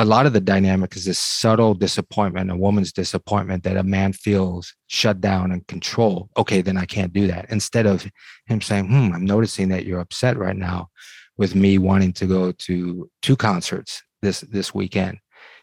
a 0.00 0.04
lot 0.04 0.26
of 0.26 0.32
the 0.32 0.40
dynamic 0.40 0.94
is 0.94 1.04
this 1.04 1.18
subtle 1.18 1.74
disappointment 1.74 2.50
a 2.50 2.56
woman's 2.56 2.92
disappointment 2.92 3.64
that 3.64 3.76
a 3.76 3.82
man 3.82 4.12
feels 4.12 4.74
shut 4.86 5.20
down 5.20 5.50
and 5.50 5.66
control 5.66 6.30
okay 6.36 6.60
then 6.60 6.76
i 6.76 6.84
can't 6.84 7.12
do 7.12 7.26
that. 7.26 7.46
Instead 7.50 7.86
of 7.86 8.06
him 8.46 8.60
saying 8.60 8.86
hmm 8.86 9.12
i'm 9.14 9.24
noticing 9.24 9.68
that 9.70 9.84
you're 9.86 10.00
upset 10.00 10.36
right 10.36 10.56
now 10.56 10.88
with 11.36 11.54
me 11.54 11.78
wanting 11.78 12.12
to 12.12 12.26
go 12.26 12.52
to 12.52 13.10
two 13.22 13.36
concerts 13.36 14.02
this 14.22 14.40
this 14.42 14.74
weekend 14.74 15.18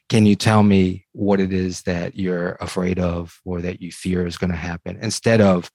can 0.09 0.25
you 0.25 0.35
tell 0.35 0.63
me 0.63 1.05
what 1.13 1.39
it 1.39 1.51
is 1.51 1.81
that 1.83 2.15
you're 2.15 2.53
afraid 2.61 2.99
of 2.99 3.39
or 3.43 3.61
that 3.61 3.81
you 3.81 3.91
fear 3.91 4.27
is 4.27 4.37
going 4.37 4.51
to 4.51 4.57
happen? 4.57 4.97
Instead 5.01 5.41
of 5.41 5.71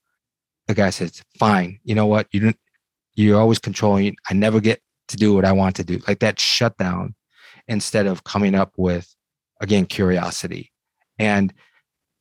the 0.67 0.73
guy 0.73 0.89
says 0.89 1.21
fine 1.37 1.79
you 1.83 1.95
know 1.95 2.05
what? 2.05 2.27
You 2.31 2.39
didn't 2.39 2.59
you're 3.15 3.39
always 3.39 3.59
controlling 3.59 4.15
i 4.29 4.33
never 4.33 4.61
get 4.61 4.81
to 5.11 5.17
do 5.17 5.33
what 5.33 5.45
I 5.45 5.51
want 5.51 5.75
to 5.75 5.83
do, 5.83 5.99
like 6.07 6.19
that 6.19 6.39
shutdown, 6.39 7.15
instead 7.67 8.07
of 8.07 8.23
coming 8.23 8.55
up 8.55 8.73
with, 8.77 9.13
again, 9.59 9.85
curiosity. 9.85 10.71
And 11.19 11.53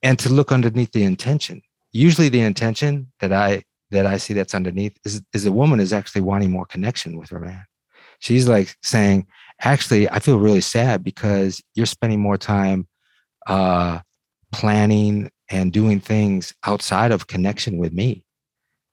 and 0.02 0.18
to 0.18 0.30
look 0.30 0.50
underneath 0.50 0.92
the 0.92 1.04
intention. 1.04 1.62
Usually 1.92 2.28
the 2.28 2.40
intention 2.40 3.12
that 3.20 3.32
I 3.32 3.64
that 3.90 4.06
I 4.06 4.18
see 4.18 4.34
that's 4.34 4.54
underneath 4.54 4.96
is 5.04 5.22
is 5.32 5.46
a 5.46 5.52
woman 5.52 5.80
is 5.80 5.92
actually 5.92 6.22
wanting 6.22 6.50
more 6.50 6.66
connection 6.66 7.16
with 7.16 7.30
her 7.30 7.40
man. 7.40 7.64
She's 8.18 8.48
like 8.48 8.76
saying, 8.82 9.26
actually, 9.60 10.08
I 10.08 10.18
feel 10.18 10.38
really 10.38 10.60
sad 10.60 11.02
because 11.04 11.62
you're 11.74 11.86
spending 11.86 12.20
more 12.20 12.38
time 12.38 12.88
uh, 13.46 14.00
planning 14.52 15.30
and 15.50 15.72
doing 15.72 16.00
things 16.00 16.54
outside 16.64 17.12
of 17.12 17.26
connection 17.26 17.78
with 17.78 17.92
me, 17.92 18.24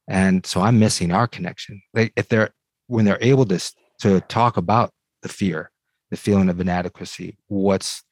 and 0.08 0.46
so 0.46 0.62
I'm 0.62 0.80
missing 0.80 1.12
our 1.12 1.28
connection. 1.28 1.82
Like 1.94 2.14
if 2.16 2.30
they're 2.30 2.52
when 2.88 3.06
they're 3.06 3.22
able 3.22 3.46
to 3.46 3.74
to 4.02 4.22
talk 4.22 4.58
about 4.58 4.92
the 5.22 5.30
fear, 5.30 5.72
the 6.12 6.18
feeling 6.18 6.50
of 6.50 6.60
inadequacy, 6.60 7.38
what's 7.48 8.04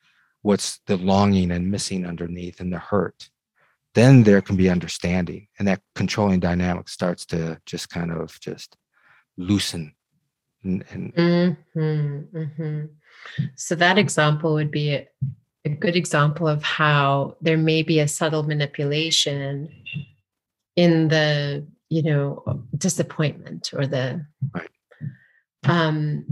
what's 0.41 0.79
the 0.87 0.97
longing 0.97 1.51
and 1.51 1.71
missing 1.71 2.05
underneath, 2.05 2.59
and 2.59 2.71
the 2.71 2.79
hurt 2.79 3.29
then 3.95 4.23
there 4.23 4.41
can 4.41 4.57
be 4.57 4.69
understanding 4.69 5.47
and 5.57 5.67
that 5.67 5.81
controlling 5.95 6.39
dynamic 6.39 6.87
starts 6.87 7.25
to 7.25 7.59
just 7.65 7.89
kind 7.89 8.11
of 8.11 8.37
just 8.41 8.77
loosen 9.37 9.95
and, 10.65 10.83
and 10.91 11.13
mm-hmm, 11.13 12.37
mm-hmm. 12.37 12.85
so 13.55 13.75
that 13.75 13.97
example 13.97 14.53
would 14.53 14.71
be 14.71 14.95
a, 14.95 15.07
a, 15.63 15.69
good 15.69 15.95
example 15.95 16.47
of 16.47 16.63
how 16.63 17.37
there 17.41 17.57
may 17.57 17.83
be 17.83 17.99
a 17.99 18.07
subtle 18.07 18.43
manipulation 18.43 19.69
in 20.75 21.07
the 21.07 21.65
you 21.89 22.01
know 22.01 22.43
disappointment 22.77 23.71
or 23.73 23.85
the 23.85 24.25
right. 24.53 24.69
um 25.65 26.25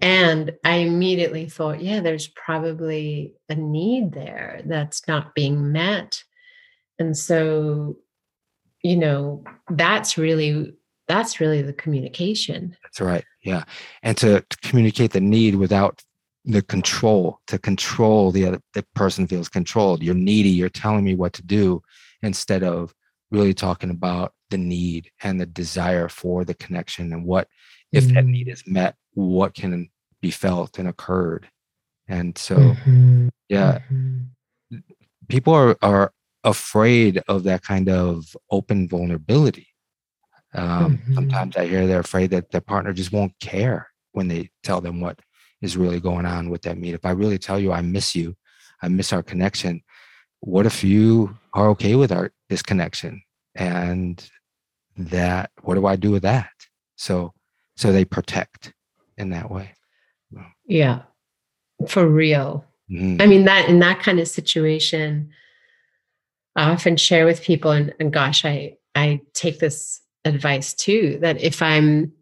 and 0.00 0.52
i 0.64 0.76
immediately 0.76 1.48
thought 1.48 1.82
yeah 1.82 2.00
there's 2.00 2.28
probably 2.28 3.34
a 3.48 3.54
need 3.54 4.12
there 4.12 4.62
that's 4.64 5.06
not 5.06 5.34
being 5.34 5.70
met 5.70 6.22
and 6.98 7.16
so 7.16 7.96
you 8.82 8.96
know 8.96 9.44
that's 9.70 10.16
really 10.16 10.74
that's 11.08 11.40
really 11.40 11.62
the 11.62 11.72
communication 11.72 12.76
that's 12.82 13.00
right 13.00 13.24
yeah 13.42 13.64
and 14.02 14.16
to, 14.16 14.40
to 14.48 14.56
communicate 14.62 15.12
the 15.12 15.20
need 15.20 15.54
without 15.54 16.02
the 16.44 16.62
control 16.62 17.40
to 17.46 17.58
control 17.58 18.30
the 18.30 18.46
other 18.46 18.60
the 18.74 18.84
person 18.94 19.26
feels 19.26 19.48
controlled 19.48 20.02
you're 20.02 20.14
needy 20.14 20.48
you're 20.48 20.68
telling 20.68 21.04
me 21.04 21.14
what 21.14 21.32
to 21.32 21.42
do 21.42 21.82
instead 22.22 22.62
of 22.62 22.94
really 23.30 23.54
talking 23.54 23.90
about 23.90 24.32
the 24.50 24.58
need 24.58 25.10
and 25.22 25.40
the 25.40 25.46
desire 25.46 26.08
for 26.08 26.44
the 26.44 26.54
connection 26.54 27.12
and 27.12 27.24
what 27.24 27.48
if 27.92 28.04
mm-hmm. 28.04 28.14
that 28.14 28.24
need 28.24 28.48
is 28.48 28.62
met 28.66 28.94
what 29.14 29.54
can 29.54 29.88
be 30.20 30.30
felt 30.30 30.78
and 30.78 30.88
occurred 30.88 31.48
and 32.06 32.38
so 32.38 32.56
mm-hmm. 32.56 33.28
yeah 33.48 33.78
mm-hmm. 33.90 34.78
people 35.28 35.52
are 35.52 35.76
are 35.82 36.12
afraid 36.46 37.20
of 37.28 37.42
that 37.42 37.62
kind 37.62 37.88
of 37.90 38.34
open 38.50 38.88
vulnerability. 38.88 39.66
Um, 40.56 40.98
mm-hmm. 40.98 41.14
Sometimes 41.14 41.56
I 41.56 41.66
hear 41.66 41.86
they're 41.86 42.00
afraid 42.00 42.30
that 42.30 42.50
their 42.50 42.60
partner 42.60 42.92
just 42.92 43.12
won't 43.12 43.38
care 43.40 43.88
when 44.12 44.28
they 44.28 44.50
tell 44.62 44.80
them 44.80 45.00
what 45.00 45.20
is 45.60 45.76
really 45.76 46.00
going 46.00 46.26
on 46.26 46.50
with 46.50 46.62
that 46.62 46.78
meet. 46.78 46.94
If 46.94 47.04
I 47.04 47.10
really 47.10 47.38
tell 47.38 47.58
you 47.60 47.72
I 47.72 47.82
miss 47.82 48.14
you, 48.14 48.36
I 48.82 48.88
miss 48.88 49.12
our 49.12 49.22
connection, 49.22 49.82
what 50.40 50.66
if 50.66 50.84
you 50.84 51.36
are 51.54 51.68
okay 51.70 51.94
with 51.94 52.12
our 52.12 52.32
disconnection? 52.48 53.22
And 53.54 54.28
that, 54.96 55.50
what 55.62 55.74
do 55.74 55.86
I 55.86 55.96
do 55.96 56.10
with 56.10 56.22
that? 56.22 56.50
So, 56.96 57.32
so 57.76 57.92
they 57.92 58.04
protect 58.04 58.72
in 59.16 59.30
that 59.30 59.50
way. 59.50 59.72
Yeah, 60.66 61.02
for 61.88 62.06
real. 62.06 62.64
Mm-hmm. 62.90 63.20
I 63.20 63.26
mean, 63.26 63.44
that 63.44 63.68
in 63.68 63.78
that 63.80 64.00
kind 64.00 64.20
of 64.20 64.28
situation, 64.28 65.30
I 66.54 66.70
often 66.70 66.96
share 66.96 67.26
with 67.26 67.42
people, 67.42 67.70
and, 67.70 67.94
and 68.00 68.12
gosh, 68.12 68.44
I 68.44 68.76
I 68.94 69.20
take 69.34 69.58
this 69.58 70.00
advice 70.26 70.74
too 70.74 71.18
that 71.22 71.40
if 71.40 71.62
I'm 71.62 72.12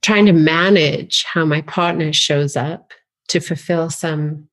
trying 0.00 0.26
to 0.26 0.32
manage 0.32 1.24
how 1.24 1.44
my 1.44 1.60
partner 1.62 2.12
shows 2.12 2.56
up 2.56 2.92
to 3.28 3.40
fulfill 3.40 3.88
some 3.90 4.48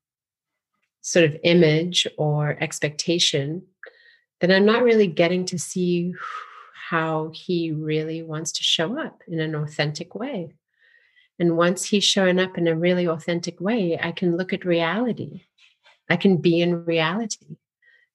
sort 1.01 1.25
of 1.25 1.35
image 1.43 2.05
or 2.17 2.57
expectation, 2.61 3.63
then 4.41 4.51
I'm 4.51 4.65
not 4.65 4.83
really 4.83 5.07
getting 5.07 5.45
to 5.45 5.57
see 5.57 6.13
how 6.89 7.31
he 7.33 7.71
really 7.71 8.21
wants 8.21 8.51
to 8.53 8.63
show 8.63 8.99
up 8.99 9.21
in 9.27 9.39
an 9.39 9.55
authentic 9.55 10.15
way. 10.15 10.53
And 11.39 11.57
once 11.57 11.85
he's 11.85 12.03
showing 12.03 12.39
up 12.39 12.57
in 12.57 12.67
a 12.67 12.75
really 12.75 13.07
authentic 13.07 13.59
way, 13.61 13.97
I 13.99 14.11
can 14.11 14.37
look 14.37 14.53
at 14.53 14.65
reality. 14.65 15.43
I 16.09 16.17
can 16.17 16.37
be 16.37 16.61
in 16.61 16.85
reality 16.85 17.57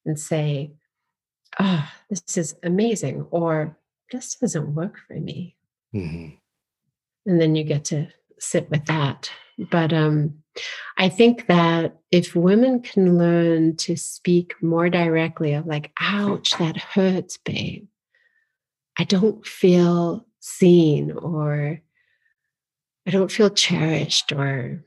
and 0.05 0.19
say, 0.19 0.71
oh, 1.59 1.89
this 2.09 2.37
is 2.37 2.55
amazing, 2.63 3.27
or 3.31 3.77
this 4.11 4.35
doesn't 4.35 4.75
work 4.75 4.97
for 5.07 5.15
me. 5.15 5.55
Mm-hmm. 5.93 6.35
And 7.25 7.41
then 7.41 7.55
you 7.55 7.63
get 7.63 7.85
to 7.85 8.07
sit 8.39 8.69
with 8.69 8.85
that. 8.85 9.29
But 9.71 9.93
um, 9.93 10.35
I 10.97 11.09
think 11.09 11.47
that 11.47 11.97
if 12.11 12.35
women 12.35 12.81
can 12.81 13.17
learn 13.17 13.77
to 13.77 13.95
speak 13.95 14.53
more 14.61 14.89
directly 14.89 15.53
of 15.53 15.65
like, 15.65 15.91
ouch, 15.99 16.57
that 16.57 16.77
hurts, 16.77 17.37
babe. 17.37 17.87
I 18.97 19.03
don't 19.03 19.45
feel 19.45 20.25
seen 20.39 21.11
or 21.11 21.81
I 23.07 23.11
don't 23.11 23.31
feel 23.31 23.49
cherished 23.49 24.31
or 24.31 24.85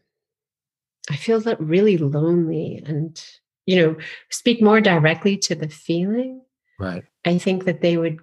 I 1.10 1.16
feel 1.16 1.40
that 1.40 1.60
really 1.60 1.98
lonely 1.98 2.82
and 2.84 3.20
you 3.68 3.76
know, 3.76 3.96
speak 4.30 4.62
more 4.62 4.80
directly 4.80 5.36
to 5.36 5.54
the 5.54 5.68
feeling, 5.68 6.40
right? 6.80 7.04
I 7.26 7.36
think 7.36 7.66
that 7.66 7.82
they 7.82 7.98
would 7.98 8.18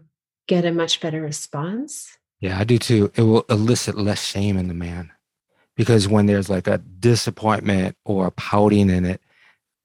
get 0.47 0.65
a 0.65 0.71
much 0.71 0.99
better 0.99 1.21
response. 1.21 2.17
Yeah, 2.39 2.59
I 2.59 2.63
do 2.63 2.77
too. 2.77 3.11
It 3.15 3.23
will 3.23 3.45
elicit 3.49 3.97
less 3.97 4.23
shame 4.23 4.57
in 4.57 4.67
the 4.67 4.73
man 4.73 5.11
because 5.75 6.07
when 6.07 6.25
there's 6.25 6.49
like 6.49 6.67
a 6.67 6.77
disappointment 6.77 7.95
or 8.05 8.27
a 8.27 8.31
pouting 8.31 8.89
in 8.89 9.05
it, 9.05 9.21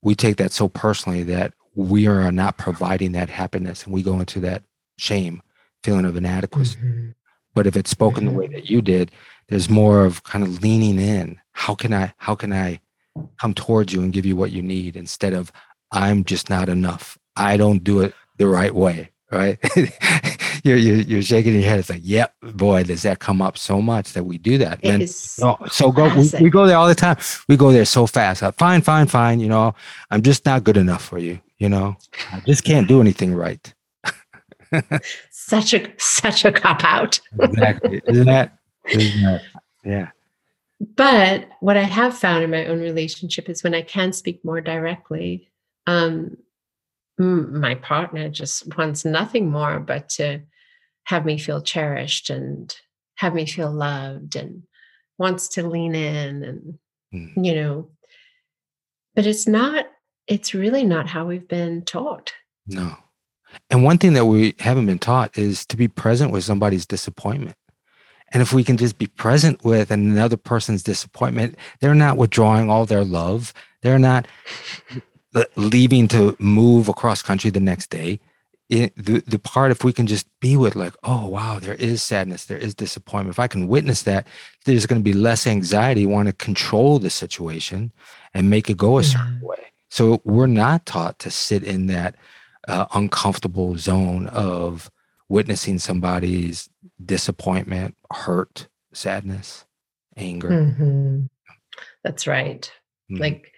we 0.02 0.14
take 0.14 0.36
that 0.36 0.52
so 0.52 0.68
personally 0.68 1.22
that 1.24 1.52
we 1.74 2.06
are 2.06 2.32
not 2.32 2.58
providing 2.58 3.12
that 3.12 3.28
happiness 3.28 3.84
and 3.84 3.92
we 3.92 4.02
go 4.02 4.18
into 4.18 4.40
that 4.40 4.62
shame, 4.98 5.42
feeling 5.82 6.04
of 6.04 6.16
inadequacy. 6.16 6.76
Mm-hmm. 6.76 7.10
But 7.54 7.66
if 7.66 7.76
it's 7.76 7.90
spoken 7.90 8.24
mm-hmm. 8.24 8.32
the 8.32 8.38
way 8.38 8.46
mm-hmm. 8.46 8.54
that 8.54 8.70
you 8.70 8.82
did, 8.82 9.10
there's 9.48 9.68
more 9.68 10.04
of 10.04 10.22
kind 10.24 10.44
of 10.44 10.62
leaning 10.62 11.00
in. 11.00 11.40
How 11.52 11.74
can 11.74 11.92
I, 11.92 12.12
how 12.18 12.34
can 12.34 12.52
I 12.52 12.80
come 13.40 13.54
towards 13.54 13.92
you 13.92 14.02
and 14.02 14.12
give 14.12 14.26
you 14.26 14.36
what 14.36 14.52
you 14.52 14.62
need 14.62 14.96
instead 14.96 15.32
of 15.32 15.52
I'm 15.92 16.24
just 16.24 16.48
not 16.48 16.68
enough. 16.68 17.18
I 17.36 17.56
don't 17.56 17.82
do 17.82 18.00
it 18.00 18.14
the 18.36 18.46
right 18.46 18.74
way. 18.74 19.10
Right. 19.30 19.58
you're, 20.64 20.76
you're, 20.76 20.96
you're 20.96 21.22
shaking 21.22 21.54
your 21.54 21.62
head. 21.62 21.78
It's 21.78 21.90
like, 21.90 22.02
yep, 22.02 22.34
boy, 22.42 22.84
does 22.84 23.02
that 23.02 23.18
come 23.18 23.40
up 23.42 23.58
so 23.58 23.80
much 23.80 24.12
that 24.12 24.24
we 24.24 24.38
do 24.38 24.58
that. 24.58 24.80
Then, 24.82 25.00
no, 25.38 25.58
so 25.70 25.92
go, 25.92 26.14
we, 26.14 26.30
we, 26.40 26.50
go 26.50 26.66
there 26.66 26.76
all 26.76 26.88
the 26.88 26.94
time. 26.94 27.16
We 27.48 27.56
go 27.56 27.72
there 27.72 27.84
so 27.84 28.06
fast. 28.06 28.42
Uh, 28.42 28.52
fine, 28.52 28.82
fine, 28.82 29.06
fine. 29.06 29.40
You 29.40 29.48
know, 29.48 29.74
I'm 30.10 30.22
just 30.22 30.44
not 30.46 30.64
good 30.64 30.76
enough 30.76 31.04
for 31.04 31.18
you. 31.18 31.40
You 31.58 31.68
know, 31.68 31.96
I 32.32 32.40
just 32.40 32.64
can't 32.64 32.88
do 32.88 33.00
anything 33.00 33.34
right. 33.34 33.72
such 35.30 35.74
a, 35.74 35.92
such 35.98 36.44
a 36.44 36.52
cop 36.52 36.84
out. 36.84 37.20
exactly. 37.38 38.00
Isn't 38.06 38.26
that, 38.26 38.58
isn't 38.88 39.22
that, 39.22 39.42
yeah. 39.84 40.08
But 40.96 41.48
what 41.60 41.76
I 41.76 41.82
have 41.82 42.16
found 42.16 42.42
in 42.42 42.50
my 42.50 42.66
own 42.66 42.80
relationship 42.80 43.48
is 43.50 43.62
when 43.62 43.74
I 43.74 43.82
can 43.82 44.12
speak 44.12 44.42
more 44.44 44.62
directly, 44.62 45.50
um, 45.86 46.36
my 47.18 47.74
partner 47.74 48.28
just 48.30 48.74
wants 48.76 49.04
nothing 49.04 49.50
more 49.50 49.78
but 49.78 50.08
to 50.08 50.40
have 51.04 51.24
me 51.24 51.38
feel 51.38 51.60
cherished 51.60 52.30
and 52.30 52.74
have 53.16 53.34
me 53.34 53.46
feel 53.46 53.70
loved 53.70 54.36
and 54.36 54.62
wants 55.18 55.48
to 55.48 55.66
lean 55.66 55.94
in 55.94 56.42
and, 56.42 56.78
mm. 57.14 57.44
you 57.44 57.54
know, 57.54 57.90
but 59.14 59.26
it's 59.26 59.46
not, 59.46 59.86
it's 60.26 60.54
really 60.54 60.84
not 60.84 61.08
how 61.08 61.26
we've 61.26 61.48
been 61.48 61.82
taught. 61.82 62.32
No. 62.66 62.96
And 63.68 63.84
one 63.84 63.98
thing 63.98 64.12
that 64.14 64.26
we 64.26 64.54
haven't 64.60 64.86
been 64.86 64.98
taught 64.98 65.36
is 65.36 65.66
to 65.66 65.76
be 65.76 65.88
present 65.88 66.30
with 66.30 66.44
somebody's 66.44 66.86
disappointment. 66.86 67.56
And 68.32 68.42
if 68.42 68.52
we 68.52 68.62
can 68.62 68.76
just 68.76 68.96
be 68.96 69.08
present 69.08 69.64
with 69.64 69.90
another 69.90 70.36
person's 70.36 70.82
disappointment, 70.82 71.56
they're 71.80 71.94
not 71.94 72.16
withdrawing 72.16 72.70
all 72.70 72.86
their 72.86 73.04
love. 73.04 73.52
They're 73.82 73.98
not 73.98 74.26
leaving 75.56 76.06
to 76.08 76.36
move 76.38 76.88
across 76.88 77.22
country 77.22 77.50
the 77.50 77.60
next 77.60 77.90
day. 77.90 78.20
It, 78.70 78.94
the, 78.96 79.20
the 79.26 79.38
part, 79.40 79.72
if 79.72 79.82
we 79.82 79.92
can 79.92 80.06
just 80.06 80.28
be 80.38 80.56
with, 80.56 80.76
like, 80.76 80.94
oh, 81.02 81.26
wow, 81.26 81.58
there 81.58 81.74
is 81.74 82.02
sadness, 82.02 82.44
there 82.44 82.56
is 82.56 82.72
disappointment. 82.74 83.34
If 83.34 83.40
I 83.40 83.48
can 83.48 83.66
witness 83.66 84.02
that, 84.02 84.28
there's 84.64 84.86
going 84.86 85.00
to 85.00 85.04
be 85.04 85.12
less 85.12 85.44
anxiety, 85.44 86.06
want 86.06 86.28
to 86.28 86.32
control 86.32 87.00
the 87.00 87.10
situation 87.10 87.90
and 88.32 88.48
make 88.48 88.70
it 88.70 88.76
go 88.76 88.98
a 88.98 89.02
certain 89.02 89.38
mm-hmm. 89.38 89.46
way. 89.46 89.72
So 89.88 90.22
we're 90.24 90.46
not 90.46 90.86
taught 90.86 91.18
to 91.18 91.32
sit 91.32 91.64
in 91.64 91.88
that 91.88 92.14
uh, 92.68 92.86
uncomfortable 92.94 93.76
zone 93.76 94.28
of 94.28 94.88
witnessing 95.28 95.80
somebody's 95.80 96.68
disappointment, 97.04 97.96
hurt, 98.12 98.68
sadness. 98.92 99.64
anger. 100.16 100.50
Mm-hmm. 100.50 101.20
That's 102.04 102.26
right. 102.26 102.70
Mm-hmm. 103.10 103.20
Like, 103.20 103.52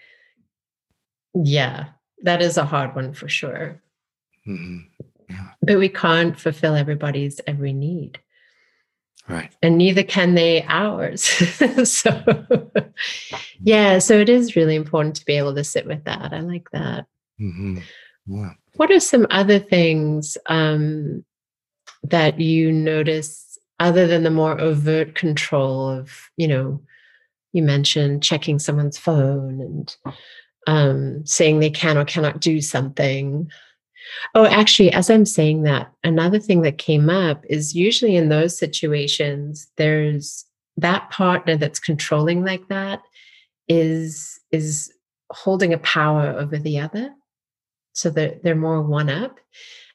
yeah, 1.34 1.88
that 2.22 2.42
is 2.42 2.56
a 2.56 2.64
hard 2.64 2.94
one 2.94 3.12
for 3.14 3.28
sure. 3.28 3.81
Mm-hmm. 4.46 4.78
Yeah. 5.30 5.48
But 5.62 5.78
we 5.78 5.88
can't 5.88 6.38
fulfill 6.38 6.74
everybody's 6.74 7.40
every 7.46 7.72
need. 7.72 8.18
Right. 9.28 9.54
And 9.62 9.78
neither 9.78 10.02
can 10.02 10.34
they 10.34 10.64
ours. 10.68 11.22
so, 11.84 12.70
yeah, 13.60 13.98
so 13.98 14.18
it 14.18 14.28
is 14.28 14.56
really 14.56 14.74
important 14.74 15.16
to 15.16 15.24
be 15.24 15.36
able 15.38 15.54
to 15.54 15.64
sit 15.64 15.86
with 15.86 16.04
that. 16.04 16.32
I 16.32 16.40
like 16.40 16.70
that. 16.72 17.06
Mm-hmm. 17.40 17.78
Yeah. 18.26 18.50
What 18.76 18.90
are 18.90 19.00
some 19.00 19.26
other 19.30 19.58
things 19.58 20.36
um, 20.46 21.24
that 22.02 22.40
you 22.40 22.72
notice 22.72 23.58
other 23.78 24.06
than 24.06 24.22
the 24.22 24.30
more 24.30 24.60
overt 24.60 25.14
control 25.14 25.88
of, 25.88 26.30
you 26.36 26.48
know, 26.48 26.80
you 27.52 27.62
mentioned 27.62 28.22
checking 28.22 28.58
someone's 28.58 28.98
phone 28.98 29.60
and 29.60 29.96
um, 30.66 31.26
saying 31.26 31.60
they 31.60 31.70
can 31.70 31.98
or 31.98 32.04
cannot 32.04 32.40
do 32.40 32.60
something. 32.60 33.50
Oh, 34.34 34.46
actually, 34.46 34.92
as 34.92 35.10
I'm 35.10 35.26
saying 35.26 35.62
that, 35.62 35.92
another 36.04 36.38
thing 36.38 36.62
that 36.62 36.78
came 36.78 37.10
up 37.10 37.44
is 37.48 37.74
usually 37.74 38.16
in 38.16 38.28
those 38.28 38.58
situations, 38.58 39.68
there's 39.76 40.44
that 40.76 41.10
partner 41.10 41.56
that's 41.56 41.78
controlling 41.78 42.44
like 42.44 42.66
that 42.68 43.02
is 43.68 44.40
is 44.50 44.92
holding 45.30 45.72
a 45.72 45.78
power 45.78 46.30
over 46.38 46.58
the 46.58 46.78
other. 46.78 47.10
So 47.94 48.08
that 48.10 48.42
they're 48.42 48.54
more 48.54 48.80
one 48.80 49.10
up. 49.10 49.38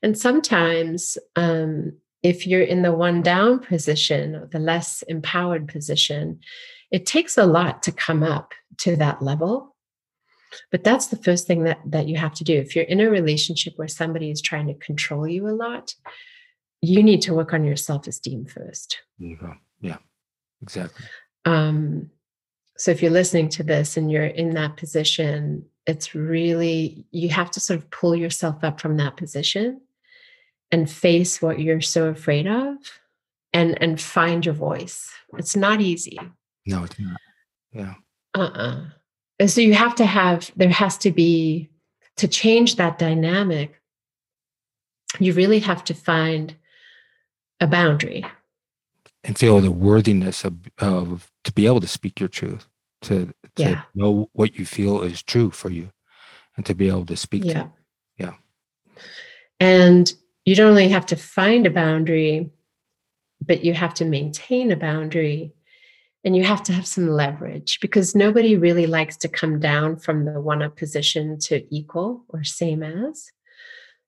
And 0.03 0.15
sometimes 0.15 1.17
um, 1.35 1.93
if 2.21 2.45
you're 2.45 2.61
in 2.61 2.83
the 2.83 2.93
one 2.93 3.23
down 3.23 3.59
position 3.59 4.35
or 4.35 4.45
the 4.47 4.59
less 4.59 5.01
empowered 5.07 5.67
position 5.67 6.39
it 6.91 7.05
takes 7.05 7.37
a 7.37 7.45
lot 7.45 7.83
to 7.83 7.91
come 7.91 8.23
up 8.23 8.53
to 8.77 8.95
that 8.95 9.21
level 9.21 9.75
but 10.71 10.83
that's 10.83 11.07
the 11.07 11.17
first 11.17 11.47
thing 11.47 11.63
that 11.63 11.79
that 11.85 12.07
you 12.07 12.17
have 12.17 12.33
to 12.35 12.43
do. 12.43 12.53
If 12.53 12.75
you're 12.75 12.85
in 12.85 12.99
a 12.99 13.09
relationship 13.09 13.73
where 13.77 13.87
somebody 13.87 14.31
is 14.31 14.41
trying 14.41 14.67
to 14.67 14.73
control 14.75 15.27
you 15.27 15.47
a 15.47 15.51
lot 15.51 15.93
you 16.81 17.01
need 17.01 17.21
to 17.23 17.33
work 17.33 17.53
on 17.53 17.63
your 17.63 17.75
self-esteem 17.75 18.45
first. 18.45 18.99
Yeah. 19.81 19.97
Exactly. 20.61 21.05
Um 21.45 22.11
so 22.77 22.91
if 22.91 23.01
you're 23.01 23.11
listening 23.11 23.49
to 23.49 23.63
this 23.63 23.97
and 23.97 24.11
you're 24.11 24.25
in 24.25 24.51
that 24.51 24.77
position 24.77 25.65
it's 25.85 26.13
really 26.13 27.05
you 27.11 27.29
have 27.29 27.49
to 27.51 27.59
sort 27.59 27.79
of 27.79 27.89
pull 27.89 28.15
yourself 28.15 28.63
up 28.63 28.79
from 28.79 28.97
that 28.97 29.17
position 29.17 29.81
and 30.71 30.89
face 30.89 31.41
what 31.41 31.59
you're 31.59 31.81
so 31.81 32.07
afraid 32.07 32.45
of 32.45 32.75
and 33.53 33.81
and 33.81 34.01
find 34.01 34.45
your 34.45 34.55
voice. 34.55 35.09
It's 35.37 35.55
not 35.55 35.81
easy. 35.81 36.19
No 36.65 36.83
it's 36.83 36.99
not. 36.99 37.19
Yeah. 37.71 37.93
Uh-uh 38.35 38.85
so 39.45 39.61
you 39.61 39.73
have 39.73 39.95
to 39.95 40.05
have 40.05 40.51
there 40.55 40.69
has 40.69 40.97
to 40.97 41.11
be 41.11 41.69
to 42.15 42.27
change 42.27 42.75
that 42.75 42.97
dynamic 42.97 43.79
you 45.19 45.33
really 45.33 45.59
have 45.59 45.83
to 45.83 45.93
find 45.93 46.55
a 47.59 47.67
boundary 47.67 48.25
and 49.23 49.37
feel 49.37 49.59
the 49.59 49.71
worthiness 49.71 50.43
of, 50.43 50.55
of 50.79 51.31
to 51.43 51.51
be 51.51 51.65
able 51.65 51.81
to 51.81 51.87
speak 51.87 52.19
your 52.19 52.29
truth 52.29 52.67
to, 53.01 53.27
to 53.55 53.63
yeah. 53.63 53.81
know 53.93 54.29
what 54.33 54.57
you 54.57 54.65
feel 54.65 55.01
is 55.01 55.21
true 55.21 55.51
for 55.51 55.69
you 55.69 55.89
and 56.55 56.65
to 56.65 56.73
be 56.73 56.87
able 56.87 57.05
to 57.05 57.15
speak 57.15 57.45
yeah. 57.45 57.53
to 57.53 57.71
yeah 58.17 58.33
and 59.59 60.13
you 60.45 60.55
don't 60.55 60.69
only 60.69 60.89
have 60.89 61.05
to 61.05 61.15
find 61.15 61.67
a 61.67 61.71
boundary 61.71 62.49
but 63.45 63.63
you 63.63 63.73
have 63.73 63.93
to 63.93 64.05
maintain 64.05 64.71
a 64.71 64.75
boundary 64.75 65.53
and 66.27 66.35
you 66.35 66.43
have 66.43 66.61
to 66.61 66.73
have 66.73 66.85
some 66.85 67.07
leverage 67.07 67.79
because 67.79 68.13
nobody 68.13 68.57
really 68.57 68.85
likes 68.85 69.15
to 69.15 69.29
come 69.29 69.61
down 69.61 69.95
from 69.95 70.25
the 70.25 70.41
one 70.41 70.61
up 70.61 70.75
position 70.75 71.39
to 71.39 71.65
equal 71.73 72.25
or 72.27 72.43
same 72.43 72.83
as. 72.83 73.31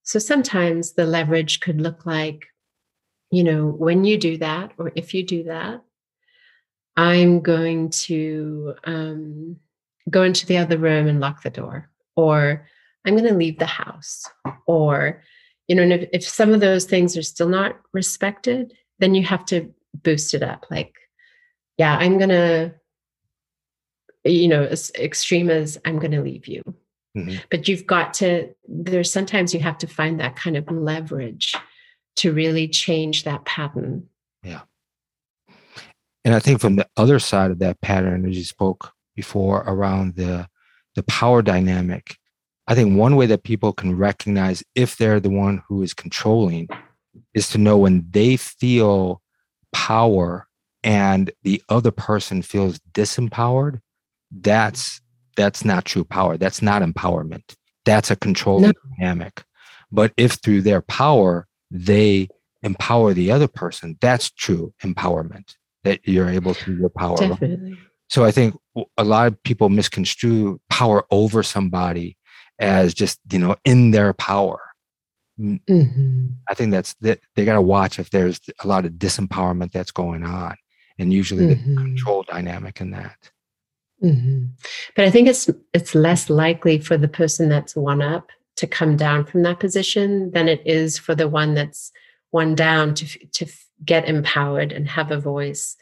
So 0.04 0.20
sometimes 0.20 0.92
the 0.92 1.06
leverage 1.06 1.62
could 1.62 1.80
look 1.80 2.06
like, 2.06 2.48
you 3.32 3.42
know, 3.42 3.68
when 3.68 4.04
you 4.04 4.18
do 4.18 4.38
that, 4.40 4.74
or 4.78 4.92
if 4.96 5.14
you 5.14 5.26
do 5.26 5.44
that, 5.44 5.82
I'm 6.98 7.40
going 7.40 7.90
to 7.92 8.74
um, 8.84 9.56
go 10.10 10.24
into 10.24 10.46
the 10.46 10.58
other 10.58 10.78
room 10.78 11.08
and 11.08 11.22
lock 11.22 11.42
the 11.42 11.50
door, 11.50 11.90
or 12.18 12.68
I'm 13.06 13.16
going 13.16 13.30
to 13.30 13.34
leave 13.34 13.60
the 13.60 13.66
house, 13.66 14.26
or, 14.68 15.24
you 15.70 15.76
know, 15.78 15.84
if, 15.84 16.10
if 16.12 16.28
some 16.28 16.54
of 16.54 16.60
those 16.60 16.84
things 16.84 17.16
are 17.16 17.24
still 17.24 17.48
not 17.48 17.80
respected, 17.94 18.74
then 18.98 19.16
you 19.16 19.24
have 19.24 19.46
to 19.46 19.74
boost 20.04 20.34
it 20.34 20.44
up. 20.44 20.66
Like, 20.70 20.94
yeah, 21.80 21.98
I'm 21.98 22.18
going 22.18 22.30
to, 22.30 22.74
you 24.26 24.50
know, 24.50 24.64
as 24.64 24.92
extreme 24.96 25.50
as 25.50 25.80
I'm 25.86 25.98
going 25.98 26.12
to 26.12 26.22
leave 26.22 26.46
you. 26.46 26.62
Mm-hmm. 27.18 27.38
But 27.50 27.68
you've 27.68 27.88
got 27.88 28.14
to, 28.16 28.54
there's 28.68 29.12
sometimes 29.12 29.54
you 29.54 29.62
have 29.62 29.78
to 29.80 29.88
find 29.88 30.20
that 30.20 30.36
kind 30.36 30.58
of 30.58 30.70
leverage 30.70 31.56
to 32.18 32.34
really 32.34 32.68
change 32.68 33.24
that 33.24 33.46
pattern. 33.46 34.08
Yeah. 34.44 34.62
And 36.26 36.36
I 36.36 36.40
think 36.40 36.60
from 36.60 36.76
the 36.76 36.88
other 36.98 37.18
side 37.18 37.50
of 37.50 37.60
that 37.60 37.80
pattern, 37.80 38.30
as 38.30 38.38
you 38.38 38.44
spoke 38.44 38.92
before 39.16 39.64
around 39.66 40.16
the 40.16 40.48
the 40.96 41.04
power 41.04 41.42
dynamic, 41.42 42.18
I 42.68 42.76
think 42.76 42.98
one 42.98 43.16
way 43.16 43.26
that 43.28 43.44
people 43.44 43.72
can 43.72 43.96
recognize 43.96 44.64
if 44.76 44.98
they're 44.98 45.22
the 45.22 45.30
one 45.30 45.64
who 45.68 45.82
is 45.82 45.94
controlling 45.94 46.68
is 47.34 47.48
to 47.50 47.58
know 47.58 47.78
when 47.78 48.06
they 48.12 48.36
feel 48.36 49.22
power 49.72 50.49
and 50.84 51.32
the 51.44 51.62
other 51.70 51.92
person 51.92 52.42
feels 52.42 52.80
disempowered, 52.94 53.82
that's 54.32 55.02
that's 55.36 55.64
not 55.64 55.86
true 55.86 56.04
power. 56.04 56.38
That's 56.38 56.62
not 56.62 56.82
empowerment. 56.82 57.56
That's 57.86 58.12
a 58.12 58.16
control 58.16 58.60
no. 58.60 58.72
dynamic. 58.98 59.44
But 59.92 60.14
if 60.18 60.34
through 60.34 60.62
their 60.62 60.82
power 60.82 61.48
they 61.72 62.28
empower 62.62 63.14
the 63.14 63.32
other 63.32 63.48
person, 63.48 63.98
that's 64.02 64.32
true 64.32 64.74
empowerment. 64.84 65.56
That 65.84 66.02
you're 66.04 66.30
able 66.30 66.56
to 66.56 66.76
your 66.76 66.90
power. 66.90 67.18
Definitely. 67.18 67.78
So 68.10 68.26
I 68.26 68.32
think 68.32 68.56
a 68.98 69.04
lot 69.04 69.28
of 69.28 69.42
people 69.44 69.70
misconstrue 69.70 70.60
power 70.70 71.06
over 71.12 71.44
somebody 71.44 72.18
as 72.60 72.94
just 72.94 73.20
you 73.32 73.40
know 73.40 73.56
in 73.66 73.92
their 73.92 74.14
power. 74.14 74.60
Mm-hmm. 75.40 76.28
I 76.50 76.54
think 76.54 76.72
that's 76.72 76.96
that 76.96 77.20
they 77.36 77.46
got 77.46 77.54
to 77.54 77.62
watch 77.62 77.98
if 77.98 78.10
there's 78.10 78.42
a 78.62 78.68
lot 78.68 78.86
of 78.86 78.94
disempowerment 78.94 79.72
that's 79.72 79.92
going 79.92 80.26
on 80.26 80.56
and 81.00 81.14
usually 81.14 81.56
mm-hmm. 81.56 81.76
the 81.76 81.82
control 81.82 82.24
dynamic 82.24 82.82
in 82.82 82.92
that. 82.92 83.32
Mm-hmm. 84.04 84.46
But 84.96 85.06
I 85.06 85.12
think 85.12 85.28
it's 85.28 85.50
it's 85.74 85.96
less 85.96 86.30
likely 86.30 86.80
for 86.80 86.98
the 86.98 87.08
person 87.08 87.50
that's 87.50 87.76
one 87.76 88.02
up 88.02 88.30
to 88.58 88.68
come 88.68 88.96
down 88.96 89.26
from 89.26 89.44
that 89.44 89.60
position 89.60 90.32
than 90.32 90.48
it 90.48 90.62
is 90.66 90.98
for 90.98 91.16
the 91.16 91.28
one 91.28 91.54
that's 91.54 91.92
one 92.32 92.56
down 92.56 92.94
to 92.96 93.28
to 93.28 93.46
get 93.84 94.08
empowered 94.08 94.72
and 94.72 94.88
have 94.88 95.12
a 95.12 95.20
voice 95.20 95.76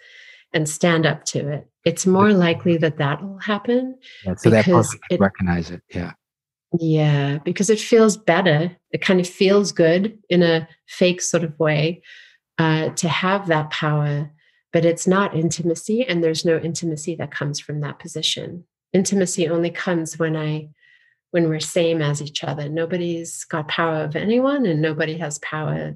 and 0.53 0.69
stand 0.69 1.05
up 1.05 1.25
to 1.25 1.49
it. 1.49 1.67
It's 1.83 2.05
more 2.05 2.33
likely 2.33 2.77
that 2.77 2.97
that 2.97 3.21
will 3.21 3.39
happen. 3.39 3.97
Yeah, 4.25 4.35
so 4.35 4.49
that 4.49 4.65
person 4.65 4.99
it, 5.09 5.19
recognize 5.19 5.69
it. 5.69 5.81
Yeah. 5.93 6.13
Yeah, 6.79 7.37
because 7.39 7.69
it 7.69 7.79
feels 7.79 8.17
better. 8.17 8.75
It 8.91 9.01
kind 9.01 9.19
of 9.19 9.27
feels 9.27 9.71
good 9.71 10.17
in 10.29 10.43
a 10.43 10.67
fake 10.87 11.21
sort 11.21 11.43
of 11.43 11.57
way 11.59 12.01
uh, 12.57 12.89
to 12.89 13.07
have 13.07 13.47
that 13.47 13.69
power 13.69 14.31
but 14.73 14.85
it's 14.85 15.07
not 15.07 15.35
intimacy 15.35 16.05
and 16.05 16.23
there's 16.23 16.45
no 16.45 16.57
intimacy 16.57 17.15
that 17.15 17.31
comes 17.31 17.59
from 17.59 17.81
that 17.81 17.99
position 17.99 18.63
intimacy 18.93 19.47
only 19.47 19.69
comes 19.69 20.17
when 20.17 20.35
i 20.35 20.67
when 21.31 21.49
we're 21.49 21.59
same 21.59 22.01
as 22.01 22.21
each 22.21 22.43
other 22.43 22.69
nobody's 22.69 23.43
got 23.45 23.67
power 23.67 24.03
of 24.03 24.15
anyone 24.15 24.65
and 24.65 24.81
nobody 24.81 25.17
has 25.17 25.39
power 25.39 25.95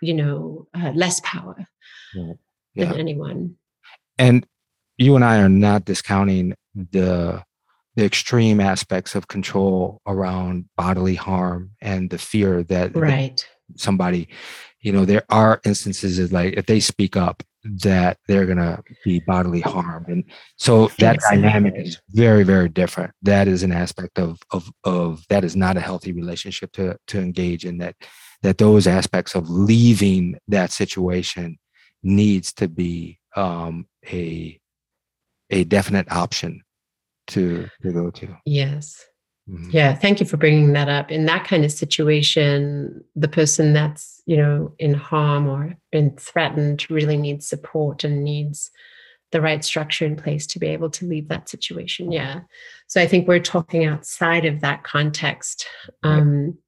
you 0.00 0.14
know 0.14 0.66
uh, 0.74 0.92
less 0.94 1.20
power 1.20 1.66
yeah. 2.14 2.32
Yeah. 2.74 2.84
than 2.86 3.00
anyone 3.00 3.56
and 4.18 4.46
you 4.96 5.14
and 5.16 5.24
i 5.24 5.38
are 5.38 5.48
not 5.48 5.84
discounting 5.84 6.54
the 6.74 7.42
the 7.98 8.04
extreme 8.04 8.60
aspects 8.60 9.16
of 9.16 9.26
control 9.26 10.00
around 10.06 10.66
bodily 10.76 11.16
harm 11.16 11.72
and 11.82 12.10
the 12.10 12.18
fear 12.18 12.62
that, 12.62 12.94
right. 12.94 13.36
that 13.36 13.80
somebody 13.80 14.28
you 14.80 14.92
know 14.92 15.04
there 15.04 15.24
are 15.30 15.60
instances 15.64 16.20
of 16.20 16.30
like 16.30 16.54
if 16.56 16.66
they 16.66 16.78
speak 16.78 17.16
up 17.16 17.42
that 17.64 18.18
they're 18.28 18.46
going 18.46 18.58
to 18.58 18.82
be 19.04 19.20
bodily 19.20 19.60
harmed. 19.60 20.08
And 20.08 20.24
so 20.56 20.88
that 20.98 21.18
dynamic 21.20 21.74
is 21.76 22.00
very 22.10 22.44
very 22.44 22.68
different. 22.68 23.12
That 23.22 23.48
is 23.48 23.62
an 23.62 23.72
aspect 23.72 24.18
of 24.18 24.38
of 24.50 24.70
of 24.84 25.24
that 25.28 25.44
is 25.44 25.56
not 25.56 25.76
a 25.76 25.80
healthy 25.80 26.12
relationship 26.12 26.72
to 26.72 26.96
to 27.08 27.20
engage 27.20 27.64
in 27.64 27.78
that 27.78 27.96
that 28.42 28.58
those 28.58 28.86
aspects 28.86 29.34
of 29.34 29.50
leaving 29.50 30.38
that 30.46 30.70
situation 30.70 31.58
needs 32.02 32.52
to 32.54 32.68
be 32.68 33.18
um 33.36 33.86
a 34.06 34.58
a 35.50 35.64
definite 35.64 36.10
option 36.12 36.62
to 37.28 37.68
to 37.82 37.92
go 37.92 38.10
to. 38.10 38.36
Yes 38.44 39.07
Mm-hmm. 39.48 39.70
Yeah, 39.70 39.94
thank 39.94 40.20
you 40.20 40.26
for 40.26 40.36
bringing 40.36 40.74
that 40.74 40.88
up. 40.88 41.10
In 41.10 41.24
that 41.24 41.46
kind 41.46 41.64
of 41.64 41.72
situation, 41.72 43.02
the 43.16 43.28
person 43.28 43.72
that's, 43.72 44.22
you 44.26 44.36
know, 44.36 44.74
in 44.78 44.92
harm 44.92 45.48
or 45.48 45.74
been 45.90 46.14
threatened 46.16 46.88
really 46.90 47.16
needs 47.16 47.48
support 47.48 48.04
and 48.04 48.22
needs 48.22 48.70
the 49.32 49.40
right 49.40 49.64
structure 49.64 50.04
in 50.04 50.16
place 50.16 50.46
to 50.48 50.58
be 50.58 50.68
able 50.68 50.90
to 50.90 51.06
leave 51.06 51.28
that 51.28 51.48
situation. 51.48 52.12
Yeah. 52.12 52.40
So 52.88 53.00
I 53.00 53.06
think 53.06 53.26
we're 53.26 53.40
talking 53.40 53.84
outside 53.84 54.44
of 54.44 54.60
that 54.60 54.84
context 54.84 55.66
um, 56.02 56.58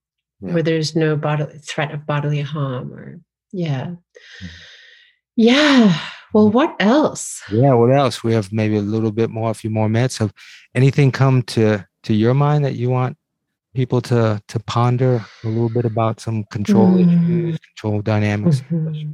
yeah. 0.41 0.53
where 0.53 0.63
there's 0.63 0.97
no 0.97 1.17
bodily 1.17 1.59
threat 1.59 1.93
of 1.93 2.07
bodily 2.07 2.41
harm 2.41 2.93
or, 2.93 3.21
yeah. 3.53 3.87
Mm-hmm. 3.87 4.47
Yeah. 5.37 5.99
Well, 6.33 6.47
mm-hmm. 6.47 6.55
what 6.55 6.77
else? 6.81 7.43
Yeah. 7.51 7.75
What 7.75 7.93
else? 7.93 8.23
We 8.23 8.33
have 8.35 8.53
maybe 8.53 8.77
a 8.77 8.83
little 8.83 9.13
bit 9.13 9.31
more, 9.31 9.51
a 9.51 9.55
few 9.55 9.71
more 9.71 9.89
minutes. 9.89 10.19
Have 10.19 10.33
anything 10.75 11.13
come 11.13 11.43
to 11.43 11.87
to 12.05 12.15
your 12.15 12.35
mind 12.35 12.65
that 12.65 12.75
you 12.75 12.91
want 12.91 13.17
people 13.75 14.01
to 14.01 14.43
to 14.49 14.61
ponder 14.61 15.25
a 15.45 15.49
little 15.49 15.69
bit 15.69 15.85
about 15.85 16.21
some 16.21 16.45
control 16.45 16.89
mm-hmm. 16.89 17.49
issues, 17.49 17.59
control 17.59 18.03
dynamics? 18.03 18.63
Mm-hmm. 18.71 19.13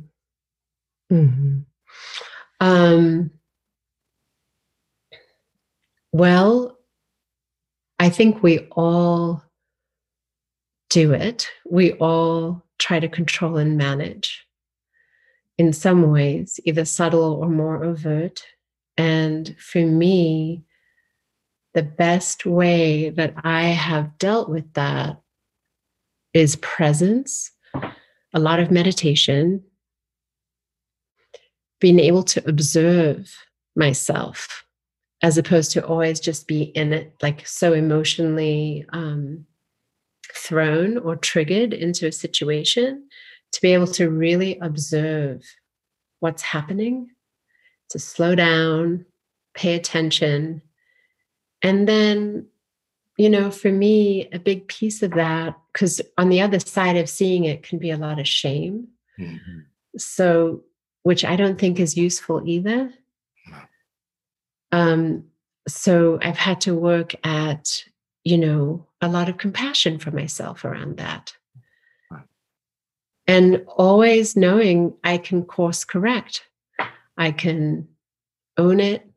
Mm-hmm. 1.13 1.59
Um, 2.61 3.31
well, 6.13 6.79
I 7.99 8.09
think 8.09 8.43
we 8.43 8.61
all 8.73 9.43
do 10.91 11.13
it. 11.13 11.49
We 11.69 11.93
all 11.95 12.63
try 12.79 13.01
to 13.01 13.09
control 13.09 13.57
and 13.57 13.77
manage 13.77 14.47
in 15.59 15.73
some 15.73 16.11
ways, 16.11 16.61
either 16.65 16.85
subtle 16.85 17.35
or 17.35 17.49
more 17.49 17.83
overt. 17.83 18.43
And 18.97 19.57
for 19.59 19.85
me, 19.85 20.65
the 21.77 21.83
best 21.83 22.47
way 22.47 23.11
that 23.11 23.35
I 23.45 23.65
have 23.65 24.17
dealt 24.17 24.49
with 24.49 24.73
that 24.73 25.21
is 26.33 26.57
presence, 26.57 27.51
a 28.33 28.39
lot 28.39 28.61
of 28.61 28.71
meditation, 28.71 29.63
being 31.79 32.01
able 32.01 32.23
to 32.23 32.49
observe 32.49 33.31
myself 33.77 34.65
as 35.23 35.37
opposed 35.37 35.71
to 35.73 35.85
always 35.85 36.19
just 36.19 36.49
be 36.49 36.63
in 36.63 36.95
it, 36.95 37.15
like 37.21 37.47
so 37.47 37.75
emotionally 37.75 38.87
um, 38.95 39.45
thrown 40.35 40.97
or 40.97 41.15
triggered 41.15 41.75
into 41.75 42.07
a 42.07 42.13
situation, 42.13 43.07
to 43.53 43.61
be 43.61 43.75
able 43.75 43.87
to 43.87 44.09
really 44.09 44.59
observe 44.61 45.43
what's 46.21 46.43
happening, 46.43 47.11
to 47.91 47.99
slow 47.99 48.35
down, 48.35 49.05
pay 49.53 49.75
attention, 49.75 50.63
and 51.63 51.89
then, 51.89 52.47
you 53.17 53.31
know, 53.31 53.51
for 53.51 53.71
me, 53.71 54.29
a 54.33 54.39
big 54.39 54.69
piece 54.69 55.03
of 55.03 55.13
that, 55.13 55.57
because 55.73 56.01
on 56.19 56.29
the 56.29 56.41
other 56.41 56.61
side 56.61 56.97
of 56.97 57.09
seeing 57.09 57.45
it 57.45 57.63
can 57.63 57.79
be 57.79 57.91
a 57.91 57.97
lot 57.97 58.19
of 58.19 58.29
shame. 58.29 58.89
Mm-hmm. 59.19 59.61
So, 59.97 60.63
which 61.03 61.25
I 61.25 61.37
don't 61.37 61.59
think 61.59 61.81
is 61.81 61.97
useful 61.97 62.43
either. 62.47 62.93
Um, 64.73 65.25
so 65.69 66.19
I've 66.23 66.37
had 66.37 66.61
to 66.63 66.75
work 66.75 67.15
at, 67.25 67.83
you 68.25 68.37
know, 68.37 68.87
a 69.01 69.09
lot 69.09 69.29
of 69.29 69.39
compassion 69.39 69.99
for 69.99 70.11
myself 70.11 70.65
around 70.65 70.99
that. 70.99 71.33
And 73.27 73.65
always 73.67 74.37
knowing 74.37 74.95
I 75.03 75.19
can 75.19 75.45
course 75.45 75.85
correct. 75.85 76.45
I 77.17 77.33
can 77.33 77.89
own 78.57 78.79
it. 78.79 79.09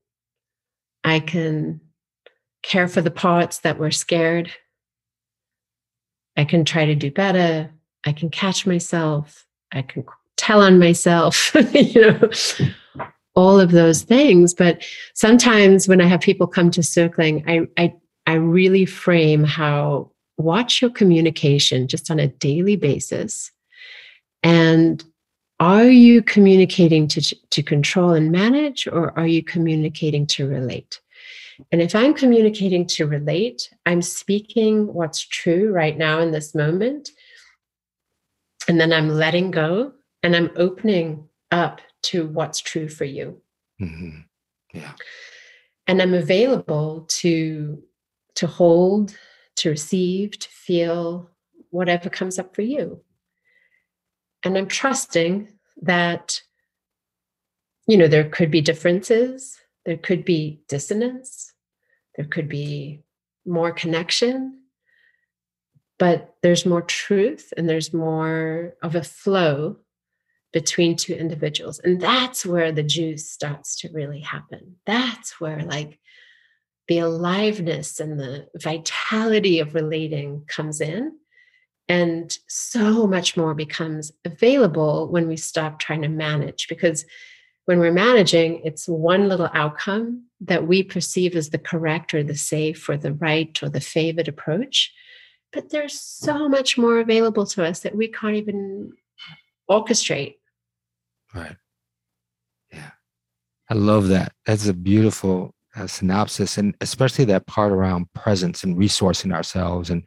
I 1.04 1.20
can 1.20 1.82
care 2.64 2.88
for 2.88 3.02
the 3.02 3.12
parts 3.12 3.60
that 3.60 3.78
were 3.78 3.92
scared. 3.92 4.52
I 6.38 6.46
can 6.46 6.66
try 6.66 6.86
to 6.86 6.96
do 6.96 7.12
better. 7.12 7.70
I 8.06 8.14
can 8.14 8.30
catch 8.30 8.66
myself. 8.66 9.46
I 9.72 9.82
can 9.82 10.06
tell 10.38 10.62
on 10.62 10.80
myself, 10.80 11.54
you 11.74 12.02
know, 12.02 12.30
all 13.36 13.60
of 13.60 13.72
those 13.72 14.04
things. 14.04 14.54
But 14.54 14.84
sometimes 15.14 15.88
when 15.88 16.02
I 16.02 16.06
have 16.06 16.22
people 16.22 16.48
come 16.48 16.72
to 16.72 16.84
circling, 16.84 17.44
I, 17.48 17.68
I, 17.82 17.94
I 18.26 18.34
really 18.34 18.86
frame 18.86 19.44
how 19.44 20.12
watch 20.38 20.82
your 20.82 20.92
communication 20.92 21.88
just 21.88 22.10
on 22.10 22.20
a 22.20 22.28
daily 22.28 22.78
basis. 22.78 23.52
And 24.42 25.04
are 25.60 25.86
you 25.86 26.22
communicating 26.22 27.08
to, 27.10 27.22
to 27.22 27.62
control 27.62 28.14
and 28.14 28.32
manage, 28.32 28.88
or 28.88 29.18
are 29.20 29.28
you 29.28 29.44
communicating 29.44 30.26
to 30.28 30.48
relate? 30.48 31.02
And 31.72 31.82
if 31.82 31.96
I'm 31.96 32.14
communicating 32.14 32.86
to 32.88 33.08
relate, 33.08 33.70
I'm 33.86 34.02
speaking 34.02 34.94
what's 34.94 35.26
true 35.26 35.72
right 35.72 35.98
now 35.98 36.20
in 36.20 36.32
this 36.32 36.56
moment. 36.56 37.10
And 38.68 38.80
then 38.80 38.94
I'm 38.94 39.10
letting 39.10 39.52
go 39.52 39.94
and 40.24 40.36
I'm 40.36 40.52
opening 40.56 41.28
up 41.52 41.82
to 42.04 42.28
what's 42.28 42.60
true 42.60 42.88
for 42.88 43.06
you. 43.06 43.42
Mm-hmm. 43.82 44.20
Yeah. 44.74 44.92
And 45.88 46.02
I'm 46.02 46.14
available 46.14 47.06
to 47.10 47.82
to 48.36 48.48
hold, 48.48 49.18
to 49.58 49.70
receive, 49.70 50.40
to 50.40 50.48
feel 50.48 51.30
whatever 51.72 52.10
comes 52.10 52.40
up 52.40 52.56
for 52.56 52.62
you. 52.62 53.02
And 54.44 54.58
I'm 54.58 54.68
trusting 54.68 55.50
that 55.82 56.42
you 57.88 57.98
know 57.98 58.08
there 58.08 58.30
could 58.30 58.52
be 58.52 58.62
differences 58.62 59.59
there 59.90 59.98
could 59.98 60.24
be 60.24 60.62
dissonance, 60.68 61.52
there 62.16 62.28
could 62.28 62.48
be 62.48 63.02
more 63.44 63.72
connection, 63.72 64.60
but 65.98 66.36
there's 66.44 66.64
more 66.64 66.84
truth 66.84 67.52
and 67.58 67.68
there's 67.68 67.92
more 67.92 68.76
of 68.84 68.94
a 68.94 69.02
flow 69.02 69.78
between 70.54 70.96
two 70.96 71.16
individuals. 71.16 71.80
And 71.80 72.00
that's 72.00 72.46
where 72.46 72.72
the 72.72 72.84
juice 72.84 73.32
starts 73.32 73.78
to 73.78 73.90
really 73.92 74.20
happen. 74.20 74.76
That's 74.86 75.42
where, 75.42 75.64
like, 75.64 75.98
the 76.88 77.00
aliveness 77.00 78.00
and 78.00 78.20
the 78.20 78.48
vitality 78.62 79.60
of 79.60 79.74
relating 79.74 80.44
comes 80.48 80.82
in. 80.82 81.14
And 81.88 82.32
so 82.48 83.08
much 83.08 83.36
more 83.36 83.56
becomes 83.56 84.12
available 84.24 85.10
when 85.10 85.28
we 85.28 85.36
stop 85.36 85.80
trying 85.80 86.04
to 86.04 86.10
manage 86.10 86.68
because 86.68 87.06
when 87.70 87.78
we're 87.78 87.92
managing, 87.92 88.60
it's 88.66 88.90
one 88.90 89.30
little 89.30 89.48
outcome 89.54 90.24
that 90.42 90.66
we 90.66 90.82
perceive 90.82 91.36
as 91.36 91.52
the 91.52 91.60
correct 91.60 92.16
or 92.16 92.24
the 92.24 92.36
safe 92.36 92.90
or 92.90 92.98
the 92.98 93.14
right 93.14 93.62
or 93.62 93.70
the 93.70 93.80
favored 93.80 94.28
approach. 94.28 94.92
But 95.54 95.70
there's 95.70 96.02
so 96.02 96.50
much 96.50 96.80
more 96.80 97.00
available 97.00 97.46
to 97.46 97.64
us 97.64 97.82
that 97.82 97.96
we 97.96 98.08
can't 98.08 98.38
even 98.38 98.94
orchestrate. 99.70 100.38
Right. 101.36 101.58
Yeah. 102.74 102.90
I 103.70 103.76
love 103.76 104.08
that. 104.08 104.32
That's 104.48 104.68
a 104.68 104.74
beautiful 104.74 105.54
uh, 105.76 105.86
synopsis, 105.86 106.58
and 106.58 106.76
especially 106.82 107.26
that 107.26 107.46
part 107.46 107.72
around 107.72 108.12
presence 108.16 108.64
and 108.64 108.78
resourcing 108.78 109.32
ourselves 109.32 109.92
and 109.92 110.02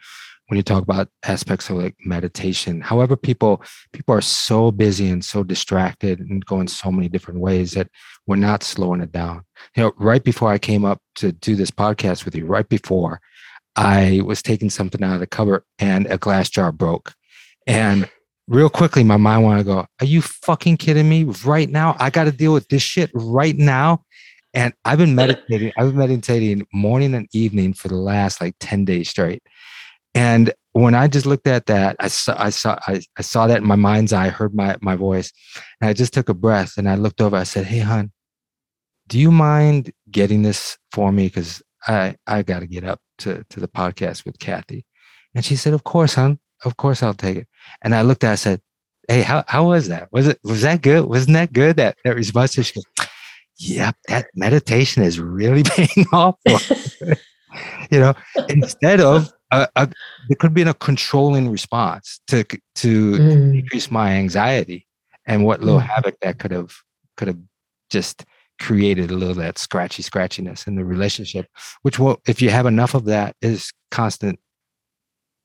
when 0.48 0.56
you 0.56 0.62
talk 0.62 0.82
about 0.82 1.08
aspects 1.24 1.70
of 1.70 1.76
like 1.76 1.94
meditation. 2.04 2.80
However 2.80 3.16
people 3.16 3.62
people 3.92 4.14
are 4.14 4.20
so 4.20 4.70
busy 4.70 5.08
and 5.08 5.24
so 5.24 5.42
distracted 5.42 6.20
and 6.20 6.44
going 6.44 6.68
so 6.68 6.90
many 6.90 7.08
different 7.08 7.40
ways 7.40 7.72
that 7.72 7.88
we're 8.26 8.36
not 8.36 8.62
slowing 8.62 9.00
it 9.00 9.12
down. 9.12 9.44
You 9.76 9.84
know 9.84 9.92
right 9.96 10.22
before 10.22 10.50
i 10.50 10.58
came 10.58 10.84
up 10.84 11.00
to 11.16 11.32
do 11.32 11.56
this 11.56 11.70
podcast 11.70 12.24
with 12.24 12.34
you 12.34 12.46
right 12.46 12.68
before 12.68 13.20
i 13.76 14.20
was 14.24 14.42
taking 14.42 14.70
something 14.70 15.02
out 15.02 15.14
of 15.14 15.20
the 15.20 15.26
cupboard 15.26 15.64
and 15.78 16.06
a 16.06 16.18
glass 16.18 16.50
jar 16.50 16.72
broke. 16.72 17.14
And 17.66 18.08
real 18.48 18.68
quickly 18.68 19.04
my 19.04 19.16
mind 19.16 19.44
wanted 19.44 19.60
to 19.60 19.64
go 19.64 19.86
are 20.00 20.06
you 20.06 20.20
fucking 20.20 20.76
kidding 20.76 21.08
me? 21.08 21.24
Right 21.44 21.70
now 21.70 21.96
i 21.98 22.10
got 22.10 22.24
to 22.24 22.32
deal 22.32 22.52
with 22.52 22.68
this 22.68 22.82
shit 22.82 23.10
right 23.14 23.56
now? 23.56 24.04
And 24.54 24.74
i've 24.84 24.98
been 24.98 25.14
meditating 25.14 25.72
i've 25.78 25.88
been 25.88 25.98
meditating 25.98 26.66
morning 26.74 27.14
and 27.14 27.28
evening 27.32 27.72
for 27.72 27.88
the 27.88 27.96
last 27.96 28.40
like 28.40 28.54
10 28.60 28.84
days 28.84 29.08
straight 29.08 29.42
and 30.14 30.52
when 30.72 30.94
I 30.94 31.06
just 31.06 31.26
looked 31.26 31.46
at 31.46 31.66
that, 31.66 31.96
I 32.00 32.08
saw, 32.08 32.34
I 32.38 32.50
saw, 32.50 32.78
I, 32.86 33.02
I 33.18 33.22
saw 33.22 33.46
that 33.46 33.58
in 33.58 33.66
my 33.66 33.76
mind's 33.76 34.12
eye, 34.12 34.26
I 34.26 34.30
heard 34.30 34.54
my, 34.54 34.76
my 34.80 34.96
voice 34.96 35.32
and 35.80 35.88
I 35.88 35.92
just 35.92 36.14
took 36.14 36.28
a 36.28 36.34
breath 36.34 36.76
and 36.78 36.88
I 36.88 36.94
looked 36.94 37.20
over, 37.20 37.36
I 37.36 37.44
said, 37.44 37.66
Hey, 37.66 37.80
hon, 37.80 38.10
do 39.08 39.18
you 39.18 39.30
mind 39.30 39.92
getting 40.10 40.42
this 40.42 40.78
for 40.90 41.12
me? 41.12 41.28
Cause 41.28 41.62
I, 41.86 42.16
I 42.26 42.42
got 42.42 42.60
to 42.60 42.66
get 42.66 42.84
up 42.84 43.00
to, 43.18 43.44
to 43.50 43.60
the 43.60 43.68
podcast 43.68 44.24
with 44.24 44.38
Kathy. 44.38 44.84
And 45.34 45.44
she 45.44 45.56
said, 45.56 45.74
of 45.74 45.84
course, 45.84 46.14
hon, 46.14 46.38
of 46.64 46.76
course 46.76 47.02
I'll 47.02 47.14
take 47.14 47.38
it. 47.38 47.48
And 47.82 47.94
I 47.94 48.02
looked 48.02 48.24
at, 48.24 48.32
I 48.32 48.36
said, 48.36 48.60
Hey, 49.08 49.22
how, 49.22 49.44
how 49.48 49.66
was 49.68 49.88
that? 49.88 50.08
Was 50.12 50.28
it, 50.28 50.38
was 50.44 50.62
that 50.62 50.80
good? 50.80 51.04
Wasn't 51.06 51.34
that 51.34 51.52
good? 51.52 51.76
That, 51.76 51.96
that 52.04 52.14
response? 52.14 52.52
She 52.52 52.72
goes, 52.72 53.08
yep, 53.58 53.96
that 54.08 54.26
meditation 54.34 55.02
is 55.02 55.18
really 55.18 55.62
paying 55.66 56.06
off. 56.12 56.36
you 57.90 58.00
know, 58.00 58.14
instead 58.48 59.00
of 59.00 59.32
a, 59.52 59.68
a, 59.76 59.88
there 60.28 60.36
could 60.40 60.54
be 60.54 60.62
a 60.62 60.74
controlling 60.74 61.50
response 61.50 62.20
to 62.28 62.44
to 62.76 63.12
mm. 63.12 63.52
decrease 63.52 63.90
my 63.90 64.12
anxiety 64.12 64.86
and 65.26 65.44
what 65.44 65.60
little 65.60 65.80
mm. 65.80 65.86
havoc 65.86 66.18
that 66.20 66.38
could 66.38 66.50
have 66.50 66.74
could 67.16 67.28
have 67.28 67.38
just 67.90 68.24
created 68.60 69.10
a 69.10 69.14
little 69.14 69.34
that 69.34 69.58
scratchy 69.58 70.02
scratchiness 70.02 70.66
in 70.66 70.76
the 70.76 70.84
relationship 70.84 71.46
which 71.82 71.98
will 71.98 72.20
if 72.26 72.40
you 72.40 72.50
have 72.50 72.66
enough 72.66 72.94
of 72.94 73.04
that 73.04 73.36
is 73.42 73.72
constant 73.90 74.38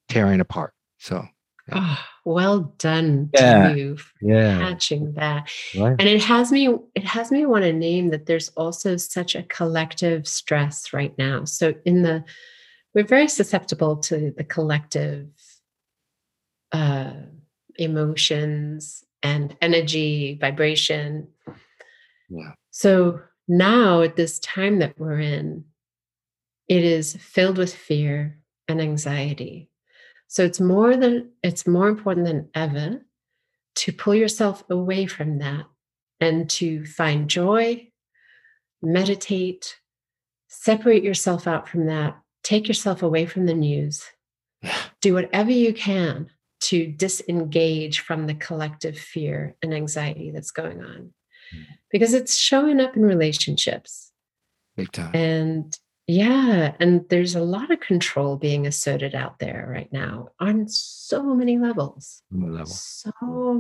tearing 0.10 0.40
apart 0.40 0.74
so 0.98 1.26
Oh, 1.70 2.00
well 2.24 2.74
done 2.78 3.30
yeah. 3.34 3.68
to 3.68 3.78
you 3.78 3.98
yeah. 4.22 4.58
catching 4.58 5.12
that. 5.16 5.52
Right. 5.78 5.98
And 6.00 6.08
it 6.08 6.24
has 6.24 6.50
me 6.50 6.74
it 6.96 7.04
has 7.04 7.30
me 7.30 7.46
want 7.46 7.66
to 7.66 7.74
name 7.74 8.10
that 8.12 8.26
there's 8.26 8.48
also 8.56 8.96
such 8.96 9.36
a 9.36 9.44
collective 9.44 10.30
stress 10.30 10.94
right 10.94 11.14
now. 11.18 11.44
So 11.44 11.74
in 11.84 12.04
the 12.04 12.24
we're 12.98 13.04
very 13.04 13.28
susceptible 13.28 13.96
to 13.96 14.34
the 14.36 14.44
collective 14.44 15.28
uh, 16.72 17.14
emotions 17.76 19.04
and 19.22 19.56
energy, 19.62 20.36
vibration. 20.42 21.28
Yeah. 22.28 22.54
So 22.72 23.22
now 23.48 24.02
at 24.02 24.16
this 24.16 24.40
time 24.40 24.80
that 24.80 24.98
we're 24.98 25.20
in, 25.20 25.66
it 26.68 26.84
is 26.84 27.16
filled 27.18 27.60
with 27.60 27.72
fear 27.72 28.40
and 28.68 28.82
anxiety. 28.82 29.70
So 30.28 30.44
it's 30.44 30.60
more 30.60 30.98
than 30.98 31.30
it's 31.44 31.68
more 31.68 31.90
important 31.90 32.26
than 32.26 32.50
ever 32.56 33.06
to 33.76 33.94
pull 33.94 34.16
yourself 34.16 34.64
away 34.72 35.06
from 35.06 35.38
that 35.38 35.66
and 36.20 36.50
to 36.50 36.84
find 36.88 37.30
joy, 37.30 37.90
meditate, 38.82 39.78
separate 40.48 41.04
yourself 41.04 41.46
out 41.46 41.70
from 41.70 41.86
that, 41.86 42.18
take 42.48 42.68
yourself 42.68 43.04
away 43.04 43.26
from 43.26 43.46
the 43.46 43.54
news. 43.54 44.06
Do 45.02 45.14
whatever 45.14 45.52
you 45.52 45.74
can 45.74 46.30
to 46.60 46.88
disengage 46.88 48.00
from 48.00 48.26
the 48.26 48.34
collective 48.34 48.98
fear 48.98 49.56
and 49.62 49.74
anxiety 49.74 50.32
that's 50.32 50.52
going 50.52 50.82
on 50.82 51.14
mm. 51.54 51.66
because 51.92 52.14
it's 52.14 52.36
showing 52.36 52.80
up 52.80 52.96
in 52.96 53.04
relationships. 53.04 54.12
Big 54.76 54.92
time. 54.92 55.12
And 55.14 55.78
yeah, 56.08 56.74
and 56.80 57.08
there's 57.10 57.36
a 57.36 57.42
lot 57.42 57.70
of 57.70 57.82
control 57.82 58.38
being 58.38 58.66
asserted 58.66 59.14
out 59.14 59.40
there 59.40 59.68
right 59.70 59.92
now 59.92 60.30
on 60.40 60.68
so 60.70 61.36
many 61.36 61.58
levels. 61.58 62.24
Level. 62.32 62.66
So 62.66 63.12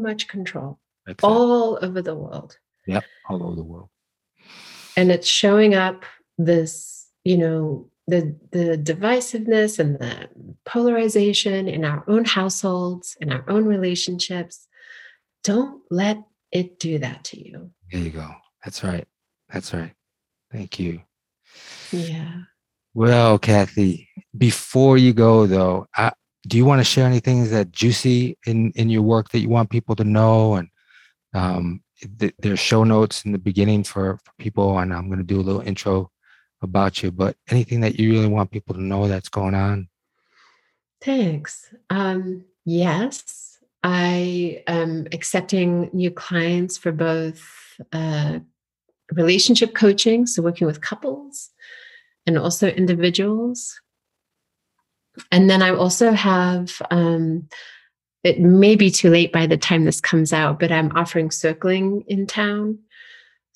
much 0.01 0.27
control 0.27 0.79
exactly. 1.05 1.29
all 1.29 1.77
over 1.81 2.01
the 2.01 2.15
world. 2.15 2.57
Yep, 2.87 3.03
all 3.29 3.43
over 3.43 3.55
the 3.55 3.63
world. 3.63 3.89
And 4.95 5.11
it's 5.11 5.27
showing 5.27 5.75
up 5.75 6.05
this, 6.37 7.07
you 7.25 7.37
know, 7.37 7.89
the 8.07 8.35
the 8.51 8.77
divisiveness 8.77 9.79
and 9.79 9.99
the 9.99 10.29
polarization 10.65 11.67
in 11.67 11.83
our 11.83 12.03
own 12.07 12.25
households, 12.25 13.17
in 13.19 13.31
our 13.31 13.43
own 13.49 13.65
relationships. 13.65 14.67
Don't 15.43 15.81
let 15.91 16.17
it 16.51 16.79
do 16.79 16.99
that 16.99 17.23
to 17.25 17.39
you. 17.39 17.71
There 17.91 18.01
you 18.01 18.09
go. 18.09 18.29
That's 18.63 18.83
right. 18.83 19.05
That's 19.51 19.73
right. 19.73 19.93
Thank 20.51 20.79
you. 20.79 21.01
Yeah. 21.91 22.41
Well, 22.93 23.37
Kathy, 23.37 24.09
before 24.37 24.97
you 24.97 25.13
go 25.13 25.45
though, 25.45 25.85
I, 25.95 26.11
do 26.47 26.57
you 26.57 26.65
want 26.65 26.79
to 26.79 26.85
share 26.85 27.05
anything 27.05 27.49
that 27.49 27.71
juicy 27.71 28.37
in 28.45 28.71
in 28.71 28.89
your 28.89 29.01
work 29.01 29.29
that 29.29 29.39
you 29.39 29.49
want 29.49 29.69
people 29.69 29.95
to 29.97 30.03
know? 30.03 30.55
And 30.55 30.69
um, 31.33 31.83
th- 32.19 32.33
there's 32.39 32.59
show 32.59 32.83
notes 32.83 33.25
in 33.25 33.33
the 33.33 33.37
beginning 33.37 33.83
for, 33.83 34.17
for 34.23 34.31
people, 34.39 34.79
and 34.79 34.93
I'm 34.93 35.07
going 35.07 35.19
to 35.19 35.25
do 35.25 35.39
a 35.39 35.43
little 35.43 35.61
intro 35.61 36.09
about 36.61 37.03
you. 37.03 37.11
But 37.11 37.35
anything 37.49 37.81
that 37.81 37.99
you 37.99 38.11
really 38.11 38.27
want 38.27 38.51
people 38.51 38.75
to 38.75 38.81
know 38.81 39.07
that's 39.07 39.29
going 39.29 39.55
on? 39.55 39.89
Thanks. 41.01 41.73
Um, 41.89 42.45
yes, 42.65 43.59
I 43.83 44.63
am 44.67 45.07
accepting 45.11 45.89
new 45.93 46.11
clients 46.11 46.77
for 46.77 46.91
both 46.91 47.41
uh, 47.93 48.39
relationship 49.11 49.75
coaching, 49.75 50.25
so 50.25 50.41
working 50.41 50.67
with 50.67 50.81
couples, 50.81 51.51
and 52.25 52.37
also 52.37 52.67
individuals. 52.67 53.79
And 55.31 55.49
then 55.49 55.61
I 55.61 55.71
also 55.71 56.11
have, 56.11 56.81
um, 56.91 57.47
it 58.23 58.39
may 58.39 58.75
be 58.75 58.91
too 58.91 59.09
late 59.09 59.31
by 59.31 59.47
the 59.47 59.57
time 59.57 59.85
this 59.85 60.01
comes 60.01 60.33
out, 60.33 60.59
but 60.59 60.71
I'm 60.71 60.95
offering 60.95 61.31
circling 61.31 62.03
in 62.07 62.27
town. 62.27 62.79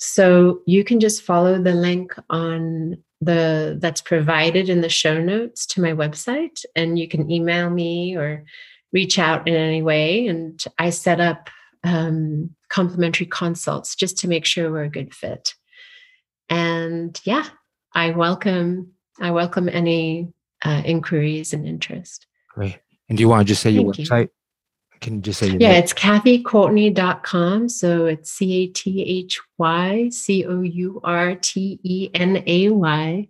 So 0.02 0.62
you 0.66 0.84
can 0.84 1.00
just 1.00 1.22
follow 1.22 1.62
the 1.62 1.74
link 1.74 2.14
on 2.30 2.98
the 3.22 3.78
that's 3.80 4.02
provided 4.02 4.68
in 4.68 4.82
the 4.82 4.90
show 4.90 5.22
notes 5.22 5.66
to 5.68 5.82
my 5.82 5.94
website 5.94 6.66
and 6.76 6.98
you 6.98 7.08
can 7.08 7.30
email 7.30 7.70
me 7.70 8.16
or 8.16 8.44
reach 8.92 9.20
out 9.20 9.48
in 9.48 9.54
any 9.54 9.84
way 9.84 10.26
and 10.26 10.66
i 10.80 10.90
set 10.90 11.22
up 11.22 11.48
um, 11.84 12.50
complimentary 12.70 13.28
consults 13.28 13.94
just 13.94 14.18
to 14.18 14.28
make 14.28 14.44
sure 14.44 14.72
we're 14.72 14.86
a 14.86 14.90
good 14.90 15.14
fit 15.14 15.54
and 16.50 17.22
yeah 17.24 17.46
I 17.94 18.12
welcome 18.12 18.94
I 19.20 19.32
welcome 19.32 19.70
any 19.70 20.34
uh, 20.64 20.82
inquiries 20.86 21.54
and 21.54 21.68
interest. 21.68 22.28
Great. 22.50 22.80
And 23.10 23.18
do 23.18 23.22
you 23.22 23.30
want 23.30 23.42
to 23.42 23.46
just 23.46 23.62
say 23.62 23.74
Thank 23.76 23.84
your 23.84 23.94
website? 23.94 24.24
You. 24.24 24.30
Can 25.02 25.16
you 25.16 25.22
just 25.22 25.40
say 25.40 25.48
Yeah, 25.48 25.70
name? 25.72 25.84
it's 25.84 25.94
kathycourtenay.com. 25.94 27.70
So 27.70 28.06
it's 28.06 28.32
C 28.32 28.54
A 28.64 28.68
T 28.68 29.02
H 29.02 29.42
Y 29.58 30.10
C 30.10 30.46
O 30.46 30.62
U 30.62 31.02
R 31.04 31.36
T 31.36 31.80
E 31.84 32.10
N 32.14 32.44
A 32.46 32.70
Y 32.70 33.28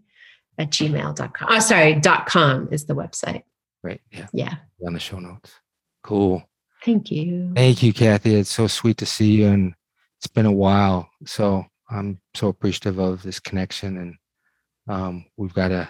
at 0.58 0.70
gmail.com. 0.70 1.48
Oh, 1.50 1.60
sorry, 1.60 1.96
dot 1.96 2.26
com 2.26 2.68
is 2.72 2.86
the 2.86 2.94
website. 2.94 3.44
Right. 3.84 4.02
Yeah. 4.12 4.28
Yeah. 4.34 4.56
On 4.86 4.94
the 4.94 5.00
show 5.00 5.20
notes. 5.20 5.54
Cool. 6.04 6.44
Thank 6.84 7.10
you. 7.12 7.54
Thank 7.56 7.82
you, 7.84 7.94
Kathy. 7.94 8.36
It's 8.36 8.52
so 8.52 8.68
sweet 8.68 8.98
to 8.98 9.06
see 9.06 9.32
you. 9.38 9.48
And 9.48 9.74
it's 10.20 10.28
been 10.28 10.46
a 10.46 10.52
while. 10.52 11.10
So 11.26 11.66
I'm 11.90 12.20
so 12.36 12.48
appreciative 12.50 13.00
of 13.00 13.24
this 13.24 13.40
connection 13.40 13.98
and 13.98 14.16
um, 14.88 15.26
we've 15.38 15.54
got 15.54 15.70
to 15.70 15.88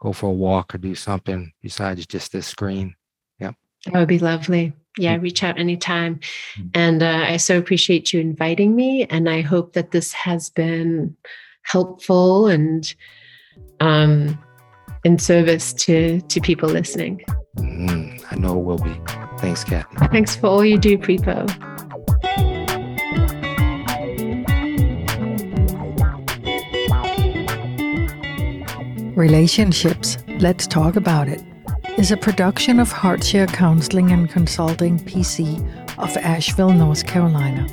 go 0.00 0.12
for 0.12 0.26
a 0.26 0.32
walk 0.32 0.74
or 0.74 0.78
do 0.78 0.94
something 0.94 1.52
besides 1.62 2.06
just 2.06 2.32
this 2.32 2.46
screen. 2.46 2.94
Yep. 3.38 3.54
That 3.86 3.94
would 3.94 4.08
be 4.08 4.18
lovely. 4.18 4.72
Yeah, 4.98 5.16
reach 5.16 5.42
out 5.42 5.58
anytime. 5.58 6.20
Mm. 6.56 6.70
And 6.74 7.02
uh, 7.02 7.24
I 7.28 7.36
so 7.38 7.58
appreciate 7.58 8.12
you 8.12 8.20
inviting 8.20 8.76
me. 8.76 9.04
And 9.04 9.28
I 9.28 9.40
hope 9.40 9.72
that 9.72 9.90
this 9.90 10.12
has 10.12 10.50
been 10.50 11.16
helpful 11.62 12.46
and 12.46 12.94
um, 13.80 14.38
in 15.04 15.18
service 15.18 15.72
to, 15.72 16.20
to 16.20 16.40
people 16.40 16.68
listening. 16.68 17.22
Mm, 17.56 18.24
I 18.30 18.36
know 18.36 18.58
it 18.58 18.64
will 18.64 18.78
be. 18.78 19.00
Thanks, 19.38 19.64
Kathy. 19.64 19.96
Thanks 20.08 20.36
for 20.36 20.46
all 20.48 20.64
you 20.64 20.78
do, 20.78 20.98
Prepo. 20.98 21.48
Relationships, 29.16 30.16
Let's 30.38 30.66
Talk 30.66 30.96
About 30.96 31.28
It, 31.28 31.42
is 31.98 32.10
a 32.10 32.16
production 32.16 32.80
of 32.80 32.90
Heartshare 32.90 33.52
Counseling 33.52 34.12
and 34.12 34.28
Consulting 34.28 34.98
PC 34.98 35.60
of 35.98 36.16
Asheville, 36.16 36.72
North 36.72 37.06
Carolina. 37.06 37.66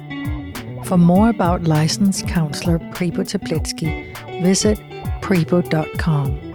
For 0.84 0.98
more 0.98 1.30
about 1.30 1.64
licensed 1.64 2.28
counselor 2.28 2.80
Prepo 2.80 3.24
Teplitsky, 3.24 4.42
visit 4.42 4.78
prepo.com. 5.22 6.54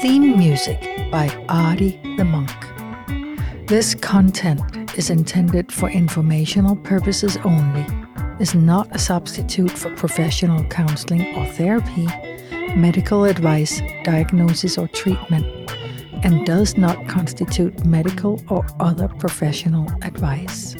Theme 0.00 0.38
music 0.38 0.80
by 1.10 1.28
Artie 1.48 1.98
the 2.16 2.24
Monk. 2.24 2.50
This 3.66 3.94
content 3.94 4.98
is 4.98 5.08
intended 5.08 5.72
for 5.72 5.88
informational 5.88 6.76
purposes 6.76 7.38
only, 7.44 7.86
is 8.40 8.54
not 8.54 8.88
a 8.94 8.98
substitute 8.98 9.70
for 9.70 9.94
professional 9.96 10.64
counseling 10.64 11.34
or 11.36 11.46
therapy 11.46 12.06
medical 12.76 13.24
advice, 13.24 13.82
diagnosis, 14.04 14.78
or 14.78 14.88
treatment, 14.88 15.61
and 16.22 16.46
does 16.46 16.76
not 16.76 17.08
constitute 17.08 17.84
medical 17.84 18.42
or 18.48 18.64
other 18.80 19.08
professional 19.08 19.90
advice. 20.02 20.76